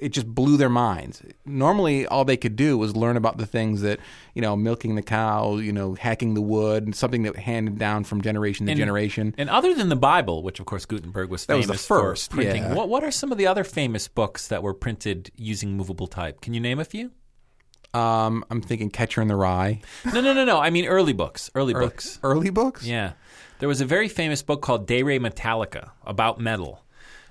it 0.00 0.10
just 0.10 0.26
blew 0.26 0.56
their 0.56 0.68
minds. 0.68 1.22
Normally, 1.44 2.06
all 2.06 2.24
they 2.24 2.36
could 2.36 2.56
do 2.56 2.78
was 2.78 2.96
learn 2.96 3.16
about 3.16 3.38
the 3.38 3.46
things 3.46 3.82
that 3.82 3.98
you 4.34 4.42
know, 4.42 4.56
milking 4.56 4.94
the 4.94 5.02
cow, 5.02 5.56
you 5.56 5.72
know, 5.72 5.94
hacking 5.94 6.34
the 6.34 6.40
wood, 6.40 6.84
and 6.84 6.94
something 6.94 7.24
that 7.24 7.34
handed 7.34 7.76
down 7.76 8.04
from 8.04 8.20
generation 8.20 8.66
to 8.66 8.74
generation. 8.76 9.34
And 9.36 9.50
other 9.50 9.74
than 9.74 9.88
the 9.88 9.96
Bible, 9.96 10.44
which 10.44 10.60
of 10.60 10.66
course 10.66 10.86
Gutenberg 10.86 11.28
was 11.28 11.44
famous 11.44 11.66
That 11.66 11.72
was 11.72 11.80
the 11.80 11.86
first, 11.86 12.30
for 12.30 12.36
printing, 12.36 12.62
yeah. 12.62 12.74
what 12.74 12.88
what 12.88 13.02
are 13.02 13.10
some 13.10 13.32
of 13.32 13.38
the 13.38 13.48
other 13.48 13.64
famous 13.64 14.06
books 14.06 14.46
that 14.48 14.62
were 14.62 14.74
printed 14.74 15.32
using 15.36 15.76
movable 15.76 16.06
type? 16.06 16.40
Can 16.40 16.54
you 16.54 16.60
name 16.60 16.78
a 16.78 16.84
few? 16.84 17.10
Um, 17.94 18.44
I'm 18.50 18.60
thinking 18.60 18.90
Catcher 18.90 19.22
in 19.22 19.28
the 19.28 19.34
Rye, 19.34 19.80
No, 20.04 20.20
no, 20.20 20.32
no, 20.32 20.44
no. 20.44 20.60
I 20.60 20.70
mean 20.70 20.84
early 20.84 21.14
books. 21.14 21.50
Early 21.54 21.72
books. 21.72 22.20
early 22.22 22.50
books. 22.50 22.86
Yeah. 22.86 23.14
There 23.58 23.68
was 23.68 23.80
a 23.80 23.86
very 23.86 24.08
famous 24.08 24.42
book 24.42 24.62
called 24.62 24.86
De 24.86 25.02
Re 25.02 25.18
Metallica 25.18 25.90
about 26.06 26.38
metal, 26.38 26.84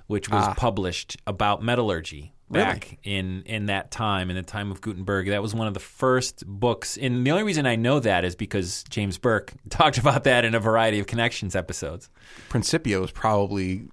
which 0.07 0.29
was 0.29 0.45
published 0.57 1.15
about 1.25 1.63
metallurgy 1.63 2.33
back 2.49 2.97
in, 3.03 3.43
in 3.45 3.67
that 3.67 3.91
time, 3.91 4.29
in 4.29 4.35
the 4.35 4.43
time 4.43 4.71
of 4.71 4.81
Gutenberg. 4.81 5.27
That 5.27 5.41
was 5.41 5.53
one 5.53 5.67
of 5.67 5.73
the 5.73 5.79
first 5.79 6.45
books. 6.45 6.97
And 6.97 7.25
the 7.25 7.31
only 7.31 7.43
reason 7.43 7.65
I 7.65 7.75
know 7.75 7.99
that 7.99 8.23
is 8.23 8.35
because 8.35 8.83
James 8.89 9.17
Burke 9.17 9.53
talked 9.69 9.97
about 9.97 10.23
that 10.25 10.45
in 10.45 10.55
a 10.55 10.59
variety 10.59 10.99
of 10.99 11.07
Connections 11.07 11.55
episodes. 11.55 12.09
Principia 12.49 12.99
was 12.99 13.11
probably 13.11 13.87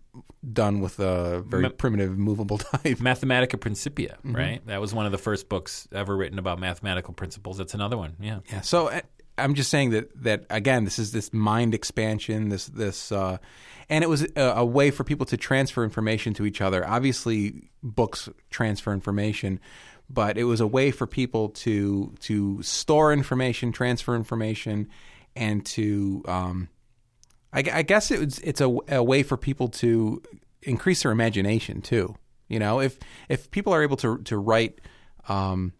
done 0.52 0.80
with 0.80 1.00
a 1.00 1.40
very 1.40 1.68
primitive 1.70 2.18
movable 2.18 2.59
type. 2.59 2.98
Mathematica 2.98 3.59
Principia, 3.59 4.18
mm-hmm. 4.18 4.36
right? 4.36 4.66
That 4.66 4.80
was 4.80 4.94
one 4.94 5.07
of 5.07 5.12
the 5.12 5.18
first 5.18 5.48
books 5.48 5.88
ever 5.92 6.16
written 6.16 6.38
about 6.38 6.59
mathematical 6.59 7.14
principles. 7.14 7.59
That's 7.59 7.74
another 7.74 7.96
one. 7.96 8.14
Yeah. 8.20 8.40
Yeah. 8.50 8.61
So 8.61 9.00
I'm 9.37 9.55
just 9.55 9.70
saying 9.70 9.91
that 9.91 10.22
that 10.22 10.45
again, 10.51 10.85
this 10.85 10.99
is 10.99 11.12
this 11.12 11.32
mind 11.32 11.74
expansion. 11.74 12.49
This 12.49 12.66
this, 12.66 13.11
uh, 13.11 13.39
and 13.89 14.05
it 14.05 14.09
was 14.09 14.26
a, 14.37 14.43
a 14.57 14.64
way 14.64 14.91
for 14.91 15.05
people 15.05 15.26
to 15.26 15.37
transfer 15.37 15.85
information 15.85 16.35
to 16.35 16.47
each 16.47 16.61
other. 16.61 16.87
Obviously, 16.87 17.70
books 17.82 18.28
transfer 18.51 18.93
information, 18.93 19.61
but 20.09 20.39
it 20.39 20.45
was 20.45 20.61
a 20.61 20.66
way 20.66 20.91
for 20.91 21.07
people 21.07 21.49
to 21.51 22.14
to 22.20 22.62
store 22.62 23.12
information, 23.12 23.72
transfer 23.72 24.14
information, 24.14 24.89
and 25.35 25.64
to 25.66 26.22
um, 26.26 26.68
I, 27.53 27.64
I 27.72 27.82
guess 27.82 28.11
it 28.11 28.20
was, 28.20 28.39
it's 28.41 28.61
a, 28.61 28.76
a 28.89 29.03
way 29.03 29.22
for 29.22 29.37
people 29.37 29.68
to 29.68 30.22
increase 30.62 31.03
their 31.03 31.12
imagination 31.12 31.82
too. 31.82 32.16
You 32.49 32.59
know, 32.59 32.80
if 32.80 32.99
if 33.28 33.51
people 33.51 33.72
are 33.74 33.82
able 33.82 33.97
to 33.99 34.18
to 34.18 34.37
write 34.37 34.80
um, 35.28 35.72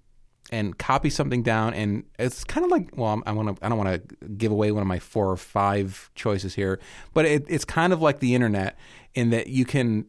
and 0.55 0.79
copy 0.79 1.11
something 1.11 1.43
down, 1.43 1.75
and 1.75 2.05
it's 2.19 2.45
kind 2.45 2.65
of 2.65 2.71
like 2.71 2.91
well, 2.97 3.23
I 3.27 3.33
want 3.33 3.57
to 3.57 3.65
I 3.65 3.69
don't 3.69 3.79
want 3.79 4.09
to 4.09 4.27
give 4.29 4.53
away 4.53 4.71
one 4.73 4.83
of 4.83 4.87
my 4.87 4.99
four 4.99 5.31
or 5.31 5.37
five 5.37 6.11
choices 6.15 6.55
here, 6.55 6.79
but 7.13 7.25
it, 7.25 7.45
it's 7.49 7.65
kind 7.65 7.93
of 7.93 8.01
like 8.01 8.21
the 8.21 8.35
internet 8.35 8.79
in 9.15 9.31
that 9.31 9.49
you 9.49 9.65
can 9.65 10.07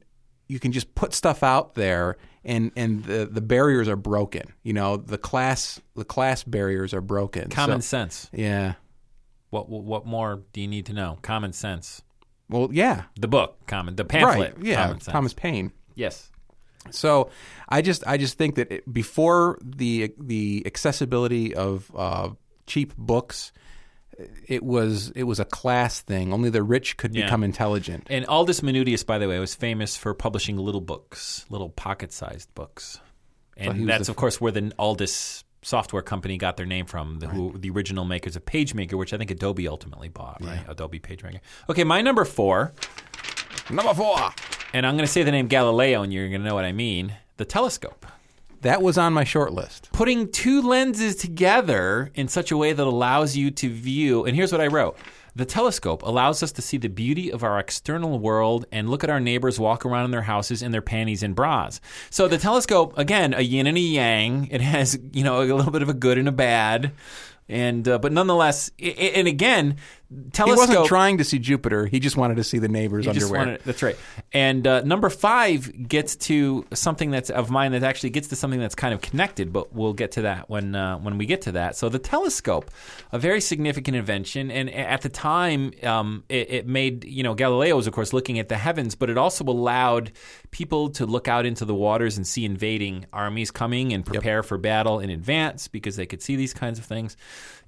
you 0.48 0.60
can 0.60 0.72
just 0.72 0.94
put 0.96 1.14
stuff 1.14 1.42
out 1.44 1.74
there 1.74 2.18
and 2.44 2.72
and 2.76 3.04
the 3.06 3.26
the 3.30 3.42
barriers 3.42 3.88
are 3.88 3.96
broken. 3.96 4.54
You 4.64 4.74
know, 4.74 4.98
the 4.98 5.18
class 5.18 5.82
the 5.96 6.06
class 6.06 6.44
barriers 6.44 6.94
are 6.94 7.02
broken. 7.02 7.50
Common 7.50 7.82
So- 7.82 7.98
sense. 7.98 8.30
yeah. 8.32 8.76
What, 9.52 9.70
what 9.70 10.06
more 10.06 10.42
do 10.52 10.60
you 10.60 10.68
need 10.68 10.86
to 10.88 10.94
know? 10.94 11.18
Common 11.22 11.54
sense. 11.54 12.02
Well, 12.50 12.68
yeah. 12.74 13.04
The 13.18 13.30
book, 13.30 13.66
common, 13.68 13.96
the 13.96 14.04
pamphlet, 14.04 14.56
right. 14.56 14.66
Yeah. 14.66 14.94
Thomas 15.00 15.34
Paine. 15.34 15.72
Yes. 15.96 16.30
So 16.92 17.30
I 17.70 17.82
just 17.82 18.06
I 18.08 18.18
just 18.18 18.38
think 18.38 18.56
that 18.56 18.72
it, 18.72 18.94
before 18.94 19.58
the 19.64 20.14
the 20.20 20.64
accessibility 20.66 21.56
of 21.56 21.92
uh, 21.96 22.30
cheap 22.68 22.96
books, 22.98 23.52
it 24.48 24.64
was 24.64 25.12
it 25.16 25.24
was 25.24 25.40
a 25.40 25.46
class 25.46 26.02
thing. 26.02 26.32
Only 26.34 26.50
the 26.50 26.64
rich 26.64 26.98
could 26.98 27.16
Yeah. 27.16 27.26
become 27.26 27.44
intelligent. 27.44 28.08
And 28.10 28.26
Aldus 28.28 28.62
Manutius, 28.62 29.06
by 29.06 29.18
the 29.18 29.28
way, 29.28 29.40
was 29.40 29.56
famous 29.56 29.98
for 29.98 30.14
publishing 30.14 30.58
little 30.58 30.82
books, 30.82 31.46
little 31.50 31.70
pocket-sized 31.70 32.54
books, 32.56 33.00
and 33.58 33.80
was 33.80 33.88
that's 33.88 34.10
of 34.10 34.16
course 34.16 34.40
where 34.40 34.52
the 34.52 34.72
Aldus 34.80 35.44
software 35.64 36.04
company 36.04 36.38
got 36.38 36.58
their 36.58 36.66
name 36.68 36.86
from. 36.86 37.18
The, 37.18 37.28
who, 37.28 37.58
the 37.58 37.72
original 37.72 38.06
makers 38.06 38.36
of 38.36 38.46
PageMaker, 38.46 38.94
which 38.94 39.14
I 39.14 39.18
think 39.18 39.32
Adobe 39.32 39.68
ultimately 39.68 40.10
bought, 40.10 40.38
right? 40.42 40.64
Adobe 40.68 41.00
PageMaker. 41.00 41.40
Okay, 41.70 41.84
my 41.84 42.02
number 42.02 42.24
four, 42.24 42.72
Number 43.72 43.94
four. 43.96 44.32
And 44.76 44.86
I'm 44.86 44.96
going 44.96 45.06
to 45.08 45.12
say 45.12 45.24
the 45.24 45.32
name 45.32 45.48
Galileo, 45.48 46.04
and 46.04 46.12
you're 46.14 46.28
going 46.30 46.42
to 46.42 46.48
know 46.48 46.56
what 46.56 46.66
I 46.66 46.72
mean. 46.72 47.14
The 47.38 47.46
telescope. 47.46 48.06
That 48.62 48.82
was 48.82 48.98
on 48.98 49.14
my 49.14 49.24
short 49.24 49.54
list. 49.54 49.90
putting 49.94 50.32
two 50.32 50.62
lenses 50.62 51.16
together 51.16 52.10
in 52.16 52.28
such 52.28 52.52
a 52.52 52.58
way 52.58 52.74
that 52.74 52.86
allows 52.88 53.36
you 53.38 53.52
to 53.52 53.70
view. 53.70 54.26
And 54.26 54.36
here's 54.36 54.52
what 54.52 54.62
I 54.62 54.68
wrote. 54.68 54.98
The 55.36 55.46
telescope 55.46 56.02
allows 56.04 56.42
us 56.42 56.52
to 56.54 56.62
see 56.62 56.78
the 56.78 56.88
beauty 56.88 57.32
of 57.32 57.44
our 57.44 57.60
external 57.60 58.18
world 58.20 58.66
and 58.72 58.90
look 58.90 59.04
at 59.04 59.10
our 59.10 59.20
neighbors 59.20 59.60
walk 59.60 59.86
around 59.86 60.06
in 60.06 60.12
their 60.12 60.22
houses 60.24 60.62
in 60.64 60.72
their 60.72 60.82
panties 60.82 61.22
and 61.24 61.36
bras. 61.36 61.80
So 62.10 62.28
the 62.28 62.38
telescope, 62.38 62.98
again, 62.98 63.34
a 63.34 63.42
yin 63.42 63.68
and 63.68 63.78
a 63.78 63.82
yang. 63.82 64.48
It 64.50 64.62
has, 64.62 64.98
you 65.12 65.24
know, 65.24 65.42
a 65.42 65.46
little 65.54 65.72
bit 65.72 65.82
of 65.84 65.90
a 65.90 65.94
good 65.94 66.18
and 66.18 66.28
a 66.28 66.32
bad. 66.32 66.92
And 67.48 67.88
uh, 67.88 68.00
but 68.00 68.12
nonetheless, 68.14 68.72
i- 68.82 68.86
i- 68.88 69.12
and 69.20 69.28
again, 69.28 69.76
He 70.10 70.44
wasn't 70.60 70.86
trying 70.88 71.18
to 71.18 71.24
see 71.24 71.40
Jupiter. 71.40 71.88
He 71.88 72.00
just 72.00 72.16
wanted 72.16 72.36
to 72.38 72.44
see 72.44 72.60
the 72.60 72.68
neighbor's 72.68 73.08
underwear. 73.08 73.40
wanted- 73.40 73.62
that's 73.66 73.82
right. 73.82 73.98
And 74.34 74.66
uh, 74.68 74.82
number 74.82 75.10
five 75.10 75.88
gets 75.88 76.16
to 76.18 76.66
something 76.74 77.10
that's 77.10 77.30
of 77.30 77.50
mine 77.50 77.72
that 77.72 77.84
actually 77.84 78.12
gets 78.12 78.28
to 78.28 78.36
something 78.36 78.60
that's 78.60 78.76
kind 78.76 78.94
of 78.94 79.02
connected, 79.02 79.52
but 79.52 79.74
we'll 79.74 79.94
get 79.94 80.12
to 80.14 80.22
that 80.24 80.50
when 80.50 80.76
uh, 80.76 80.98
when 80.98 81.18
we 81.18 81.26
get 81.26 81.42
to 81.44 81.54
that. 81.54 81.76
So 81.76 81.90
the 81.90 82.00
telescope, 82.00 82.70
a 83.12 83.18
very 83.20 83.42
significant 83.42 83.98
invention, 83.98 84.52
and 84.52 84.70
at 84.70 85.02
the 85.02 85.10
time, 85.10 85.72
um, 85.84 86.24
it, 86.30 86.52
it 86.52 86.68
made 86.68 87.04
you 87.06 87.24
know 87.24 87.34
Galileo 87.34 87.76
was 87.76 87.88
of 87.88 87.94
course 87.94 88.14
looking 88.14 88.38
at 88.38 88.48
the 88.50 88.58
heavens, 88.58 88.94
but 88.96 89.10
it 89.10 89.18
also 89.18 89.44
allowed 89.46 90.12
people 90.52 90.90
to 90.90 91.06
look 91.06 91.28
out 91.28 91.46
into 91.46 91.66
the 91.66 91.76
waters 91.76 92.16
and 92.18 92.26
see 92.28 92.46
invading 92.46 93.06
armies 93.12 93.50
coming 93.52 93.92
and 93.92 94.06
prepare 94.06 94.44
for 94.44 94.58
battle 94.58 95.00
in 95.00 95.10
advance 95.10 95.68
because 95.68 95.96
they 95.96 96.06
could 96.06 96.22
see 96.22 96.36
these 96.36 96.54
kinds 96.54 96.78
of 96.80 96.86
things. 96.86 97.18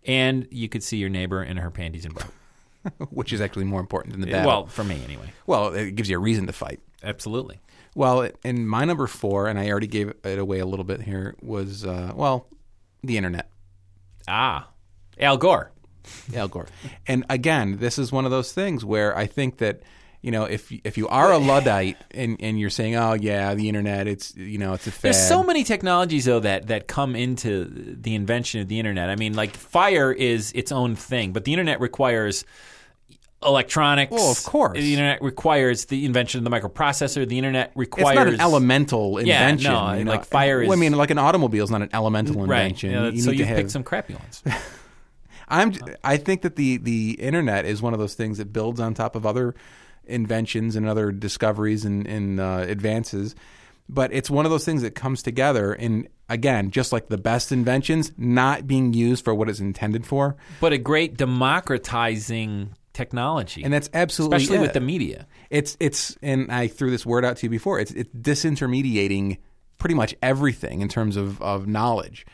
And 0.08 0.48
you 0.50 0.70
could 0.70 0.82
see 0.82 0.98
your 0.98 1.10
neighbor 1.10 1.44
in 1.44 1.58
her 1.58 1.70
panties 1.70 2.06
and 2.06 2.16
bra. 2.16 2.26
which 3.10 3.34
is 3.34 3.42
actually 3.42 3.66
more 3.66 3.80
important 3.80 4.14
than 4.14 4.22
the 4.22 4.32
battle. 4.32 4.48
Well, 4.48 4.66
for 4.68 4.84
me 4.84 5.02
anyway. 5.04 5.34
well, 5.46 5.74
it 5.74 5.96
gives 5.96 6.10
you 6.10 6.16
a 6.16 6.20
reason 6.20 6.48
to 6.48 6.54
fight. 6.54 6.80
Absolutely. 7.04 7.60
Well, 7.96 8.30
in 8.44 8.68
my 8.68 8.86
number 8.86 9.08
four, 9.08 9.48
and 9.48 9.60
I 9.60 9.70
already 9.70 9.88
gave 9.88 10.14
it 10.24 10.40
away 10.40 10.60
a 10.60 10.66
little 10.66 10.86
bit 10.86 11.02
here, 11.02 11.36
was 11.42 11.84
uh, 11.86 12.14
well, 12.16 12.48
the 13.04 13.18
internet. 13.18 13.50
Ah, 14.28 14.70
Al 15.20 15.38
Gore. 15.38 15.72
Al 16.34 16.48
Gore. 16.48 16.68
And 17.08 17.26
again, 17.30 17.78
this 17.78 17.98
is 17.98 18.12
one 18.12 18.26
of 18.26 18.32
those 18.32 18.54
things 18.54 18.86
where 18.86 19.18
I 19.18 19.26
think 19.26 19.58
that 19.58 19.82
you 20.22 20.32
know 20.32 20.46
if 20.46 20.72
if 20.84 20.98
you 20.98 21.08
are 21.08 21.32
a 21.32 21.38
luddite 21.38 21.98
and 22.12 22.38
and 22.40 22.60
you're 22.60 22.70
saying, 22.70 22.96
oh 22.96 23.14
yeah, 23.14 23.54
the 23.54 23.68
internet, 23.68 24.08
it's 24.08 24.36
you 24.36 24.58
know 24.58 24.74
it's 24.74 24.88
a 24.88 24.92
fad. 24.92 25.14
There's 25.14 25.28
so 25.28 25.44
many 25.44 25.64
technologies 25.64 26.26
though 26.26 26.40
that 26.40 26.68
that 26.68 26.88
come 26.88 27.16
into 27.16 27.66
the 27.66 28.16
invention 28.16 28.62
of 28.62 28.68
the 28.68 28.80
internet. 28.80 29.10
I 29.10 29.16
mean, 29.16 29.34
like 29.34 29.56
fire 29.56 30.12
is 30.12 30.52
its 30.54 30.72
own 30.72 30.96
thing, 30.96 31.34
but 31.34 31.46
the 31.46 31.54
internet 31.54 31.80
requires 31.80 32.46
electronics. 33.44 34.12
Well, 34.12 34.32
of 34.32 34.44
course. 34.44 34.78
the 34.78 34.94
internet 34.94 35.22
requires 35.22 35.86
the 35.86 36.06
invention 36.06 36.46
of 36.46 36.52
the 36.52 36.60
microprocessor. 36.60 37.28
The 37.28 37.38
internet 37.38 37.68
It's 37.68 37.78
requires 37.78 38.16
not 38.16 38.28
an 38.28 38.42
elemental 38.42 39.18
invention. 39.18 39.28
Yeah, 39.28 39.50
invention. 39.50 39.74
no, 39.74 39.94
you 39.94 40.04
know? 40.04 40.12
like 40.12 40.26
fire 40.26 40.62
Well, 40.62 40.74
I 40.74 40.76
mean, 40.76 40.94
like 40.94 41.12
an 41.12 41.20
automobile 41.20 41.64
is 41.64 41.72
not 41.72 41.82
an 41.82 41.90
elemental 41.94 42.46
right. 42.46 42.64
invention. 42.64 42.92
Yeah, 42.92 43.10
you 43.10 43.22
so 43.22 43.32
need 43.32 43.40
you 43.40 43.46
to 43.46 43.50
have, 43.50 43.58
picked 43.58 43.72
some 43.72 43.84
crappy 43.84 44.16
ones. 44.16 44.44
I'm. 45.48 45.74
I 46.04 46.18
think 46.18 46.42
that 46.42 46.56
the 46.56 46.78
the 46.78 47.12
internet 47.12 47.66
is 47.66 47.82
one 47.82 47.94
of 47.94 48.00
those 48.00 48.16
things 48.16 48.38
that 48.40 48.52
builds 48.52 48.80
on 48.80 48.94
top 48.94 49.16
of 49.16 49.26
other 49.26 49.56
inventions 50.08 50.76
and 50.76 50.88
other 50.88 51.12
discoveries 51.12 51.86
and, 51.86 52.08
and 52.08 52.40
uh, 52.40 52.66
advances. 52.68 53.36
But 53.90 54.12
it's 54.12 54.30
one 54.30 54.46
of 54.46 54.52
those 54.52 54.66
things 54.66 54.82
that 54.82 54.96
comes 54.96 55.24
together, 55.24 55.72
and 55.72 56.10
again, 56.28 56.72
just 56.72 56.92
like 56.92 57.08
the 57.08 57.18
best 57.18 57.54
inventions, 57.54 58.12
not 58.18 58.68
being 58.68 58.94
used 58.94 59.24
for 59.24 59.34
what 59.34 59.48
it's 59.48 59.62
intended 59.62 60.06
for. 60.06 60.36
but 60.60 60.74
a 60.74 60.78
great 60.78 61.16
democratizing 61.16 62.74
technology, 62.94 63.64
And 63.64 63.72
that's 63.72 63.90
absolutely 63.94 64.38
especially 64.38 64.58
it. 64.58 64.62
with 64.62 64.74
the 64.74 64.82
media. 64.82 65.28
It's 65.50 65.78
it's 65.80 66.18
and 66.22 66.52
I 66.52 66.68
threw 66.68 66.90
this 66.92 67.06
word 67.06 67.24
out 67.24 67.38
to 67.38 67.46
you 67.46 67.50
before. 67.50 67.80
It's 67.80 67.92
it's 67.92 68.10
disintermediating 68.14 69.38
pretty 69.78 69.94
much 69.96 70.16
everything 70.24 70.82
in 70.82 70.90
terms 70.90 71.16
of, 71.16 71.40
of 71.42 71.68
knowledge. 71.68 72.26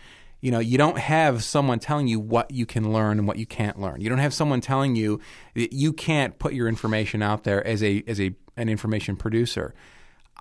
You 0.44 0.52
know, 0.52 0.60
you 0.60 0.78
don't 0.78 0.98
have 0.98 1.42
someone 1.42 1.80
telling 1.80 2.08
you 2.08 2.20
what 2.20 2.52
you 2.52 2.66
can 2.66 2.92
learn 2.92 3.18
and 3.18 3.26
what 3.26 3.38
you 3.38 3.46
can't 3.46 3.80
learn. 3.80 4.02
You 4.02 4.10
don't 4.10 4.18
have 4.20 4.34
someone 4.34 4.60
telling 4.60 4.98
you 4.98 5.22
that 5.56 5.72
you 5.72 5.94
can't 5.94 6.38
put 6.38 6.52
your 6.54 6.68
information 6.68 7.22
out 7.22 7.46
there 7.46 7.66
as 7.66 7.82
a 7.82 8.04
as 8.08 8.20
a 8.20 8.36
an 8.58 8.68
information 8.68 9.16
producer. 9.16 9.74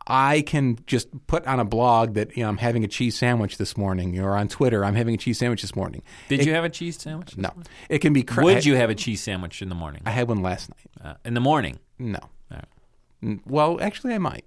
I 0.05 0.41
can 0.41 0.77
just 0.89 1.07
put 1.29 1.47
on 1.47 1.61
a 1.61 1.65
blog 1.65 2.15
that 2.15 2.37
you 2.37 2.43
know 2.43 2.49
I'm 2.49 2.57
having 2.57 2.83
a 2.83 2.89
cheese 2.89 3.17
sandwich 3.17 3.59
this 3.59 3.77
morning, 3.77 4.19
or 4.19 4.37
on 4.37 4.49
Twitter 4.49 4.85
I'm 4.85 4.97
having 4.97 5.15
a 5.15 5.19
cheese 5.19 5.39
sandwich 5.39 5.63
this 5.63 5.77
morning. 5.77 6.03
Did 6.29 6.41
It- 6.41 6.47
you 6.49 6.55
have 6.55 6.65
a 6.65 6.69
cheese 6.69 6.99
sandwich? 7.01 7.37
No, 7.37 7.53
it 7.89 8.01
can 8.01 8.13
be. 8.13 8.25
Cra- 8.25 8.43
Would 8.43 8.65
you 8.65 8.75
have 8.75 8.91
a 8.91 8.97
cheese 8.97 9.23
sandwich 9.23 9.63
in 9.63 9.69
the 9.69 9.77
morning? 9.77 10.03
I 10.05 10.11
had 10.11 10.27
one 10.27 10.43
last 10.43 10.69
night. 10.71 11.07
Uh, 11.11 11.15
in 11.25 11.35
the 11.35 11.41
morning. 11.41 11.79
No. 12.01 12.19
Right. 12.51 13.39
Well, 13.47 13.79
actually, 13.81 14.15
I 14.15 14.19
might 14.19 14.45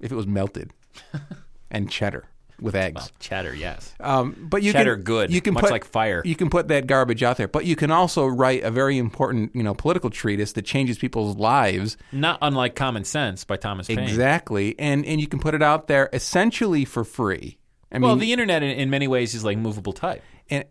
if 0.00 0.10
it 0.10 0.14
was 0.16 0.26
melted 0.26 0.72
and 1.70 1.90
cheddar 1.90 2.24
with 2.60 2.74
eggs. 2.74 3.12
Cheddar, 3.20 3.54
yes. 3.54 3.94
Um, 4.00 4.36
but 4.50 4.62
you 4.62 4.72
Cheddar 4.72 4.96
can, 4.96 5.04
good, 5.04 5.30
You 5.32 5.40
can 5.40 5.54
much 5.54 5.64
put, 5.64 5.70
like 5.70 5.84
fire. 5.84 6.22
You 6.24 6.36
can 6.36 6.50
put 6.50 6.68
that 6.68 6.86
garbage 6.86 7.22
out 7.22 7.36
there, 7.36 7.48
but 7.48 7.64
you 7.64 7.76
can 7.76 7.90
also 7.90 8.26
write 8.26 8.62
a 8.62 8.70
very 8.70 8.98
important, 8.98 9.54
you 9.54 9.62
know, 9.62 9.74
political 9.74 10.10
treatise 10.10 10.52
that 10.52 10.62
changes 10.64 10.98
people's 10.98 11.36
lives 11.36 11.96
Not 12.12 12.38
unlike 12.42 12.74
Common 12.74 13.04
Sense 13.04 13.44
by 13.44 13.56
Thomas 13.56 13.86
Paine. 13.88 13.98
exactly, 13.98 14.78
and 14.78 15.04
and 15.06 15.20
you 15.20 15.26
can 15.26 15.38
put 15.40 15.54
it 15.54 15.62
out 15.62 15.86
there 15.86 16.08
essentially 16.12 16.84
for 16.84 17.04
free. 17.04 17.58
I 17.92 17.96
mean, 17.98 18.02
Well, 18.02 18.16
the 18.16 18.32
internet 18.32 18.62
in, 18.62 18.70
in 18.70 18.90
many 18.90 19.08
ways 19.08 19.34
is 19.34 19.44
like 19.44 19.58
movable 19.58 19.92
type. 19.92 20.22
and 20.48 20.64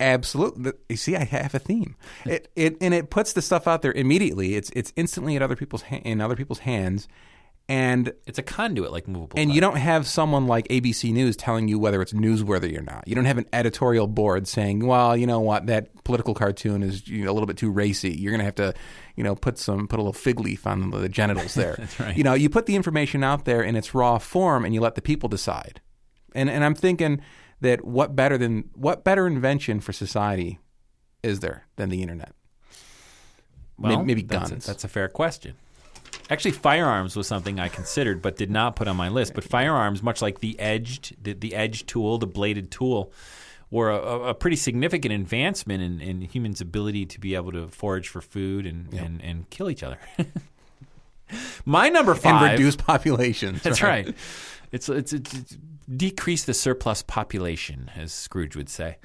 absolutely, 0.00 0.72
you 0.88 0.96
see, 0.96 1.16
I 1.16 1.24
have 1.24 1.54
a 1.54 1.58
theme. 1.58 1.96
It 2.24 2.48
it 2.56 2.76
and 2.80 2.92
it 2.94 3.10
puts 3.10 3.32
the 3.32 3.42
stuff 3.42 3.66
out 3.68 3.82
there 3.82 3.92
immediately. 3.92 4.54
It's 4.54 4.70
it's 4.74 4.92
instantly 4.96 5.36
at 5.36 5.42
other 5.42 5.56
people's 5.56 5.82
ha- 5.82 6.00
in 6.04 6.20
other 6.20 6.36
people's 6.36 6.60
hands, 6.60 7.08
and 7.68 8.12
It's 8.26 8.38
a 8.38 8.42
conduit 8.42 8.92
like 8.92 9.08
movable 9.08 9.38
And 9.38 9.52
you 9.52 9.60
don't 9.60 9.76
have 9.76 10.06
someone 10.06 10.46
like 10.46 10.68
ABC 10.68 11.12
News 11.12 11.36
telling 11.36 11.66
you 11.68 11.78
whether 11.78 12.02
it's 12.02 12.12
newsworthy 12.12 12.78
or 12.78 12.82
not. 12.82 13.04
You 13.06 13.14
don't 13.14 13.24
have 13.24 13.38
an 13.38 13.46
editorial 13.52 14.06
board 14.06 14.46
saying, 14.46 14.86
"Well, 14.86 15.16
you 15.16 15.26
know 15.26 15.40
what, 15.40 15.66
that 15.66 16.04
political 16.04 16.34
cartoon 16.34 16.82
is 16.82 17.08
you 17.08 17.24
know, 17.24 17.30
a 17.30 17.34
little 17.34 17.46
bit 17.46 17.56
too 17.56 17.70
racy. 17.70 18.10
You're 18.12 18.32
going 18.32 18.40
to 18.40 18.44
have 18.44 18.54
to, 18.56 18.74
you 19.16 19.24
know, 19.24 19.34
put 19.34 19.58
some 19.58 19.88
put 19.88 19.98
a 19.98 20.02
little 20.02 20.12
fig 20.12 20.40
leaf 20.40 20.66
on 20.66 20.90
the 20.90 21.08
genitals 21.08 21.54
there." 21.54 21.76
That's 21.78 22.00
right. 22.00 22.16
You 22.16 22.24
know, 22.24 22.34
you 22.34 22.50
put 22.50 22.66
the 22.66 22.76
information 22.76 23.24
out 23.24 23.46
there 23.46 23.62
in 23.62 23.76
its 23.76 23.94
raw 23.94 24.18
form, 24.18 24.64
and 24.64 24.74
you 24.74 24.80
let 24.80 24.94
the 24.94 25.02
people 25.02 25.28
decide. 25.28 25.80
And 26.34 26.50
and 26.50 26.64
I'm 26.64 26.74
thinking 26.74 27.22
that 27.60 27.84
what 27.84 28.14
better 28.14 28.36
than 28.36 28.68
what 28.74 29.04
better 29.04 29.26
invention 29.26 29.80
for 29.80 29.92
society 29.92 30.58
is 31.22 31.40
there 31.40 31.66
than 31.76 31.88
the 31.88 32.02
internet? 32.02 32.34
Well, 33.78 34.04
maybe 34.04 34.22
that's 34.22 34.50
a- 34.50 34.52
guns. 34.54 34.66
That's 34.66 34.84
a 34.84 34.88
fair 34.88 35.08
question. 35.08 35.54
Actually, 36.30 36.52
firearms 36.52 37.16
was 37.16 37.26
something 37.26 37.60
I 37.60 37.68
considered 37.68 38.22
but 38.22 38.36
did 38.36 38.50
not 38.50 38.76
put 38.76 38.88
on 38.88 38.96
my 38.96 39.08
list. 39.08 39.34
But 39.34 39.44
firearms, 39.44 40.02
much 40.02 40.22
like 40.22 40.40
the 40.40 40.58
edged, 40.58 41.16
the, 41.22 41.34
the 41.34 41.54
edge 41.54 41.86
tool, 41.86 42.18
the 42.18 42.26
bladed 42.26 42.70
tool, 42.70 43.12
were 43.70 43.90
a, 43.90 44.28
a- 44.28 44.34
pretty 44.34 44.56
significant 44.56 45.12
advancement 45.12 45.82
in, 45.82 46.00
in 46.00 46.20
humans' 46.22 46.60
ability 46.60 47.06
to 47.06 47.20
be 47.20 47.34
able 47.34 47.52
to 47.52 47.68
forage 47.68 48.08
for 48.08 48.20
food 48.20 48.66
and, 48.66 48.92
and, 48.94 49.20
and 49.22 49.50
kill 49.50 49.68
each 49.68 49.82
other. 49.82 49.98
my 51.64 51.88
number 51.88 52.14
five 52.14 52.42
And 52.42 52.52
reduce 52.52 52.76
populations. 52.76 53.62
That's 53.62 53.82
right. 53.82 54.14
It's, 54.72 54.88
it's 54.88 55.12
it's 55.12 55.34
it's 55.34 55.56
decrease 55.94 56.44
the 56.44 56.54
surplus 56.54 57.02
population, 57.02 57.90
as 57.94 58.12
Scrooge 58.12 58.56
would 58.56 58.68
say. 58.68 58.96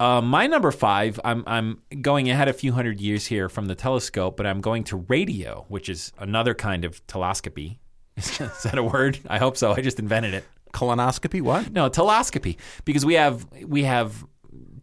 Uh, 0.00 0.22
my 0.22 0.46
number 0.46 0.70
five, 0.70 1.20
I'm 1.24 1.44
I'm 1.46 1.82
going 2.00 2.30
ahead 2.30 2.48
a 2.48 2.54
few 2.54 2.72
hundred 2.72 3.02
years 3.02 3.26
here 3.26 3.50
from 3.50 3.66
the 3.66 3.74
telescope, 3.74 4.34
but 4.34 4.46
I'm 4.46 4.62
going 4.62 4.82
to 4.84 4.96
radio, 4.96 5.66
which 5.68 5.90
is 5.90 6.10
another 6.18 6.54
kind 6.54 6.86
of 6.86 7.06
telescopy. 7.06 7.80
Is 8.16 8.38
that 8.38 8.78
a 8.78 8.82
word? 8.82 9.18
I 9.28 9.36
hope 9.36 9.58
so. 9.58 9.72
I 9.72 9.82
just 9.82 9.98
invented 9.98 10.32
it. 10.32 10.44
Colonoscopy? 10.72 11.42
What? 11.42 11.72
No, 11.72 11.90
telescopy, 11.90 12.56
because 12.86 13.04
we 13.04 13.14
have 13.14 13.46
we 13.66 13.84
have 13.84 14.24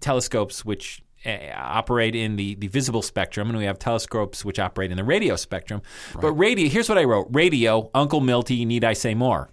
telescopes 0.01 0.63
which 0.63 1.01
uh, 1.25 1.35
operate 1.55 2.13
in 2.15 2.35
the, 2.35 2.53
the 2.53 2.67
visible 2.67 3.01
spectrum, 3.01 3.49
and 3.49 3.57
we 3.57 3.65
have 3.65 3.79
telescopes 3.79 4.45
which 4.45 4.59
operate 4.59 4.91
in 4.91 4.97
the 4.97 5.03
radio 5.03 5.35
spectrum. 5.35 5.81
But 6.21 6.33
radio, 6.33 6.69
here's 6.69 6.89
what 6.89 6.99
I 6.99 7.05
wrote: 7.05 7.27
radio, 7.31 7.89
Uncle 7.95 8.21
Milty. 8.21 8.65
Need 8.65 8.83
I 8.83 8.93
say 8.93 9.15
more? 9.15 9.49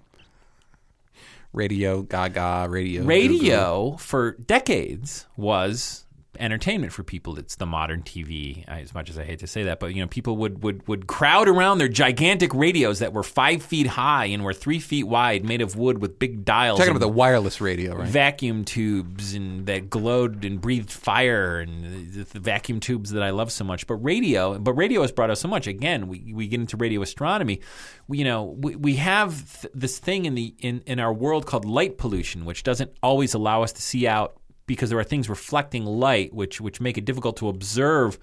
Radio, 1.55 2.03
Gaga, 2.03 2.67
radio. 2.69 3.05
Radio 3.05 3.97
for 3.97 4.33
decades 4.33 5.27
was 5.37 6.04
entertainment 6.39 6.93
for 6.93 7.03
people. 7.03 7.39
It's 7.39 7.57
the 7.57 7.67
modern 7.67 8.03
TV. 8.03 8.65
As 8.69 8.95
much 8.95 9.11
as 9.11 9.19
I 9.19 9.25
hate 9.25 9.41
to 9.41 9.47
say 9.47 9.65
that, 9.65 9.81
but 9.81 9.95
you 9.95 10.03
know, 10.03 10.09
people 10.09 10.37
would 10.39 10.63
would 10.63 10.87
would 10.89 11.07
crowd 11.07 11.49
around 11.49 11.79
their 11.79 11.89
gigantic 11.89 12.53
radios 12.55 12.99
that 13.01 13.13
were 13.13 13.23
five 13.23 13.63
feet 13.63 13.87
high 13.87 14.27
and 14.27 14.45
were 14.45 14.53
three 14.53 14.81
feet 14.81 15.05
wide, 15.05 15.45
made 15.45 15.63
of 15.63 15.77
wood 15.77 15.99
with 15.99 16.19
big 16.19 16.45
dials. 16.45 16.79
Talking 16.79 16.91
about 16.93 17.01
the 17.01 17.09
wireless 17.09 17.61
radio, 17.61 17.97
right? 17.97 18.09
vacuum 18.09 18.65
tubes 18.65 19.35
and 19.35 19.67
that 19.67 19.91
glowed 19.91 20.45
and 20.45 20.61
breathed 20.61 20.91
fire 20.91 21.61
and 21.61 22.13
the, 22.13 22.25
the 22.25 22.41
vacuum 22.41 22.81
tubes 22.81 23.11
that 23.11 23.23
I 23.23 23.31
love 23.31 23.53
so 23.53 23.65
much. 23.65 23.87
But 23.87 23.97
radio, 23.97 24.59
but 24.59 24.73
radio 24.75 25.03
has 25.03 25.13
brought 25.13 25.31
us 25.31 25.41
so 25.41 25.49
much. 25.49 25.67
Again, 25.67 26.09
we, 26.09 26.33
we 26.35 26.49
get 26.49 26.61
into 26.61 26.77
radio 26.77 27.03
astronomy. 27.03 27.61
We, 28.09 28.19
you 28.19 28.25
know, 28.25 28.45
we, 28.45 28.77
we 28.77 28.97
have 28.97 29.61
th- 29.61 29.73
this 29.75 29.99
thing 29.99 30.25
in 30.25 30.35
the 30.35 30.55
in, 30.59 30.83
in 30.87 31.01
our 31.01 31.13
world 31.13 31.47
called 31.47 31.65
light 31.65 31.99
pollution, 31.99 32.45
which 32.45 32.63
doesn't 32.63 32.93
always 33.03 33.35
allow 33.35 33.63
us 33.63 33.73
to 33.73 33.83
see 33.83 34.07
out 34.07 34.37
because 34.67 34.91
there 34.91 34.99
are 34.99 35.05
things 35.05 35.29
reflecting 35.29 35.85
light, 35.85 36.33
which 36.33 36.61
which 36.61 36.81
make 36.81 36.99
it 36.99 37.05
difficult 37.05 37.37
to 37.39 37.49
observe. 37.49 38.19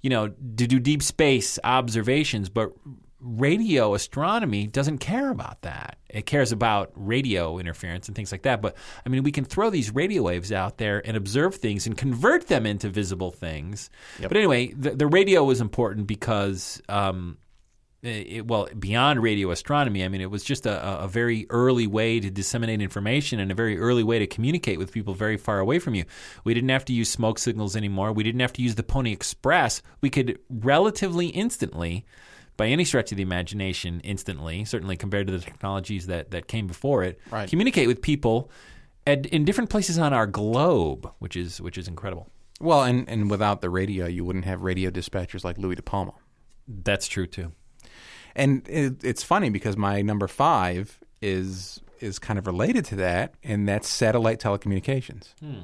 You 0.00 0.10
know, 0.10 0.28
to 0.28 0.66
do 0.66 0.78
deep 0.78 1.02
space 1.02 1.58
observations, 1.64 2.50
but 2.50 2.72
radio 3.24 3.94
astronomy 3.94 4.66
doesn't 4.66 4.98
care 4.98 5.30
about 5.30 5.62
that. 5.62 5.96
It 6.10 6.26
cares 6.26 6.52
about 6.52 6.92
radio 6.94 7.58
interference 7.58 8.06
and 8.06 8.14
things 8.14 8.30
like 8.30 8.42
that. 8.42 8.60
But 8.60 8.76
I 9.04 9.08
mean, 9.08 9.22
we 9.22 9.32
can 9.32 9.44
throw 9.44 9.70
these 9.70 9.94
radio 9.94 10.22
waves 10.22 10.52
out 10.52 10.76
there 10.76 11.02
and 11.06 11.16
observe 11.16 11.54
things 11.56 11.86
and 11.86 11.96
convert 11.96 12.48
them 12.48 12.66
into 12.66 12.90
visible 12.90 13.30
things. 13.30 13.88
But 14.28 14.36
anyway, 14.36 14.74
the, 14.74 14.90
the 14.90 15.06
radio 15.06 15.42
was 15.44 15.60
important 15.60 16.06
because. 16.06 16.82
Um, 16.88 17.38
Uh, 18.04 18.08
it, 18.08 18.46
well, 18.46 18.68
beyond 18.78 19.22
radio 19.22 19.50
astronomy, 19.50 20.04
I 20.04 20.08
mean, 20.08 20.20
it 20.20 20.30
was 20.30 20.44
just 20.44 20.66
a, 20.66 21.00
a 21.00 21.08
very 21.08 21.46
early 21.48 21.86
way 21.86 22.20
to 22.20 22.30
disseminate 22.30 22.82
information 22.82 23.40
and 23.40 23.50
a 23.50 23.54
very 23.54 23.78
early 23.78 24.02
way 24.02 24.18
to 24.18 24.26
communicate 24.26 24.78
with 24.78 24.92
people 24.92 25.14
very 25.14 25.36
far 25.38 25.58
away 25.58 25.78
from 25.78 25.94
you. 25.94 26.04
We 26.44 26.52
didn't 26.52 26.68
have 26.70 26.84
to 26.86 26.92
use 26.92 27.08
smoke 27.08 27.38
signals 27.38 27.74
anymore. 27.76 28.12
We 28.12 28.22
didn't 28.22 28.40
have 28.42 28.52
to 28.54 28.62
use 28.62 28.74
the 28.74 28.82
Pony 28.82 29.12
Express. 29.12 29.80
We 30.02 30.10
could 30.10 30.38
relatively 30.50 31.28
instantly, 31.28 32.04
by 32.56 32.66
any 32.66 32.84
stretch 32.84 33.10
of 33.10 33.16
the 33.16 33.22
imagination, 33.22 34.00
instantly, 34.04 34.64
certainly 34.66 34.96
compared 34.96 35.26
to 35.28 35.32
the 35.32 35.38
technologies 35.38 36.06
that, 36.08 36.30
that 36.32 36.46
came 36.46 36.66
before 36.66 37.04
it, 37.04 37.18
Right. 37.30 37.48
communicate 37.48 37.88
with 37.88 38.02
people 38.02 38.50
at, 39.06 39.24
in 39.26 39.44
different 39.44 39.70
places 39.70 39.98
on 39.98 40.12
our 40.12 40.26
globe, 40.26 41.10
which 41.20 41.36
is 41.36 41.60
which 41.60 41.78
is 41.78 41.88
incredible. 41.88 42.28
Well, 42.60 42.82
and, 42.84 43.08
and 43.08 43.30
without 43.30 43.60
the 43.62 43.70
radio, 43.70 44.06
you 44.06 44.24
wouldn't 44.24 44.44
have 44.44 44.62
radio 44.62 44.90
dispatchers 44.90 45.42
like 45.42 45.58
Louie 45.58 45.74
De 45.74 45.82
Palma. 45.82 46.12
That's 46.68 47.08
true 47.08 47.26
too. 47.26 47.52
And 48.36 48.68
it, 48.68 49.04
it's 49.04 49.22
funny 49.22 49.50
because 49.50 49.76
my 49.76 50.02
number 50.02 50.26
five 50.28 50.98
is 51.22 51.80
is 52.00 52.18
kind 52.18 52.38
of 52.38 52.46
related 52.46 52.84
to 52.86 52.96
that, 52.96 53.34
and 53.42 53.68
that's 53.68 53.88
satellite 53.88 54.40
telecommunications. 54.40 55.32
Hmm. 55.40 55.60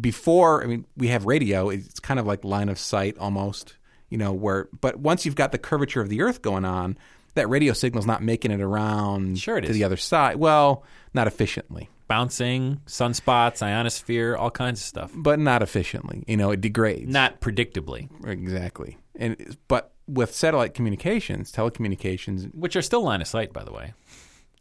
Before, 0.00 0.64
I 0.64 0.66
mean, 0.66 0.84
we 0.96 1.08
have 1.08 1.26
radio. 1.26 1.68
It's 1.68 2.00
kind 2.00 2.18
of 2.18 2.26
like 2.26 2.42
line 2.44 2.68
of 2.68 2.78
sight 2.78 3.16
almost, 3.18 3.76
you 4.08 4.18
know. 4.18 4.32
Where, 4.32 4.68
but 4.80 4.98
once 4.98 5.24
you've 5.24 5.36
got 5.36 5.52
the 5.52 5.58
curvature 5.58 6.00
of 6.00 6.08
the 6.08 6.22
Earth 6.22 6.42
going 6.42 6.64
on, 6.64 6.98
that 7.34 7.48
radio 7.48 7.72
signal's 7.72 8.06
not 8.06 8.20
making 8.22 8.50
it 8.50 8.60
around 8.60 9.38
Sure 9.38 9.58
it 9.58 9.62
to 9.62 9.68
is. 9.68 9.74
the 9.74 9.84
other 9.84 9.96
side. 9.96 10.36
Well, 10.36 10.82
not 11.14 11.28
efficiently, 11.28 11.88
Bouncing, 12.08 12.80
sunspots, 12.86 13.62
ionosphere, 13.62 14.34
all 14.36 14.50
kinds 14.50 14.80
of 14.80 14.86
stuff. 14.86 15.12
but 15.14 15.38
not 15.38 15.62
efficiently. 15.62 16.24
You 16.26 16.36
know, 16.36 16.50
it 16.50 16.60
degrades. 16.60 17.08
Not 17.12 17.40
predictably. 17.40 18.08
Exactly. 18.26 18.98
And 19.14 19.56
but 19.68 19.92
with 20.08 20.34
satellite 20.34 20.74
communications, 20.74 21.50
telecommunications, 21.52 22.54
which 22.54 22.76
are 22.76 22.82
still 22.82 23.02
line 23.02 23.20
of 23.20 23.26
sight, 23.26 23.52
by 23.52 23.64
the 23.64 23.72
way. 23.72 23.92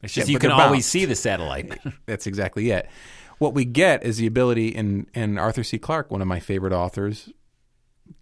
It's 0.03 0.13
just 0.13 0.27
Yeah, 0.27 0.33
you 0.33 0.39
can 0.39 0.51
always 0.51 0.77
bounced. 0.79 0.89
see 0.89 1.05
the 1.05 1.15
satellite. 1.15 1.77
that's 2.05 2.27
exactly 2.27 2.69
it. 2.71 2.87
What 3.37 3.53
we 3.53 3.65
get 3.65 4.03
is 4.03 4.17
the 4.17 4.27
ability, 4.27 4.75
and 4.75 5.07
and 5.13 5.37
Arthur 5.39 5.63
C. 5.63 5.77
Clarke, 5.77 6.09
one 6.11 6.21
of 6.21 6.27
my 6.27 6.39
favorite 6.39 6.73
authors, 6.73 7.29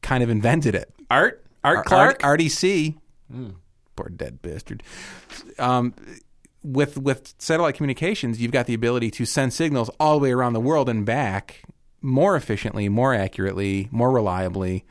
kind 0.01 0.23
of 0.23 0.29
invented 0.29 0.75
it. 0.75 0.93
Art, 1.11 1.43
Art 1.63 1.77
Ar- 1.77 1.83
Clark. 1.83 2.23
Art- 2.23 2.39
RDC, 2.39 2.95
poor 3.95 4.09
dead 4.09 4.41
bastard. 4.41 4.81
Um, 5.59 5.93
with 6.63 6.97
with 6.97 7.33
satellite 7.37 7.75
communications, 7.75 8.41
you've 8.41 8.51
got 8.51 8.65
the 8.65 8.73
ability 8.73 9.11
to 9.11 9.25
send 9.25 9.53
signals 9.53 9.89
all 9.99 10.13
the 10.19 10.23
way 10.23 10.31
around 10.31 10.53
the 10.53 10.59
world 10.61 10.89
and 10.89 11.05
back 11.05 11.61
more 12.01 12.35
efficiently, 12.35 12.89
more 12.89 13.13
accurately, 13.13 13.87
more 13.91 14.11
reliably. 14.11 14.83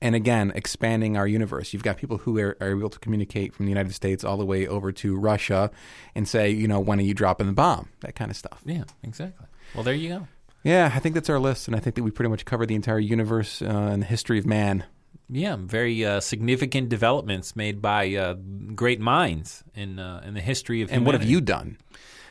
And 0.00 0.14
again, 0.14 0.52
expanding 0.54 1.16
our 1.16 1.26
universe. 1.26 1.72
You've 1.72 1.82
got 1.82 1.96
people 1.96 2.18
who 2.18 2.38
are, 2.38 2.56
are 2.60 2.70
able 2.70 2.90
to 2.90 2.98
communicate 3.00 3.52
from 3.52 3.66
the 3.66 3.70
United 3.70 3.94
States 3.94 4.22
all 4.22 4.36
the 4.36 4.46
way 4.46 4.66
over 4.66 4.92
to 4.92 5.16
Russia 5.16 5.70
and 6.14 6.28
say, 6.28 6.50
you 6.50 6.68
know, 6.68 6.78
when 6.78 7.00
are 7.00 7.02
you 7.02 7.14
dropping 7.14 7.48
the 7.48 7.52
bomb? 7.52 7.88
That 8.00 8.14
kind 8.14 8.30
of 8.30 8.36
stuff. 8.36 8.60
yeah, 8.64 8.84
exactly. 9.02 9.46
Well, 9.74 9.82
there 9.82 9.94
you 9.94 10.08
go. 10.08 10.28
Yeah, 10.62 10.92
I 10.94 10.98
think 10.98 11.14
that's 11.14 11.30
our 11.30 11.38
list, 11.38 11.66
and 11.68 11.76
I 11.76 11.80
think 11.80 11.96
that 11.96 12.02
we 12.02 12.10
pretty 12.10 12.30
much 12.30 12.44
covered 12.44 12.66
the 12.66 12.74
entire 12.74 12.98
universe 12.98 13.62
uh, 13.62 13.66
and 13.66 14.02
the 14.02 14.06
history 14.06 14.38
of 14.38 14.46
man 14.46 14.84
yeah, 15.30 15.56
very 15.58 16.04
uh, 16.04 16.20
significant 16.20 16.88
developments 16.88 17.54
made 17.54 17.82
by 17.82 18.14
uh, 18.14 18.34
great 18.74 19.00
minds 19.00 19.62
in 19.74 19.98
uh, 19.98 20.22
in 20.24 20.34
the 20.34 20.40
history 20.40 20.82
of 20.82 20.90
And 20.90 21.04
what 21.04 21.14
have 21.14 21.24
you 21.24 21.40
done? 21.40 21.78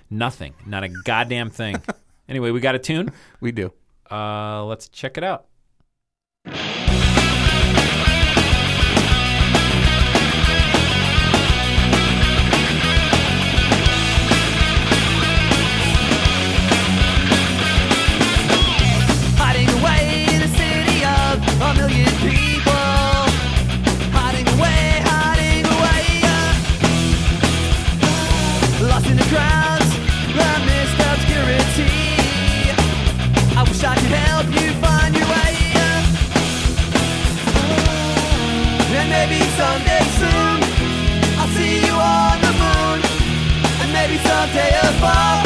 Nothing, 0.09 0.53
not 0.65 0.83
a 0.83 0.89
goddamn 0.89 1.49
thing. 1.49 1.81
anyway, 2.29 2.51
we 2.51 2.59
got 2.59 2.75
a 2.75 2.79
tune. 2.79 3.11
We 3.39 3.51
do. 3.51 3.71
Uh, 4.09 4.65
let's 4.65 4.89
check 4.89 5.17
it 5.17 5.23
out. 5.23 5.45
Someday 39.77 40.03
soon, 40.17 40.59
I'll 41.39 41.47
see 41.49 41.85
you 41.85 41.93
on 41.93 42.41
the 42.41 42.53
moon. 42.61 42.99
And 43.81 43.93
maybe 43.93 44.17
someday 44.17 44.71
above, 44.89 45.36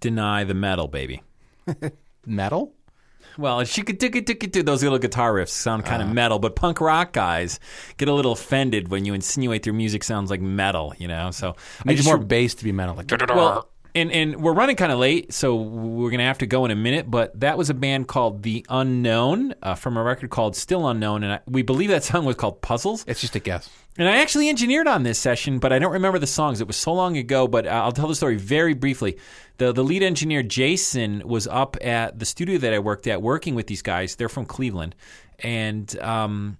deny 0.00 0.44
the 0.44 0.54
metal, 0.54 0.88
baby. 0.88 1.22
Metal? 2.26 2.72
Well, 3.38 3.64
she 3.64 3.82
could 3.82 4.00
tick 4.00 4.52
those 4.64 4.82
little 4.82 4.98
guitar 4.98 5.34
riffs 5.34 5.50
sound 5.50 5.84
kind 5.84 6.02
of 6.02 6.08
metal, 6.08 6.38
but 6.38 6.56
punk 6.56 6.80
rock 6.80 7.12
guys 7.12 7.60
get 7.98 8.08
a 8.08 8.12
little 8.14 8.32
offended 8.32 8.88
when 8.88 9.04
you 9.04 9.12
insinuate 9.12 9.62
their 9.62 9.74
music 9.74 10.04
sounds 10.04 10.30
like 10.30 10.40
metal, 10.40 10.94
you 10.96 11.06
know? 11.06 11.30
So 11.32 11.54
I 11.84 11.94
just 11.94 12.06
need 12.06 12.10
more 12.10 12.18
bass 12.18 12.54
to 12.54 12.64
be 12.64 12.72
metal. 12.72 12.94
Like, 12.94 13.10
Well, 13.28 13.68
and 13.94 14.12
and 14.12 14.42
we're 14.42 14.52
running 14.52 14.76
kind 14.76 14.92
of 14.92 14.98
late, 14.98 15.32
so 15.32 15.54
we're 15.56 16.10
gonna 16.10 16.22
have 16.24 16.38
to 16.38 16.46
go 16.46 16.64
in 16.64 16.70
a 16.70 16.76
minute. 16.76 17.10
But 17.10 17.38
that 17.40 17.58
was 17.58 17.70
a 17.70 17.74
band 17.74 18.08
called 18.08 18.42
The 18.42 18.64
Unknown 18.68 19.54
uh, 19.62 19.74
from 19.74 19.96
a 19.96 20.02
record 20.02 20.30
called 20.30 20.54
Still 20.56 20.86
Unknown, 20.86 21.22
and 21.22 21.34
I, 21.34 21.40
we 21.46 21.62
believe 21.62 21.90
that 21.90 22.04
song 22.04 22.24
was 22.24 22.36
called 22.36 22.60
Puzzles. 22.62 23.04
it's 23.06 23.20
just 23.20 23.34
a 23.36 23.40
guess. 23.40 23.68
And 23.98 24.08
I 24.08 24.18
actually 24.18 24.48
engineered 24.48 24.86
on 24.86 25.04
this 25.04 25.18
session, 25.18 25.58
but 25.58 25.72
I 25.72 25.78
don't 25.78 25.92
remember 25.92 26.18
the 26.18 26.26
songs. 26.26 26.60
It 26.60 26.66
was 26.66 26.76
so 26.76 26.92
long 26.92 27.16
ago, 27.16 27.48
but 27.48 27.66
I'll 27.66 27.92
tell 27.92 28.08
the 28.08 28.14
story 28.14 28.36
very 28.36 28.74
briefly. 28.74 29.18
The 29.56 29.72
the 29.72 29.82
lead 29.82 30.02
engineer 30.02 30.42
Jason 30.42 31.22
was 31.24 31.46
up 31.46 31.76
at 31.80 32.18
the 32.18 32.26
studio 32.26 32.58
that 32.58 32.74
I 32.74 32.78
worked 32.78 33.06
at 33.06 33.22
working 33.22 33.54
with 33.54 33.66
these 33.66 33.82
guys. 33.82 34.16
They're 34.16 34.28
from 34.28 34.44
Cleveland, 34.44 34.94
and 35.38 35.98
um, 36.00 36.58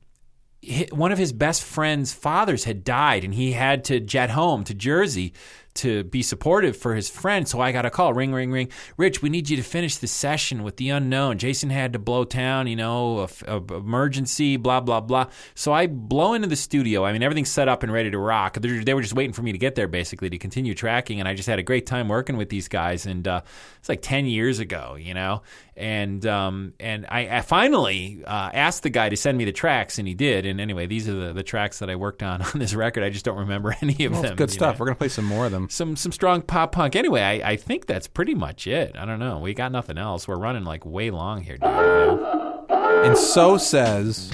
one 0.91 1.13
of 1.13 1.19
his 1.19 1.33
best 1.33 1.63
friend's 1.63 2.15
fathers 2.15 2.65
had 2.65 2.85
died, 2.85 3.23
and 3.23 3.35
he 3.35 3.53
had 3.53 3.85
to 3.85 4.01
jet 4.01 4.31
home 4.31 4.65
to 4.65 4.75
Jersey 4.75 5.35
to 5.77 6.05
be 6.05 6.23
supportive 6.23 6.77
for 6.77 6.95
his 6.95 7.09
friend. 7.09 7.47
So 7.49 7.61
I 7.61 7.73
got 7.73 7.87
a 7.87 7.91
call, 7.91 8.13
ring, 8.15 8.33
ring, 8.33 8.51
ring. 8.51 8.69
Rich, 8.97 9.23
we 9.23 9.29
need 9.29 9.49
you 9.49 9.57
to 9.57 9.63
finish 9.63 9.97
the 9.97 10.07
session 10.07 10.63
with 10.63 10.77
the 10.77 10.91
unknown. 10.91 11.39
Jason 11.39 11.71
had 11.71 11.93
to 11.95 11.99
blow 11.99 12.25
town, 12.25 12.67
you 12.67 12.77
know, 12.77 13.29
a, 13.47 13.57
a- 13.57 13.75
emergency, 13.77 14.57
blah 14.57 14.81
blah 14.81 15.01
blah. 15.01 15.27
So 15.55 15.73
I 15.73 15.87
blow 15.87 16.35
into 16.35 16.49
the 16.49 16.57
studio. 16.57 17.05
I 17.05 17.13
mean, 17.13 17.23
everything's 17.23 17.51
set 17.51 17.69
up 17.69 17.83
and 17.83 17.93
ready 17.93 18.11
to 18.11 18.19
rock. 18.19 18.59
They're, 18.61 18.85
they 18.85 18.95
were 18.95 19.03
just 19.03 19.15
waiting 19.15 19.33
for 19.33 19.43
me 19.43 19.53
to 19.53 19.59
get 19.59 19.75
there, 19.75 19.89
basically, 19.89 20.31
to 20.31 20.39
continue 20.39 20.75
tracking. 20.75 21.21
And 21.21 21.29
I 21.29 21.35
just 21.35 21.49
had 21.49 21.59
a 21.59 21.63
great 21.63 21.87
time 21.87 22.09
working 22.09 22.37
with 22.37 22.49
these 22.49 22.69
guys. 22.69 23.07
And 23.07 23.27
uh, 23.27 23.43
it's 23.79 23.89
like 23.89 24.03
ten 24.03 24.27
years 24.27 24.59
ago, 24.59 24.97
you 24.99 25.15
know. 25.15 25.43
And 25.77 26.25
um, 26.27 26.73
and 26.81 27.05
I, 27.09 27.39
I 27.39 27.41
finally 27.43 28.23
uh, 28.27 28.51
asked 28.55 28.83
the 28.83 28.91
guy 28.91 29.09
to 29.11 29.17
send 29.17 29.37
me 29.37 29.45
the 29.45 29.53
tracks, 29.53 29.99
and 29.99 30.09
he 30.09 30.15
did. 30.15 30.47
And 30.47 30.61
anyway, 30.61 30.87
these 30.87 31.09
are 31.09 31.15
the, 31.15 31.33
the 31.35 31.43
tracks 31.43 31.81
that 31.81 31.91
I 31.91 31.97
worked 31.97 32.23
on 32.23 32.41
on 32.55 32.59
this 32.59 32.75
record. 32.75 33.05
I 33.05 33.11
just 33.11 33.25
don't 33.25 33.39
remember 33.39 33.75
any 33.83 34.05
of 34.07 34.13
Well, 34.13 34.23
them. 34.23 34.37
good 34.37 34.51
stuff. 34.51 34.77
know. 34.77 34.81
We're 34.81 34.87
gonna 34.87 34.97
play 34.97 35.09
some 35.09 35.25
more 35.27 35.45
of 35.47 35.53
them. 35.53 35.66
Some 35.69 35.97
some 35.97 36.13
strong 36.13 36.43
pop 36.43 36.73
punk. 36.73 36.95
Anyway, 36.97 37.21
I, 37.23 37.51
I 37.53 37.57
think 37.57 37.87
that's 37.87 38.07
pretty 38.07 38.35
much 38.35 38.67
it. 38.67 38.95
I 38.97 39.05
don't 39.05 39.19
know. 39.19 39.39
We 39.39 39.53
got 39.55 39.73
nothing 39.73 39.99
else. 39.99 40.27
We're 40.29 40.37
running 40.39 40.65
like 40.65 40.85
way 40.87 41.11
long 41.11 41.43
here, 41.43 41.57
dude. 41.57 41.65
you 41.69 41.77
know? 41.77 42.67
And 43.05 43.17
so 43.17 43.57
says 43.57 44.31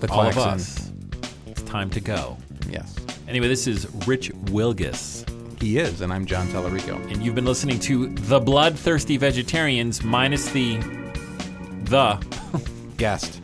the 0.00 0.10
All 0.10 0.26
of 0.26 0.38
us. 0.38 0.90
It's 1.46 1.62
time 1.62 1.90
to 1.90 2.00
go. 2.00 2.36
Yes, 2.68 2.94
Anyway, 3.28 3.48
this 3.48 3.66
is 3.66 3.86
Rich 4.06 4.30
Wilgus, 4.46 5.24
he 5.60 5.78
is, 5.78 6.00
and 6.00 6.12
I'm 6.12 6.24
John 6.26 6.46
Tellerico. 6.48 6.94
and 7.12 7.22
you've 7.22 7.34
been 7.34 7.44
listening 7.44 7.78
to 7.80 8.08
The 8.08 8.38
Bloodthirsty 8.40 9.16
Vegetarians 9.16 10.02
minus 10.04 10.48
the 10.50 10.76
the 11.84 12.14
Guest. 12.96 13.40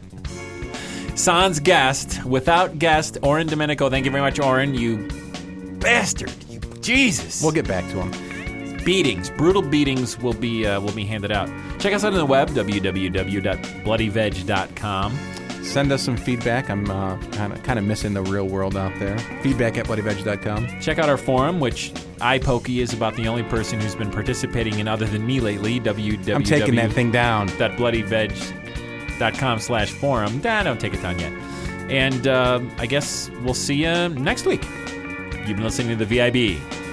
Sans 1.16 1.59
guest 1.61 2.24
without 2.24 2.78
guest 2.78 3.18
Oren 3.22 3.47
Domenico. 3.47 3.89
Thank 3.91 4.05
you 4.05 4.11
very 4.11 4.22
much, 4.22 4.39
Oren. 4.39 4.74
You 4.74 5.09
bastard. 5.80 6.32
Jesus. 6.87 7.43
We'll 7.43 7.53
get 7.53 7.66
back 7.66 7.84
to 7.91 8.01
him. 8.01 8.12
beatings, 8.84 9.30
brutal 9.30 9.62
beatings 9.62 10.16
will 10.18 10.34
be 10.34 10.64
uh, 10.66 10.80
will 10.80 10.93
be 10.93 11.05
handed 11.05 11.32
out. 11.32 11.49
Check 11.80 11.93
us 11.93 12.05
out 12.05 12.12
on 12.12 12.18
the 12.18 12.26
web 12.26 12.51
www.bloodyveg.com. 12.51 15.18
Send 15.64 15.91
us 15.91 16.03
some 16.03 16.16
feedback. 16.16 16.70
I'm 16.70 16.87
kind 16.87 17.53
of 17.53 17.61
kind 17.64 17.78
of 17.78 17.84
missing 17.84 18.14
the 18.14 18.22
real 18.22 18.47
world 18.47 18.76
out 18.76 18.93
there. 19.01 19.18
Feedback 19.43 19.76
at 19.76 19.87
bloodyveg.com. 19.87 20.80
Check 20.80 20.99
out 20.99 21.09
our 21.09 21.16
forum, 21.16 21.59
which 21.59 21.93
iPokey 22.18 22.80
is 22.80 22.93
about 22.95 23.16
the 23.16 23.26
only 23.26 23.43
person 23.43 23.80
who's 23.80 23.97
been 23.97 24.11
participating 24.11 24.78
in 24.78 24.87
other 24.87 25.07
than 25.07 25.26
me 25.26 25.41
lately. 25.41 25.80
www. 25.80 26.34
I'm 26.34 26.45
taking 26.45 26.76
that 26.76 26.93
thing 26.93 27.11
down. 27.11 27.49
bloodyveg.com 27.49 29.59
slash 29.59 29.91
forum. 29.91 30.41
Nah, 30.43 30.61
I 30.61 30.62
don't 30.62 30.80
take 30.80 30.95
it 30.95 31.03
down 31.03 31.18
yet. 31.18 31.32
And 31.91 32.28
uh, 32.28 32.61
I 32.78 32.87
guess 32.87 33.28
we'll 33.43 33.55
see 33.55 33.84
you 33.84 34.09
next 34.11 34.47
week. 34.47 34.64
You've 35.47 35.57
been 35.57 35.64
listening 35.64 35.97
to 35.97 36.05
the 36.05 36.18
VIB. 36.18 36.86